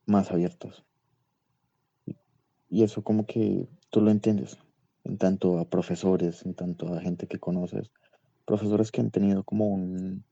más 0.05 0.31
abiertos. 0.31 0.83
Y 2.75 2.83
eso 2.83 3.03
como 3.03 3.25
que 3.25 3.69
tú 3.89 4.01
lo 4.01 4.11
entiendes, 4.11 4.57
en 5.05 5.17
tanto 5.17 5.59
a 5.59 5.63
profesores, 5.63 6.45
en 6.45 6.55
tanto 6.55 6.93
a 6.93 6.99
gente 6.99 7.25
que 7.25 7.39
conoces, 7.39 7.89
profesores 8.43 8.91
que 8.91 8.99
han 8.99 9.11
tenido 9.11 9.45
como 9.45 9.69
un, 9.69 10.25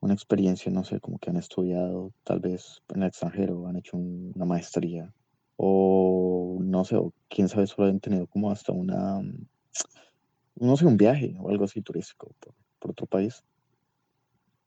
una 0.00 0.12
experiencia, 0.12 0.70
no 0.70 0.84
sé, 0.84 1.00
como 1.00 1.18
que 1.18 1.30
han 1.30 1.38
estudiado 1.38 2.12
tal 2.24 2.40
vez 2.40 2.82
en 2.90 3.04
el 3.04 3.08
extranjero, 3.08 3.66
han 3.66 3.76
hecho 3.76 3.96
un, 3.96 4.32
una 4.34 4.44
maestría, 4.44 5.14
o 5.56 6.58
no 6.60 6.84
sé, 6.84 6.96
o 6.96 7.14
quién 7.30 7.48
sabe, 7.48 7.66
solo 7.66 7.88
han 7.88 8.00
tenido 8.00 8.26
como 8.26 8.50
hasta 8.50 8.70
una, 8.70 9.22
no 10.56 10.76
sé, 10.76 10.84
un 10.84 10.98
viaje 10.98 11.38
o 11.40 11.48
algo 11.48 11.64
así 11.64 11.80
turístico 11.80 12.34
por, 12.38 12.52
por 12.80 12.90
otro 12.90 13.06
país. 13.06 13.42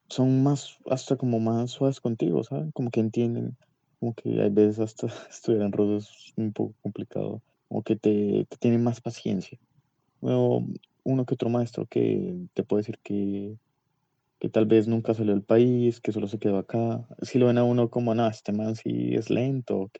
Son 0.07 0.41
más, 0.41 0.76
hasta 0.89 1.17
como 1.17 1.39
más 1.39 1.69
suaves 1.69 2.01
contigo, 2.01 2.43
¿sabes? 2.43 2.74
Como 2.74 2.89
que 2.89 2.99
entienden, 2.99 3.57
como 4.02 4.14
que 4.16 4.41
hay 4.41 4.49
veces 4.49 4.80
hasta 4.80 5.08
estudiar 5.30 5.62
en 5.62 5.72
ruso 5.72 5.97
es 5.97 6.34
un 6.36 6.52
poco 6.52 6.74
complicado, 6.82 7.41
como 7.70 7.84
que 7.84 7.95
te, 7.95 8.45
te 8.49 8.58
tienen 8.58 8.84
más 8.84 8.99
paciencia. 8.99 9.58
Bueno, 10.20 10.68
uno 11.04 11.26
que 11.26 11.36
otro 11.36 11.49
maestro 11.49 11.86
que 11.86 12.36
te 12.54 12.64
puede 12.64 12.82
decir 12.82 12.99
que 13.02 13.56
que 14.41 14.49
tal 14.49 14.66
vez 14.66 14.88
nunca 14.88 15.14
salió 15.14 15.34
del 15.34 15.43
país, 15.43 16.02
que 16.02 16.12
solo 16.12 16.28
se 16.28 16.39
quedó 16.39 16.58
acá. 16.58 17.08
Si 17.22 17.38
lo 17.38 17.45
ven 17.45 17.60
a 17.60 17.64
uno 17.64 17.91
como, 17.91 18.16
no, 18.16 18.28
este 18.28 18.52
man 18.52 18.76
sí 18.76 19.14
es 19.14 19.30
lento, 19.30 19.78
¿o? 19.82 19.91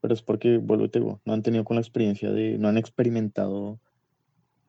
Pero 0.00 0.14
es 0.14 0.22
porque, 0.22 0.56
vuelvo 0.56 0.88
te 0.88 0.98
digo, 0.98 1.20
no 1.26 1.34
han 1.34 1.42
tenido 1.42 1.62
con 1.62 1.74
la 1.76 1.82
experiencia 1.82 2.32
de, 2.32 2.56
no 2.56 2.68
han 2.68 2.78
experimentado 2.78 3.80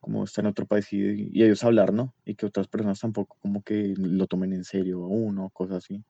como 0.02 0.26
estar 0.26 0.44
en 0.44 0.52
otro 0.52 0.66
país 0.66 0.92
y, 0.92 1.30
y 1.32 1.44
ellos 1.44 1.64
hablar, 1.64 1.94
¿no? 1.94 2.14
Y 2.26 2.36
que 2.36 2.48
otras 2.48 2.68
personas 2.68 3.00
tampoco 3.00 3.38
como 3.42 3.64
que 3.64 3.94
lo 3.98 4.28
tomen 4.28 4.52
en 4.52 4.66
serio 4.66 5.06
a 5.06 5.08
uno, 5.08 5.50
cosas 5.52 5.78
así. 5.78 6.04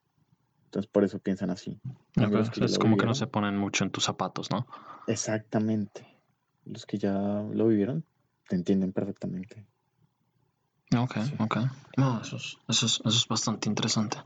Entonces 0.75 0.91
por 0.91 1.05
eso 1.05 1.19
piensan 1.19 1.51
así. 1.51 1.79
Que 2.15 2.65
es 2.65 2.77
como 2.77 2.97
que 2.97 3.05
no 3.05 3.15
se 3.15 3.27
ponen 3.27 3.55
mucho 3.55 3.85
en 3.85 3.91
tus 3.91 4.03
zapatos, 4.03 4.51
¿no? 4.51 4.67
exactamente. 5.07 6.05
Los 6.65 6.85
que 6.85 6.97
ya 6.97 7.13
lo 7.13 7.67
vivieron, 7.67 8.03
te 8.49 8.57
entienden 8.57 8.91
perfectamente. 8.91 9.65
Ok, 10.97 11.13
Sí, 11.23 11.33
ok. 11.39 11.57
No, 11.95 12.19
eso 12.19 12.35
es, 12.35 12.57
eso 12.67 12.87
es, 12.87 12.99
eso 13.05 13.07
es 13.07 13.27
bastante 13.29 13.69
interesante. 13.69 14.17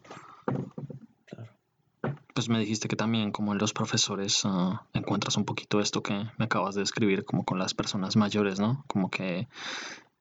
claro. 1.26 1.52
Pues 2.34 2.50
me 2.50 2.58
dijiste 2.58 2.88
que 2.88 2.96
también 2.96 3.32
como 3.32 3.52
en 3.52 3.60
los 3.60 3.72
profesores 3.72 4.42
ah, 4.46 4.88
encuentras 4.94 5.38
un 5.38 5.46
poquito 5.46 5.80
esto 5.80 6.02
que 6.02 6.14
me 6.40 6.46
acabas 6.46 6.74
de 6.74 6.82
describir 6.82 7.26
como 7.26 7.46
con 7.46 7.60
las 7.60 7.76
personas 7.76 8.16
mayores, 8.16 8.60
¿no? 8.60 8.86
Como 8.88 9.12
que 9.12 9.48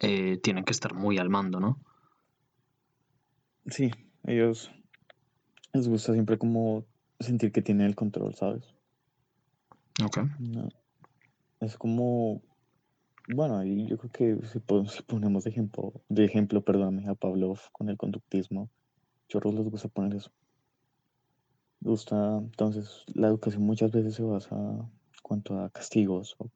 eh, 0.01 0.37
tienen 0.43 0.65
que 0.65 0.73
estar 0.73 0.93
muy 0.93 1.17
al 1.17 1.31
mando, 1.31 1.59
¿no? 1.59 1.79
Sí, 3.67 3.91
ellos 4.25 4.71
les 5.79 5.89
gusta 5.89 6.13
siempre 6.13 6.39
como 6.39 6.85
sentir 7.21 7.53
que 7.53 7.63
tienen 7.63 7.87
el 7.87 7.95
control, 7.97 8.35
¿sabes? 8.35 8.75
Ok. 10.05 10.19
No, 10.39 10.69
es 11.61 11.77
como, 11.77 12.43
bueno, 13.29 13.59
ahí 13.59 13.87
yo 13.87 13.99
creo 13.99 14.13
que 14.13 14.47
si, 14.47 14.59
pon- 14.61 14.89
si 14.89 15.03
ponemos 15.03 15.45
de 15.45 15.51
ejemplo, 15.51 15.93
de 16.09 16.25
ejemplo, 16.25 16.63
perdóname, 16.63 17.09
a 17.09 17.15
Pavlov 17.15 17.59
con 17.73 17.89
el 17.89 17.97
conductismo, 17.97 18.71
chorros 19.29 19.55
les 19.55 19.69
gusta 19.69 19.89
poner 19.89 20.15
eso. 20.17 20.31
Gusta, 21.81 22.39
entonces, 22.39 23.05
la 23.15 23.29
educación 23.29 23.63
muchas 23.63 23.91
veces 23.93 24.15
se 24.15 24.23
basa 24.23 24.57
cuanto 25.23 25.59
a 25.59 25.71
castigos 25.71 26.35
o, 26.39 26.51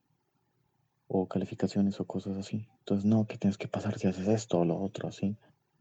o 1.08 1.28
calificaciones 1.28 2.00
o 2.00 2.06
cosas 2.06 2.36
así. 2.36 2.68
Entonces, 2.80 3.04
no, 3.04 3.26
que 3.26 3.38
tienes 3.38 3.56
que 3.58 3.68
pasar 3.68 3.98
si 3.98 4.08
haces 4.08 4.28
esto 4.28 4.58
o 4.58 4.64
lo 4.64 4.80
otro, 4.80 5.08
así. 5.08 5.36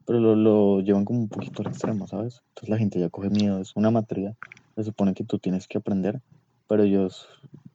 Pero 0.06 0.20
lo, 0.20 0.36
lo 0.36 0.82
llevan 0.82 1.06
como 1.06 1.20
un 1.20 1.30
poquito 1.30 1.62
al 1.62 1.70
extremo, 1.70 2.08
¿sabes? 2.08 2.41
Entonces 2.49 2.70
la 2.70 2.78
gente 2.78 2.99
ya 2.99 3.10
coge 3.10 3.30
miedo, 3.30 3.60
es 3.60 3.76
una 3.76 3.91
materia, 3.91 4.36
se 4.76 4.84
supone 4.84 5.14
que 5.14 5.24
tú 5.24 5.39
tienes 5.39 5.68
que 5.68 5.78
aprender, 5.78 6.22
pero 6.68 6.84
ellos 6.84 7.28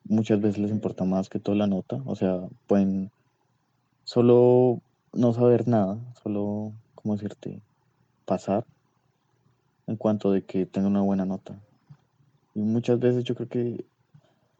muchas 0.05 0.41
veces 0.41 0.59
les 0.59 0.71
importa 0.71 1.05
más 1.05 1.29
que 1.29 1.39
toda 1.39 1.57
la 1.57 1.67
nota, 1.67 2.01
o 2.05 2.17
sea, 2.17 2.49
pueden 2.67 3.11
solo 4.05 4.81
no 5.13 5.33
saber 5.33 5.67
nada, 5.67 5.99
solo, 6.23 6.73
¿cómo 6.95 7.15
decirte? 7.15 7.61
Pasar 8.25 8.65
en 9.87 9.97
cuanto 9.97 10.33
de 10.33 10.45
que 10.45 10.67
tenga 10.67 10.89
una 10.89 11.03
buena 11.03 11.25
nota. 11.25 11.59
Y 12.55 12.61
muchas 12.61 12.99
veces 12.99 13.25
yo 13.25 13.35
creo 13.35 13.49
que, 13.49 13.85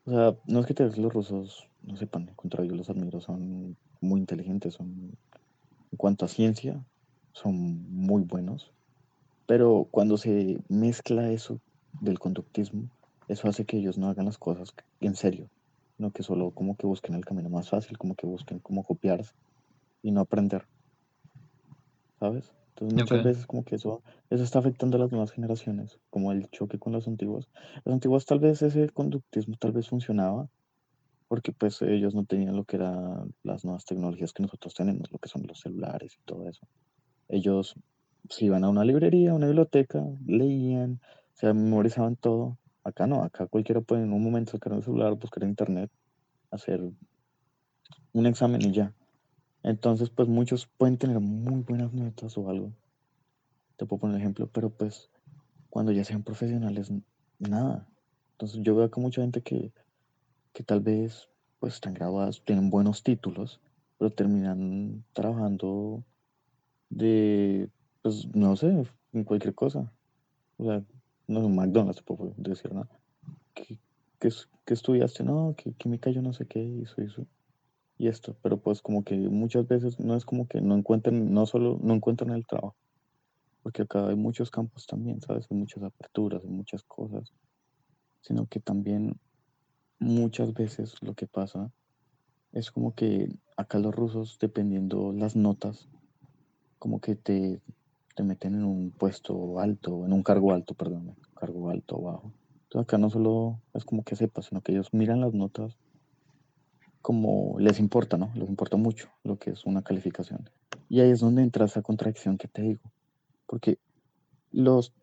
o 0.05 0.11
sea, 0.11 0.37
no 0.47 0.61
es 0.61 0.67
que 0.67 0.75
tal 0.75 0.93
los 0.97 1.13
rusos 1.13 1.69
no 1.83 1.97
sepan, 1.97 2.29
al 2.29 2.37
contrario, 2.37 2.71
yo 2.71 2.77
los 2.77 2.91
admiro, 2.91 3.21
son 3.21 3.77
muy 4.01 4.21
inteligentes, 4.21 4.75
son, 4.75 5.17
en 5.93 5.97
cuanto 5.97 6.25
a 6.25 6.29
ciencia, 6.29 6.85
son 7.37 7.55
muy 7.91 8.23
buenos, 8.23 8.73
pero 9.47 9.87
cuando 9.91 10.17
se 10.17 10.59
mezcla 10.69 11.31
eso 11.31 11.61
del 12.01 12.19
conductismo, 12.19 12.89
eso 13.29 13.47
hace 13.47 13.67
que 13.67 13.77
ellos 13.77 13.99
no 13.99 14.09
hagan 14.09 14.25
las 14.25 14.39
cosas 14.39 14.75
en 15.01 15.15
serio, 15.15 15.51
no 15.99 16.13
que 16.13 16.23
solo 16.23 16.51
como 16.53 16.77
que 16.77 16.87
busquen 16.87 17.15
el 17.15 17.27
camino 17.27 17.51
más 17.51 17.69
fácil, 17.69 17.99
como 17.99 18.15
que 18.15 18.27
busquen 18.27 18.59
cómo 18.61 18.85
copiarse 18.85 19.35
y 20.03 20.13
no 20.13 20.23
aprender, 20.23 20.67
¿sabes? 22.19 22.55
Entonces 22.71 22.99
muchas 22.99 23.23
veces 23.23 23.47
como 23.47 23.65
que 23.65 23.77
eso, 23.77 24.03
eso 24.31 24.43
está 24.43 24.61
afectando 24.61 24.97
a 24.97 25.01
las 25.01 25.11
nuevas 25.11 25.31
generaciones, 25.31 25.99
como 26.09 26.33
el 26.33 26.49
choque 26.49 26.79
con 26.79 26.95
los 26.95 27.07
antiguos. 27.07 27.51
Los 27.85 27.93
antiguos 27.93 28.25
tal 28.25 28.41
vez 28.41 28.63
ese 28.63 28.89
conductismo 28.89 29.57
tal 29.59 29.73
vez 29.73 29.91
funcionaba, 29.91 30.49
porque 31.29 31.53
pues 31.53 31.83
ellos 31.83 32.15
no 32.15 32.25
tenían 32.25 32.57
lo 32.57 32.65
que 32.65 32.77
eran 32.77 33.35
las 33.43 33.63
nuevas 33.67 33.85
tecnologías 33.85 34.33
que 34.33 34.43
nosotros 34.43 34.73
tenemos, 34.73 35.13
lo 35.13 35.19
que 35.19 35.29
son 35.29 35.47
los 35.47 35.61
celulares 35.61 36.15
y 36.15 36.25
todo 36.25 36.49
eso. 36.49 36.67
Ellos 37.29 37.75
se 38.29 38.45
iban 38.45 38.65
a 38.65 38.69
una 38.69 38.85
librería, 38.85 39.33
a 39.33 39.35
una 39.35 39.47
biblioteca, 39.47 40.05
leían, 40.27 41.01
se 41.35 41.47
memorizaban 41.53 42.17
todo. 42.17 42.59
Acá 42.85 43.07
no, 43.07 43.23
acá 43.23 43.47
cualquiera 43.47 43.81
puede 43.81 44.03
en 44.03 44.13
un 44.13 44.23
momento 44.23 44.53
sacar 44.53 44.73
un 44.73 44.83
celular, 44.83 45.15
buscar 45.15 45.45
internet, 45.45 45.91
hacer 46.51 46.81
un 48.13 48.27
examen 48.27 48.63
y 48.63 48.73
ya. 48.73 48.93
Entonces, 49.63 50.11
pues 50.11 50.29
muchos 50.29 50.67
pueden 50.79 50.97
tener 50.97 51.19
muy 51.21 51.63
buenas 51.63 51.93
notas 51.93 52.39
o 52.39 52.49
algo. 52.49 52.73
Te 53.77 53.85
puedo 53.85 54.01
poner 54.01 54.21
ejemplo, 54.21 54.49
pero 54.53 54.71
pues 54.71 55.11
cuando 55.69 55.93
ya 55.93 56.05
sean 56.05 56.23
profesionales, 56.23 56.93
nada. 57.39 57.89
Entonces 58.33 58.61
yo 58.63 58.75
veo 58.77 58.87
acá 58.87 59.01
mucha 59.01 59.23
gente 59.23 59.43
que, 59.43 59.73
que 60.53 60.63
tal 60.63 60.81
vez 60.81 61.29
pues 61.59 61.75
están 61.75 61.95
graduadas, 61.95 62.43
tienen 62.45 62.71
buenos 62.71 63.03
títulos, 63.03 63.61
pero 63.99 64.11
terminan 64.11 65.05
trabajando 65.13 66.05
de, 66.91 67.69
pues 68.03 68.27
no 68.35 68.57
sé, 68.57 68.87
en 69.13 69.25
cualquier 69.25 69.55
cosa. 69.55 69.93
O 70.59 70.65
sea, 70.65 70.83
no 71.27 71.41
es 71.41 71.47
un 71.47 71.57
McDonald's, 71.57 72.03
puedo 72.03 72.33
decir 72.37 72.73
nada. 72.73 72.89
¿Qué, 73.55 73.79
qué, 74.19 74.31
qué 74.65 74.75
estudiaste? 74.75 75.25
No, 75.25 75.55
que 75.57 75.73
química 75.73 76.11
yo 76.11 76.23
no 76.23 76.33
sé 76.33 76.47
qué, 76.47 76.63
hizo 76.63 77.01
eso 77.03 77.27
y 77.99 78.09
esto. 78.09 78.37
Pero 78.43 78.59
pues 78.59 78.83
como 78.83 79.05
que 79.05 79.17
muchas 79.17 79.67
veces 79.67 79.99
no 79.99 80.17
es 80.17 80.25
como 80.25 80.47
que 80.47 80.61
no 80.61 80.77
encuentren, 80.77 81.33
no 81.33 81.47
solo 81.47 81.79
no 81.83 81.95
encuentran 81.95 82.31
el 82.33 82.47
trabajo, 82.47 82.77
porque 83.63 83.83
acá 83.83 84.09
hay 84.09 84.17
muchos 84.17 84.51
campos 84.51 84.87
también, 84.87 85.21
¿sabes? 85.21 85.47
Hay 85.51 85.57
muchas 85.57 85.83
aperturas, 85.83 86.43
hay 86.45 86.51
muchas 86.51 86.83
cosas, 86.85 87.33
sino 88.21 88.47
que 88.47 88.61
también 88.61 89.19
muchas 89.99 90.53
veces 90.53 90.95
lo 91.03 91.15
que 91.15 91.27
pasa 91.27 91.71
es 92.53 92.71
como 92.71 92.95
que 92.95 93.29
acá 93.57 93.79
los 93.79 93.95
rusos, 93.95 94.39
dependiendo 94.41 95.13
las 95.13 95.37
notas, 95.37 95.89
como 96.87 97.01
que 97.01 97.17
te, 97.17 97.61
te 98.15 98.23
meten 98.23 98.55
en 98.55 98.63
un 98.63 98.93
puesto 98.93 99.59
alto, 99.59 100.07
en 100.07 100.13
un 100.13 100.23
cargo 100.23 100.53
alto, 100.53 100.73
perdón, 100.75 101.17
cargo 101.35 101.69
alto 101.69 101.97
o 101.97 102.03
bajo. 102.03 102.33
Entonces 102.63 102.87
acá 102.87 102.97
no 102.97 103.11
solo 103.11 103.61
es 103.75 103.85
como 103.85 104.05
que 104.05 104.15
sepas, 104.15 104.47
sino 104.47 104.61
que 104.61 104.71
ellos 104.71 104.95
miran 104.95 105.21
las 105.21 105.35
notas 105.35 105.77
como 107.03 107.59
les 107.59 107.81
importa, 107.81 108.19
¿no? 108.19 108.31
Les 108.37 108.49
importa 108.49 108.77
mucho 108.77 109.09
lo 109.25 109.37
que 109.37 109.51
es 109.51 109.67
una 109.67 109.83
calificación. 109.83 110.49
Y 110.89 111.01
ahí 111.01 111.11
es 111.11 111.19
donde 111.19 111.43
entra 111.43 111.65
esa 111.65 111.83
contradicción 111.83 112.39
que 112.39 112.47
te 112.47 112.63
digo, 112.63 112.93
porque 113.47 113.81
los, 114.53 114.95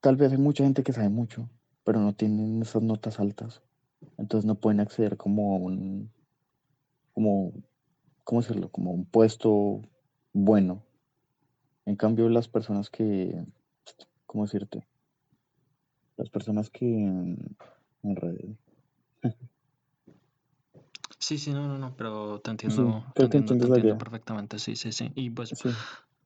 tal 0.00 0.16
vez 0.16 0.32
hay 0.32 0.38
mucha 0.38 0.64
gente 0.64 0.82
que 0.82 0.94
sabe 0.94 1.10
mucho, 1.10 1.46
pero 1.84 2.00
no 2.00 2.14
tienen 2.14 2.62
esas 2.62 2.82
notas 2.82 3.20
altas, 3.20 3.60
entonces 4.16 4.46
no 4.46 4.54
pueden 4.54 4.80
acceder 4.80 5.18
como 5.18 5.56
a 5.56 5.58
un, 5.58 6.10
como, 7.12 7.52
¿cómo 8.24 8.40
decirlo? 8.40 8.70
Como 8.70 8.92
un 8.92 9.04
puesto 9.04 9.82
bueno. 10.32 10.82
En 11.84 11.96
cambio, 11.96 12.28
las 12.28 12.48
personas 12.48 12.90
que, 12.90 13.44
¿cómo 14.26 14.44
decirte? 14.44 14.86
Las 16.16 16.30
personas 16.30 16.70
que 16.70 16.84
mm, 16.86 17.36
en 18.04 18.16
red- 18.16 18.56
Sí, 21.18 21.38
sí, 21.38 21.52
no, 21.52 21.68
no, 21.68 21.78
no, 21.78 21.94
pero 21.96 22.40
te 22.40 22.50
Sí, 22.50 22.52
entiendo, 22.52 23.04
te 23.14 23.22
entiendo, 23.22 23.56
te 23.56 23.64
entiendo 23.64 23.98
perfectamente, 23.98 24.58
sí, 24.58 24.74
sí, 24.74 24.90
sí. 24.90 25.12
Y 25.14 25.30
pues 25.30 25.50
Sí, 25.50 25.70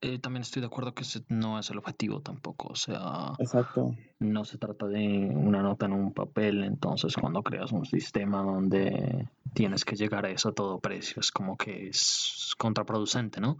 eh, 0.01 0.19
también 0.19 0.41
estoy 0.43 0.61
de 0.61 0.67
acuerdo 0.67 0.95
que 0.95 1.03
ese 1.03 1.23
no 1.29 1.59
es 1.59 1.69
el 1.71 1.77
objetivo 1.79 2.21
tampoco, 2.23 2.69
o 2.69 2.77
sea, 2.77 3.33
exacto, 3.39 3.95
no 4.21 4.45
se 4.47 4.57
trata 4.57 4.87
de 4.87 5.31
una 5.35 5.63
nota 5.63 5.85
en 5.85 5.93
un 5.93 6.13
papel, 6.15 6.65
entonces 6.65 7.15
cuando 7.15 7.43
creas 7.43 7.73
un 7.73 7.85
sistema 7.85 8.43
donde 8.43 9.29
tienes 9.53 9.85
que 9.85 9.97
llegar 9.97 10.25
a 10.25 10.31
eso 10.31 10.49
a 10.49 10.55
todo 10.55 10.81
precio, 10.81 11.21
es 11.21 11.31
como 11.31 11.59
que 11.59 11.89
es 11.89 12.55
contraproducente, 12.57 13.39
¿no? 13.41 13.59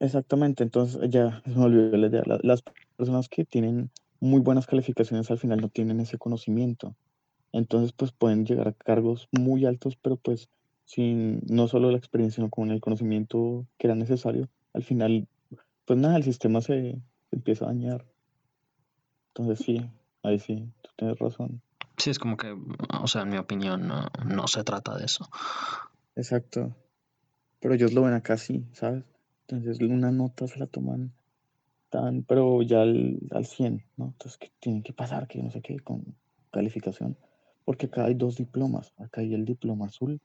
Exactamente. 0.00 0.62
Entonces 0.62 1.00
ya 1.10 1.42
se 1.44 1.50
me 1.50 1.64
olvidó 1.64 1.96
la 1.96 2.06
idea. 2.08 2.22
La- 2.26 2.40
Las 2.42 2.62
personas 2.96 3.28
que 3.28 3.44
tienen 3.44 3.90
muy 4.20 4.40
buenas 4.40 4.66
calificaciones 4.66 5.30
al 5.30 5.38
final 5.38 5.60
no 5.60 5.68
tienen 5.68 6.00
ese 6.00 6.18
conocimiento. 6.18 6.96
Entonces, 7.52 7.92
pues 7.92 8.10
pueden 8.12 8.44
llegar 8.44 8.68
a 8.68 8.72
cargos 8.72 9.28
muy 9.30 9.64
altos, 9.64 9.96
pero 9.96 10.16
pues 10.16 10.48
sin 10.84 11.40
no 11.46 11.68
solo 11.68 11.90
la 11.90 11.98
experiencia, 11.98 12.36
sino 12.36 12.50
con 12.50 12.70
el 12.70 12.80
conocimiento 12.80 13.66
que 13.78 13.86
era 13.86 13.94
necesario. 13.94 14.48
Al 14.72 14.82
final, 14.82 15.28
pues 15.84 15.98
nada, 15.98 16.16
el 16.16 16.24
sistema 16.24 16.60
se, 16.60 17.00
empieza 17.30 17.64
a 17.64 17.68
dañar. 17.68 18.04
Entonces 19.28 19.64
sí, 19.64 19.90
ahí 20.22 20.38
sí, 20.38 20.68
tú 20.82 20.90
tienes 20.96 21.18
razón. 21.18 21.62
Sí, 21.96 22.10
es 22.10 22.18
como 22.18 22.36
que, 22.36 22.56
o 23.00 23.06
sea, 23.06 23.22
en 23.22 23.28
mi 23.28 23.36
opinión, 23.38 23.86
no, 23.86 24.06
no 24.24 24.48
se 24.48 24.64
trata 24.64 24.96
de 24.96 25.04
eso. 25.04 25.28
Exacto. 26.16 26.74
Pero 27.60 27.74
ellos 27.74 27.92
lo 27.92 28.02
ven 28.02 28.14
acá 28.14 28.36
sí, 28.36 28.64
¿sabes? 28.72 29.04
Entonces 29.46 29.80
una 29.80 30.10
nota 30.10 30.46
se 30.46 30.58
la 30.58 30.66
toman 30.66 31.12
tan, 31.90 32.22
pero 32.24 32.62
ya 32.62 32.82
al, 32.82 33.20
al 33.30 33.44
100, 33.46 33.84
¿no? 33.96 34.06
Entonces 34.06 34.38
que 34.38 34.50
tienen 34.60 34.82
que 34.82 34.92
pasar, 34.92 35.28
que 35.28 35.42
no 35.42 35.50
sé 35.50 35.60
qué, 35.62 35.78
con 35.80 36.16
calificación. 36.50 37.16
Porque 37.64 37.86
acá 37.86 38.04
hay 38.06 38.14
dos 38.14 38.36
diplomas. 38.36 38.92
Acá 38.98 39.20
hay 39.20 39.34
el 39.34 39.44
diploma 39.44 39.86
azul 39.86 40.20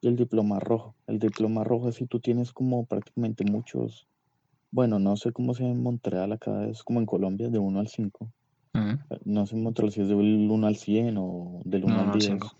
y 0.00 0.08
el 0.08 0.16
diploma 0.16 0.58
rojo. 0.60 0.94
El 1.06 1.18
diploma 1.18 1.64
rojo, 1.64 1.92
si 1.92 2.06
tú 2.06 2.20
tienes 2.20 2.52
como 2.52 2.86
prácticamente 2.86 3.44
muchos, 3.44 4.06
Bueno, 4.72 4.98
no 5.00 5.16
sé 5.16 5.32
cómo 5.32 5.52
sea 5.54 5.66
en 5.68 5.82
Montreal, 5.82 6.32
acá 6.32 6.66
es 6.68 6.84
como 6.84 7.00
en 7.00 7.06
Colombia, 7.06 7.48
de 7.48 7.58
1 7.58 7.80
al 7.80 7.88
5. 7.88 8.30
Ujú. 8.74 8.98
Eh, 9.10 9.20
No 9.24 9.44
sé 9.46 9.56
en 9.56 9.62
Montreal 9.64 9.90
si 9.92 10.00
es 10.00 10.08
del 10.08 10.48
1 10.50 10.66
al 10.66 10.76
100 10.76 11.16
o 11.18 11.60
del 11.64 11.84
1 11.84 11.94
No, 11.94 12.00
al 12.02 12.06
no, 12.06 12.12
al 12.12 12.18
10. 12.20 12.32
cinco. 12.32 12.56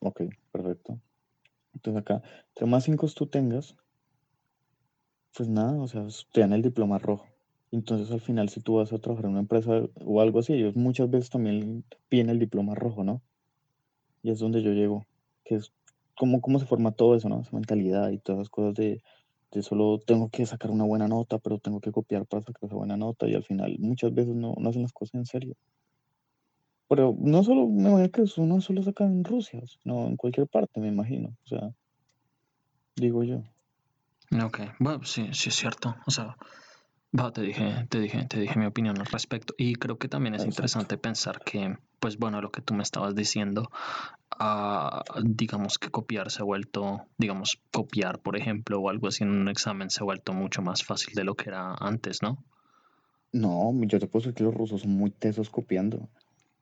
Ok, 0.00 0.22
perfecto. 0.52 1.00
Entonces 1.74 2.00
acá, 2.00 2.22
entre 2.48 2.66
más 2.66 2.84
5 2.84 3.06
tú 3.08 3.26
tengas, 3.26 3.76
pues 5.36 5.50
nada, 5.50 5.78
o 5.80 5.86
sea, 5.86 6.06
te 6.32 6.40
dan 6.40 6.54
el 6.54 6.62
diploma 6.62 6.98
rojo. 6.98 7.26
Entonces 7.70 8.10
al 8.10 8.20
final 8.20 8.48
si 8.48 8.60
tú 8.60 8.76
vas 8.76 8.92
a 8.92 8.98
trabajar 8.98 9.26
en 9.26 9.32
una 9.32 9.40
empresa 9.40 9.82
o 10.04 10.20
algo 10.22 10.38
así, 10.38 10.54
ellos 10.54 10.76
muchas 10.76 11.10
veces 11.10 11.28
también 11.28 11.84
piden 12.08 12.30
el 12.30 12.38
diploma 12.38 12.74
rojo, 12.74 13.04
¿no? 13.04 13.20
Y 14.22 14.30
es 14.30 14.38
donde 14.38 14.62
yo 14.62 14.72
llego, 14.72 15.06
que 15.44 15.56
es 15.56 15.72
como 16.16 16.40
cómo 16.40 16.58
se 16.58 16.66
forma 16.66 16.92
todo 16.92 17.14
eso, 17.14 17.28
¿no? 17.28 17.40
Esa 17.40 17.50
mentalidad 17.52 18.10
y 18.10 18.18
todas 18.18 18.40
esas 18.40 18.50
cosas 18.50 18.74
de, 18.74 19.02
de 19.52 19.62
solo 19.62 20.00
tengo 20.06 20.30
que 20.30 20.46
sacar 20.46 20.70
una 20.70 20.84
buena 20.84 21.06
nota, 21.06 21.38
pero 21.38 21.58
tengo 21.58 21.80
que 21.80 21.92
copiar 21.92 22.24
para 22.24 22.42
sacar 22.42 22.64
esa 22.64 22.76
buena 22.76 22.96
nota 22.96 23.28
y 23.28 23.34
al 23.34 23.44
final 23.44 23.76
muchas 23.78 24.14
veces 24.14 24.34
no, 24.34 24.54
no 24.58 24.70
hacen 24.70 24.82
las 24.82 24.92
cosas 24.94 25.16
en 25.16 25.26
serio. 25.26 25.54
Pero 26.88 27.14
no 27.18 27.42
solo, 27.42 27.66
me 27.66 27.90
imagino 27.90 28.10
que 28.10 28.22
eso 28.22 28.46
no 28.46 28.60
solo 28.62 28.82
saca 28.82 29.04
en 29.04 29.24
Rusia, 29.24 29.60
sino 29.66 30.06
en 30.06 30.16
cualquier 30.16 30.46
parte, 30.46 30.80
me 30.80 30.88
imagino. 30.88 31.36
O 31.44 31.46
sea, 31.46 31.74
digo 32.94 33.22
yo. 33.22 33.42
Ok, 34.32 34.60
bueno, 34.78 35.04
sí, 35.04 35.28
sí 35.32 35.50
es 35.50 35.54
cierto. 35.54 35.96
O 36.06 36.10
sea, 36.10 36.36
va, 37.18 37.32
te 37.32 37.42
dije, 37.42 37.86
te 37.88 38.00
dije, 38.00 38.26
te 38.26 38.40
dije 38.40 38.58
mi 38.58 38.66
opinión 38.66 38.98
al 38.98 39.06
respecto. 39.06 39.54
Y 39.56 39.74
creo 39.76 39.98
que 39.98 40.08
también 40.08 40.34
es 40.34 40.40
Exacto. 40.42 40.54
interesante 40.54 40.98
pensar 40.98 41.42
que, 41.44 41.76
pues 42.00 42.18
bueno, 42.18 42.40
lo 42.40 42.50
que 42.50 42.62
tú 42.62 42.74
me 42.74 42.82
estabas 42.82 43.14
diciendo, 43.14 43.70
ah, 44.38 45.02
digamos 45.22 45.78
que 45.78 45.90
copiar 45.90 46.30
se 46.30 46.42
ha 46.42 46.44
vuelto, 46.44 47.06
digamos, 47.18 47.58
copiar, 47.72 48.20
por 48.20 48.36
ejemplo, 48.36 48.80
o 48.80 48.90
algo 48.90 49.08
así 49.08 49.22
en 49.22 49.30
un 49.30 49.48
examen 49.48 49.90
se 49.90 50.02
ha 50.02 50.04
vuelto 50.04 50.32
mucho 50.32 50.62
más 50.62 50.84
fácil 50.84 51.14
de 51.14 51.24
lo 51.24 51.34
que 51.34 51.50
era 51.50 51.74
antes, 51.78 52.22
¿no? 52.22 52.44
No, 53.32 53.72
yo 53.84 53.98
te 53.98 54.06
puedo 54.06 54.22
decir 54.22 54.34
que 54.34 54.44
los 54.44 54.54
rusos 54.54 54.82
son 54.82 54.92
muy 54.92 55.10
tesos 55.10 55.50
copiando. 55.50 56.08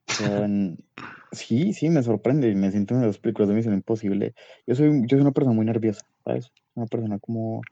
Sí, 1.32 1.72
sí, 1.72 1.90
me 1.90 2.04
sorprende 2.04 2.48
y 2.48 2.54
me 2.54 2.70
siento 2.70 2.94
en 2.94 3.04
las 3.04 3.18
películas 3.18 3.48
de 3.48 3.56
Misión 3.56 3.74
Imposible. 3.74 4.34
Yo 4.68 4.76
soy, 4.76 5.02
yo 5.02 5.16
soy 5.16 5.20
una 5.20 5.32
persona 5.32 5.52
muy 5.52 5.66
nerviosa, 5.66 6.02
¿sabes? 6.24 6.52
Una 6.74 6.86
persona 6.86 7.18
como... 7.18 7.62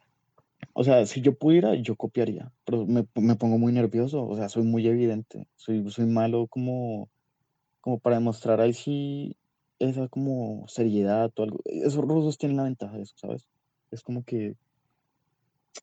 O 0.74 0.84
sea, 0.84 1.05
si 1.07 1.20
yo 1.20 1.34
pudiera, 1.34 1.74
yo 1.74 1.96
copiaría, 1.96 2.53
pero 2.64 2.86
me, 2.86 3.07
me 3.14 3.36
pongo 3.36 3.59
muy 3.59 3.72
nervioso, 3.72 4.26
o 4.26 4.36
sea, 4.36 4.48
soy 4.48 4.62
muy 4.62 4.86
evidente, 4.86 5.46
soy, 5.57 5.90
soy 5.90 6.07
malo 6.07 6.46
como, 6.46 7.11
como 7.80 7.98
para 7.98 8.16
demostrar 8.16 8.61
ahí 8.61 8.72
sí 8.72 9.36
esa 9.80 10.09
como 10.09 10.66
seriedad 10.68 11.30
o 11.36 11.42
algo. 11.42 11.61
Esos 11.64 12.05
rusos 12.05 12.38
tienen 12.38 12.57
la 12.57 12.62
ventaja 12.62 12.96
de 12.96 13.03
eso, 13.03 13.14
¿sabes? 13.16 13.48
Es 13.90 14.03
como 14.03 14.24
que 14.24 14.57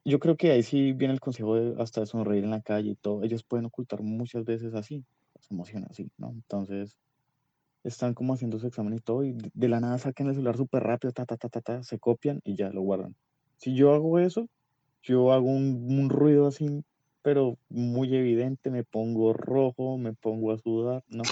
yo 0.06 0.20
creo 0.20 0.38
que 0.38 0.52
ahí 0.52 0.64
sí 0.64 0.94
viene 0.94 1.14
el 1.14 1.20
consejo 1.20 1.56
de 1.56 1.82
hasta 1.82 2.06
sonreír 2.06 2.44
en 2.44 2.52
la 2.52 2.62
calle 2.62 2.92
y 2.92 2.96
todo. 2.96 3.24
Ellos 3.24 3.44
pueden 3.44 3.66
ocultar 3.66 4.02
muchas 4.02 4.46
veces 4.46 4.74
así, 4.74 5.04
las 5.36 5.52
emociones 5.52 5.90
así, 5.92 6.10
¿no? 6.18 6.32
Entonces 6.32 6.98
están 7.84 8.14
como 8.14 8.34
haciendo 8.34 8.60
su 8.60 8.68
examen 8.68 8.94
y 8.94 9.00
todo 9.00 9.24
y 9.24 9.34
de, 9.54 9.68
la 9.68 9.80
nada 9.80 9.98
sacan 9.98 10.28
el 10.28 10.34
celular 10.34 10.58
súper 10.58 10.84
rápido, 10.84 11.12
ta, 11.14 11.26
ta, 11.26 11.38
ta, 11.38 11.50
ta, 11.50 11.62
ta, 11.62 11.84
se 11.84 12.00
copian 12.00 12.42
y 12.44 12.56
ya 12.56 12.70
lo 12.70 12.82
guardan. 12.82 13.16
Si 13.58 13.76
yo 13.76 13.94
hago 13.94 14.20
eso, 14.20 14.48
yo 15.02 15.32
hago 15.32 15.48
un, 15.48 15.86
un 15.90 16.10
ruido 16.10 16.48
así, 16.48 16.84
pero 17.22 17.58
muy 17.70 18.16
evidente, 18.16 18.70
me 18.70 18.84
pongo 18.84 19.34
rojo, 19.34 19.98
me 19.98 20.14
pongo 20.14 20.52
a 20.52 20.58
sudar, 20.58 21.04
no. 21.10 21.24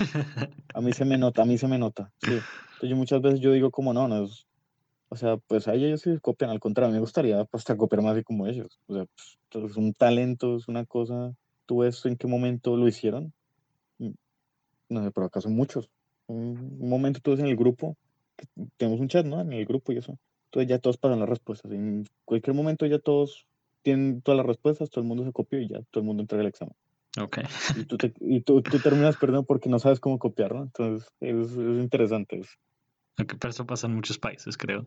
A 0.73 0.81
mí 0.81 0.93
se 0.93 1.05
me 1.05 1.17
nota, 1.17 1.41
a 1.41 1.45
mí 1.45 1.57
se 1.57 1.67
me 1.67 1.77
nota, 1.77 2.11
sí. 2.19 2.31
Entonces 2.31 2.89
yo 2.89 2.95
muchas 2.95 3.21
veces 3.21 3.39
yo 3.39 3.51
digo 3.51 3.71
como 3.71 3.93
no, 3.93 4.07
no 4.07 4.23
es, 4.25 4.47
o 5.09 5.15
sea, 5.15 5.37
pues 5.37 5.67
ahí 5.67 5.85
ellos 5.85 6.01
sí 6.01 6.17
copian, 6.21 6.51
al 6.51 6.59
contrario, 6.59 6.93
me 6.93 6.99
gustaría 6.99 7.43
pues, 7.45 7.61
hasta 7.61 7.77
copiar 7.77 8.01
más 8.01 8.13
así 8.13 8.23
como 8.23 8.45
ellos. 8.47 8.79
O 8.87 8.93
sea, 8.93 9.05
pues, 9.49 9.71
es 9.71 9.77
un 9.77 9.93
talento, 9.93 10.57
es 10.57 10.67
una 10.67 10.85
cosa. 10.85 11.33
¿Tú 11.65 11.79
ves 11.79 12.05
en 12.05 12.17
qué 12.17 12.27
momento 12.27 12.75
lo 12.75 12.87
hicieron? 12.87 13.33
Mm, 13.99 14.11
No 14.89 15.03
sé, 15.03 15.11
pero 15.11 15.27
acá 15.27 15.39
son 15.41 15.55
muchos. 15.55 15.89
Un, 16.27 16.77
momento 16.79 17.19
tú 17.21 17.31
ves 17.31 17.39
en 17.39 17.47
el 17.47 17.55
grupo, 17.55 17.97
que 18.35 18.45
tenemos 18.77 18.99
un 18.99 19.07
chat, 19.07 19.25
¿no? 19.25 19.41
En 19.41 19.53
el 19.53 19.65
grupo 19.65 19.91
y 19.91 19.97
eso. 19.97 20.17
Entonces 20.45 20.69
ya 20.69 20.79
todos 20.79 20.97
pasan 20.97 21.19
las 21.19 21.29
respuestas. 21.29 21.71
En 21.71 22.05
cualquier 22.25 22.55
momento 22.55 22.85
ya 22.85 22.99
todos 22.99 23.47
tienen 23.81 24.21
todas 24.21 24.37
las 24.37 24.45
respuestas, 24.45 24.89
todo 24.89 25.01
el 25.01 25.07
mundo 25.07 25.23
se 25.23 25.31
copió 25.31 25.59
y 25.59 25.67
ya 25.67 25.81
todo 25.91 26.01
el 26.01 26.05
mundo 26.05 26.21
entrega 26.21 26.41
el 26.41 26.49
examen. 26.49 26.75
Ok. 27.19 27.39
Y 27.75 27.85
tú, 27.85 27.97
te, 27.97 28.13
y 28.19 28.41
tú, 28.41 28.61
tú 28.61 28.79
terminas 28.79 29.17
perdiendo 29.17 29.43
porque 29.43 29.69
no 29.69 29.79
sabes 29.79 29.99
cómo 29.99 30.19
copiar, 30.19 30.53
¿no? 30.53 30.63
Entonces 30.63 31.09
es, 31.19 31.51
es 31.51 31.81
interesante. 31.81 32.39
Es, 32.39 32.57
Ok, 33.19 33.33
pero 33.39 33.49
eso 33.49 33.65
pasa 33.65 33.87
en 33.87 33.95
muchos 33.95 34.19
países, 34.19 34.57
creo. 34.57 34.85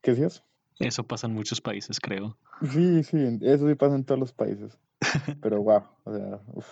¿Qué 0.00 0.10
decías? 0.10 0.42
Eso 0.80 1.04
pasa 1.04 1.28
en 1.28 1.34
muchos 1.34 1.60
países, 1.60 2.00
creo. 2.00 2.36
Sí, 2.60 3.04
sí, 3.04 3.38
eso 3.40 3.68
sí 3.68 3.74
pasa 3.76 3.94
en 3.94 4.04
todos 4.04 4.18
los 4.18 4.32
países. 4.32 4.76
Pero 5.40 5.62
wow, 5.62 5.82
o 6.04 6.12
sea, 6.12 6.40
uf, 6.48 6.66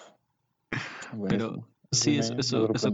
Eso 1.91 2.05
sí, 2.05 2.11
me, 2.13 2.19
eso, 2.19 2.69
me 2.69 2.75
eso, 2.75 2.91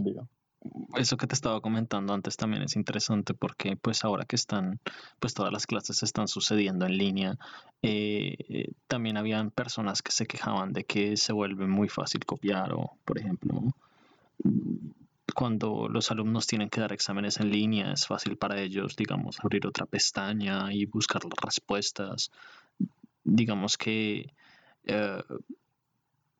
eso 0.95 1.17
que 1.17 1.27
te 1.27 1.35
estaba 1.35 1.61
comentando 1.61 2.13
antes 2.13 2.35
también 2.35 2.63
es 2.63 2.75
interesante 2.75 3.33
porque 3.33 3.77
pues 3.77 4.03
ahora 4.03 4.25
que 4.25 4.35
están, 4.35 4.79
pues 5.19 5.33
todas 5.33 5.53
las 5.53 5.67
clases 5.67 6.01
están 6.01 6.27
sucediendo 6.27 6.85
en 6.85 6.97
línea, 6.97 7.37
eh, 7.81 8.35
eh, 8.49 8.71
también 8.87 9.17
habían 9.17 9.51
personas 9.51 10.01
que 10.01 10.11
se 10.11 10.25
quejaban 10.25 10.73
de 10.73 10.83
que 10.83 11.15
se 11.15 11.33
vuelve 11.33 11.67
muy 11.67 11.89
fácil 11.89 12.25
copiar 12.25 12.73
o, 12.73 12.97
por 13.05 13.19
ejemplo, 13.19 13.61
cuando 15.35 15.87
los 15.87 16.09
alumnos 16.09 16.47
tienen 16.47 16.69
que 16.69 16.81
dar 16.81 16.91
exámenes 16.91 17.39
en 17.39 17.51
línea, 17.51 17.91
es 17.91 18.07
fácil 18.07 18.37
para 18.37 18.59
ellos, 18.59 18.95
digamos, 18.95 19.39
abrir 19.43 19.67
otra 19.67 19.85
pestaña 19.85 20.73
y 20.73 20.85
buscar 20.85 21.23
las 21.23 21.37
respuestas. 21.39 22.31
Digamos 23.23 23.77
que 23.77 24.33
eh, 24.85 25.23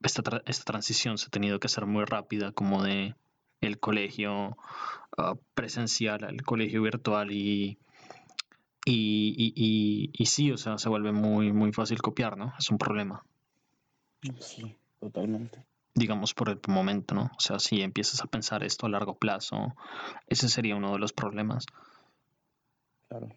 esta, 0.02 0.22
tra- 0.24 0.44
esta 0.46 0.64
transición 0.66 1.18
se 1.18 1.28
ha 1.28 1.30
tenido 1.30 1.60
que 1.60 1.68
hacer 1.68 1.86
muy 1.86 2.06
rápida, 2.06 2.52
como 2.52 2.84
de 2.84 3.16
el 3.62 3.80
colegio 3.80 4.58
ah, 5.18 5.34
presencial 5.56 6.24
al 6.24 6.42
colegio 6.44 6.82
virtual 6.84 7.32
y, 7.32 7.78
y, 8.86 9.34
y, 9.36 9.54
y- 9.56 10.10
y 10.14 10.26
sí, 10.28 10.52
o 10.52 10.58
sea, 10.58 10.78
se 10.78 10.90
vuelve 10.90 11.12
muy, 11.12 11.52
muy 11.52 11.72
fácil 11.74 12.02
copiar, 12.02 12.38
¿no? 12.38 12.54
Es 12.60 12.70
un 12.70 12.78
problema, 12.78 13.24
Sí, 14.40 14.76
totalmente. 15.00 15.64
digamos, 15.96 16.34
por 16.34 16.50
el 16.50 16.60
momento, 16.68 17.16
¿no? 17.16 17.32
O 17.38 17.40
sea, 17.40 17.60
si 17.60 17.82
empiezas 17.82 18.22
a 18.22 18.28
pensar 18.28 18.64
esto 18.64 18.86
a 18.86 18.90
largo 18.90 19.16
plazo, 19.18 19.76
ese 20.28 20.50
sería 20.50 20.76
uno 20.76 20.94
de 20.94 21.00
los 21.00 21.14
problemas. 21.14 21.66
Claro. 23.10 23.30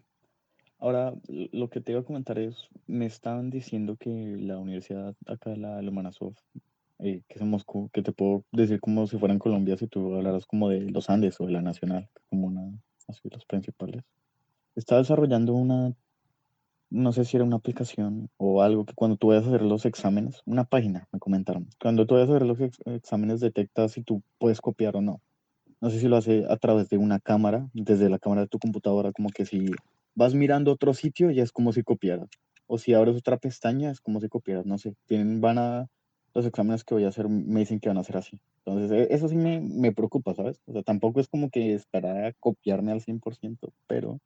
Ahora, 0.80 1.14
lo 1.28 1.68
que 1.68 1.82
te 1.82 1.92
iba 1.92 2.00
a 2.00 2.04
comentar 2.04 2.38
es, 2.38 2.68
me 2.86 3.04
estaban 3.04 3.50
diciendo 3.50 3.96
que 3.96 4.36
la 4.38 4.58
universidad 4.58 5.14
acá, 5.26 5.54
la 5.54 5.82
Lomanazov, 5.82 6.32
eh, 7.00 7.20
que 7.28 7.34
es 7.34 7.40
en 7.42 7.50
Moscú, 7.50 7.90
que 7.92 8.02
te 8.02 8.12
puedo 8.12 8.44
decir 8.50 8.80
como 8.80 9.06
si 9.06 9.18
fuera 9.18 9.34
en 9.34 9.38
Colombia, 9.38 9.76
si 9.76 9.86
tú 9.88 10.14
hablaras 10.14 10.46
como 10.46 10.70
de 10.70 10.90
los 10.90 11.10
Andes 11.10 11.38
o 11.38 11.44
de 11.44 11.52
la 11.52 11.60
Nacional, 11.60 12.08
como 12.30 12.46
una, 12.46 12.72
así 13.08 13.28
los 13.30 13.44
principales. 13.44 14.02
Está 14.74 14.96
desarrollando 14.96 15.52
una, 15.52 15.92
no 16.88 17.12
sé 17.12 17.26
si 17.26 17.36
era 17.36 17.44
una 17.44 17.56
aplicación 17.56 18.30
o 18.38 18.62
algo 18.62 18.86
que 18.86 18.94
cuando 18.94 19.18
tú 19.18 19.28
vayas 19.28 19.44
a 19.44 19.48
hacer 19.48 19.62
los 19.62 19.84
exámenes, 19.84 20.40
una 20.46 20.64
página, 20.64 21.08
me 21.12 21.18
comentaron, 21.18 21.68
cuando 21.78 22.06
tú 22.06 22.14
vayas 22.14 22.30
a 22.30 22.36
hacer 22.36 22.46
los 22.46 22.58
ex- 22.58 22.80
exámenes 22.86 23.40
detecta 23.40 23.86
si 23.88 24.02
tú 24.02 24.22
puedes 24.38 24.62
copiar 24.62 24.96
o 24.96 25.02
no. 25.02 25.20
No 25.82 25.90
sé 25.90 26.00
si 26.00 26.08
lo 26.08 26.16
hace 26.16 26.46
a 26.48 26.56
través 26.56 26.88
de 26.88 26.96
una 26.96 27.20
cámara, 27.20 27.68
desde 27.74 28.08
la 28.08 28.18
cámara 28.18 28.42
de 28.42 28.48
tu 28.48 28.58
computadora, 28.58 29.12
como 29.12 29.28
que 29.28 29.44
si 29.44 29.66
vas 30.20 30.34
mirando 30.34 30.70
otro 30.70 30.92
sitio, 30.92 31.30
ya 31.30 31.42
es 31.42 31.50
como 31.50 31.72
si 31.72 31.82
copiaras. 31.82 32.28
O 32.66 32.76
si 32.76 32.92
abres 32.92 33.16
otra 33.16 33.38
pestaña, 33.38 33.90
es 33.90 34.00
como 34.02 34.20
si 34.20 34.28
copiaras. 34.28 34.66
No 34.66 34.76
sé, 34.76 34.94
tienen, 35.06 35.40
van 35.40 35.56
a, 35.56 35.86
los 36.34 36.44
exámenes 36.44 36.84
que 36.84 36.92
voy 36.92 37.04
a 37.04 37.08
hacer 37.08 37.26
me 37.30 37.60
dicen 37.60 37.80
que 37.80 37.88
van 37.88 37.96
a 37.96 38.04
ser 38.04 38.18
así. 38.18 38.38
Entonces, 38.58 38.90
e- 38.90 39.14
eso 39.14 39.28
sí 39.28 39.36
me, 39.36 39.62
me 39.62 39.92
preocupa, 39.92 40.34
¿sabes? 40.34 40.60
O 40.66 40.72
sea, 40.72 40.82
tampoco 40.82 41.20
es 41.20 41.28
como 41.28 41.48
que 41.48 41.72
esperara 41.72 42.28
a 42.28 42.32
copiarme 42.34 42.92
al 42.92 43.00
100%, 43.00 43.72
pero 43.86 44.20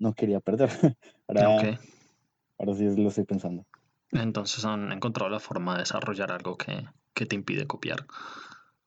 no 0.00 0.12
quería 0.12 0.40
perder. 0.40 0.70
Ahora, 1.28 1.78
ahora 2.58 2.74
sí 2.74 2.96
lo 2.96 3.08
estoy 3.08 3.24
pensando. 3.24 3.64
entonces 4.10 4.64
han 4.64 4.90
encontrado 4.90 5.30
la 5.30 5.38
forma 5.38 5.74
de 5.74 5.80
desarrollar 5.80 6.32
algo 6.32 6.56
que, 6.56 6.84
que 7.14 7.26
te 7.26 7.36
impide 7.36 7.66
copiar. 7.68 8.06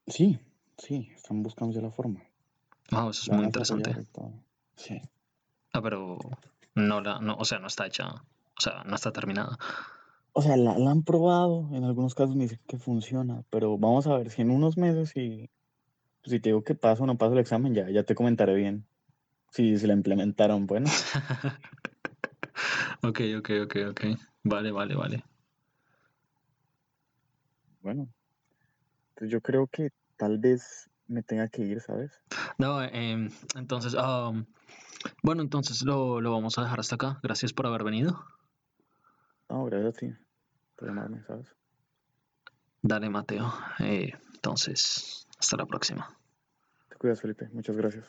Sí, 0.08 0.40
sí, 0.78 1.12
están 1.16 1.44
buscando 1.44 1.74
ya 1.74 1.82
la 1.82 1.92
forma. 1.92 2.20
Wow, 2.92 3.12
eso 3.12 3.22
es 3.24 3.30
muy 3.30 3.46
interesante. 3.46 3.92
y. 3.92 4.04
Sí. 4.76 5.02
Ah, 5.74 5.82
pero 5.82 6.18
no 6.76 7.02
la, 7.02 7.20
no, 7.20 7.36
o 7.36 7.46
sea, 7.46 7.60
no 7.60 7.68
está 7.68 7.88
hecha, 7.88 8.08
o 8.08 8.62
sea, 8.62 8.84
no 8.86 8.96
está 8.96 9.12
terminada. 9.12 9.58
O 10.34 10.42
sea, 10.42 10.56
la, 10.58 10.78
la 10.78 10.92
han 10.92 11.04
probado, 11.04 11.70
en 11.74 11.84
algunos 11.84 12.16
casos 12.16 12.36
me 12.36 12.44
dicen 12.44 12.60
que 12.68 12.78
funciona, 12.78 13.44
pero 13.50 13.78
vamos 13.78 14.08
a 14.08 14.18
ver 14.18 14.30
si 14.30 14.42
en 14.42 14.52
unos 14.52 14.78
meses, 14.78 15.10
si, 15.10 15.50
si 16.24 16.40
te 16.40 16.50
digo 16.50 16.64
que 16.64 16.76
paso 16.76 17.04
o 17.04 17.06
no 17.06 17.18
paso 17.18 17.34
el 17.34 17.40
examen, 17.40 17.74
ya, 17.74 17.90
ya 17.90 18.04
te 18.04 18.16
comentaré 18.16 18.56
bien 18.56 18.86
si, 19.52 19.78
si 19.78 19.88
la 19.88 19.94
implementaron. 19.94 20.68
Bueno, 20.68 20.90
ok, 23.04 23.20
ok, 23.38 23.50
ok, 23.64 23.76
ok. 23.92 24.02
Vale, 24.44 24.72
vale, 24.72 24.96
vale. 24.96 25.24
bueno. 27.82 28.08
Entonces 29.10 29.32
yo 29.32 29.42
creo 29.42 29.68
que 29.68 29.90
tal 30.18 30.38
vez 30.38 30.90
me 31.08 31.22
tenga 31.22 31.48
que 31.48 31.64
ir, 31.64 31.82
¿sabes? 31.82 32.12
No, 32.58 32.82
em, 32.82 33.30
entonces, 33.56 33.94
um, 33.94 34.46
bueno, 35.24 35.42
entonces 35.42 35.84
lo, 35.84 36.22
lo 36.22 36.32
vamos 36.32 36.58
a 36.58 36.64
dejar 36.64 36.80
hasta 36.80 36.96
acá. 36.96 37.20
Gracias 37.24 37.54
por 37.54 37.68
haber 37.68 37.84
venido. 37.84 38.26
No, 39.50 39.66
gracias 39.66 39.96
a 39.96 39.98
ti 39.98 40.14
por 40.76 40.88
llamarme, 40.88 41.24
¿sabes? 41.24 41.48
Dale, 42.82 43.10
Mateo. 43.10 43.54
Eh, 43.80 44.12
entonces, 44.34 45.28
hasta 45.38 45.58
la 45.58 45.66
próxima. 45.66 46.18
Te 46.90 46.96
cuidas, 46.96 47.22
Felipe. 47.22 47.48
Muchas 47.54 47.78
gracias. 47.78 48.06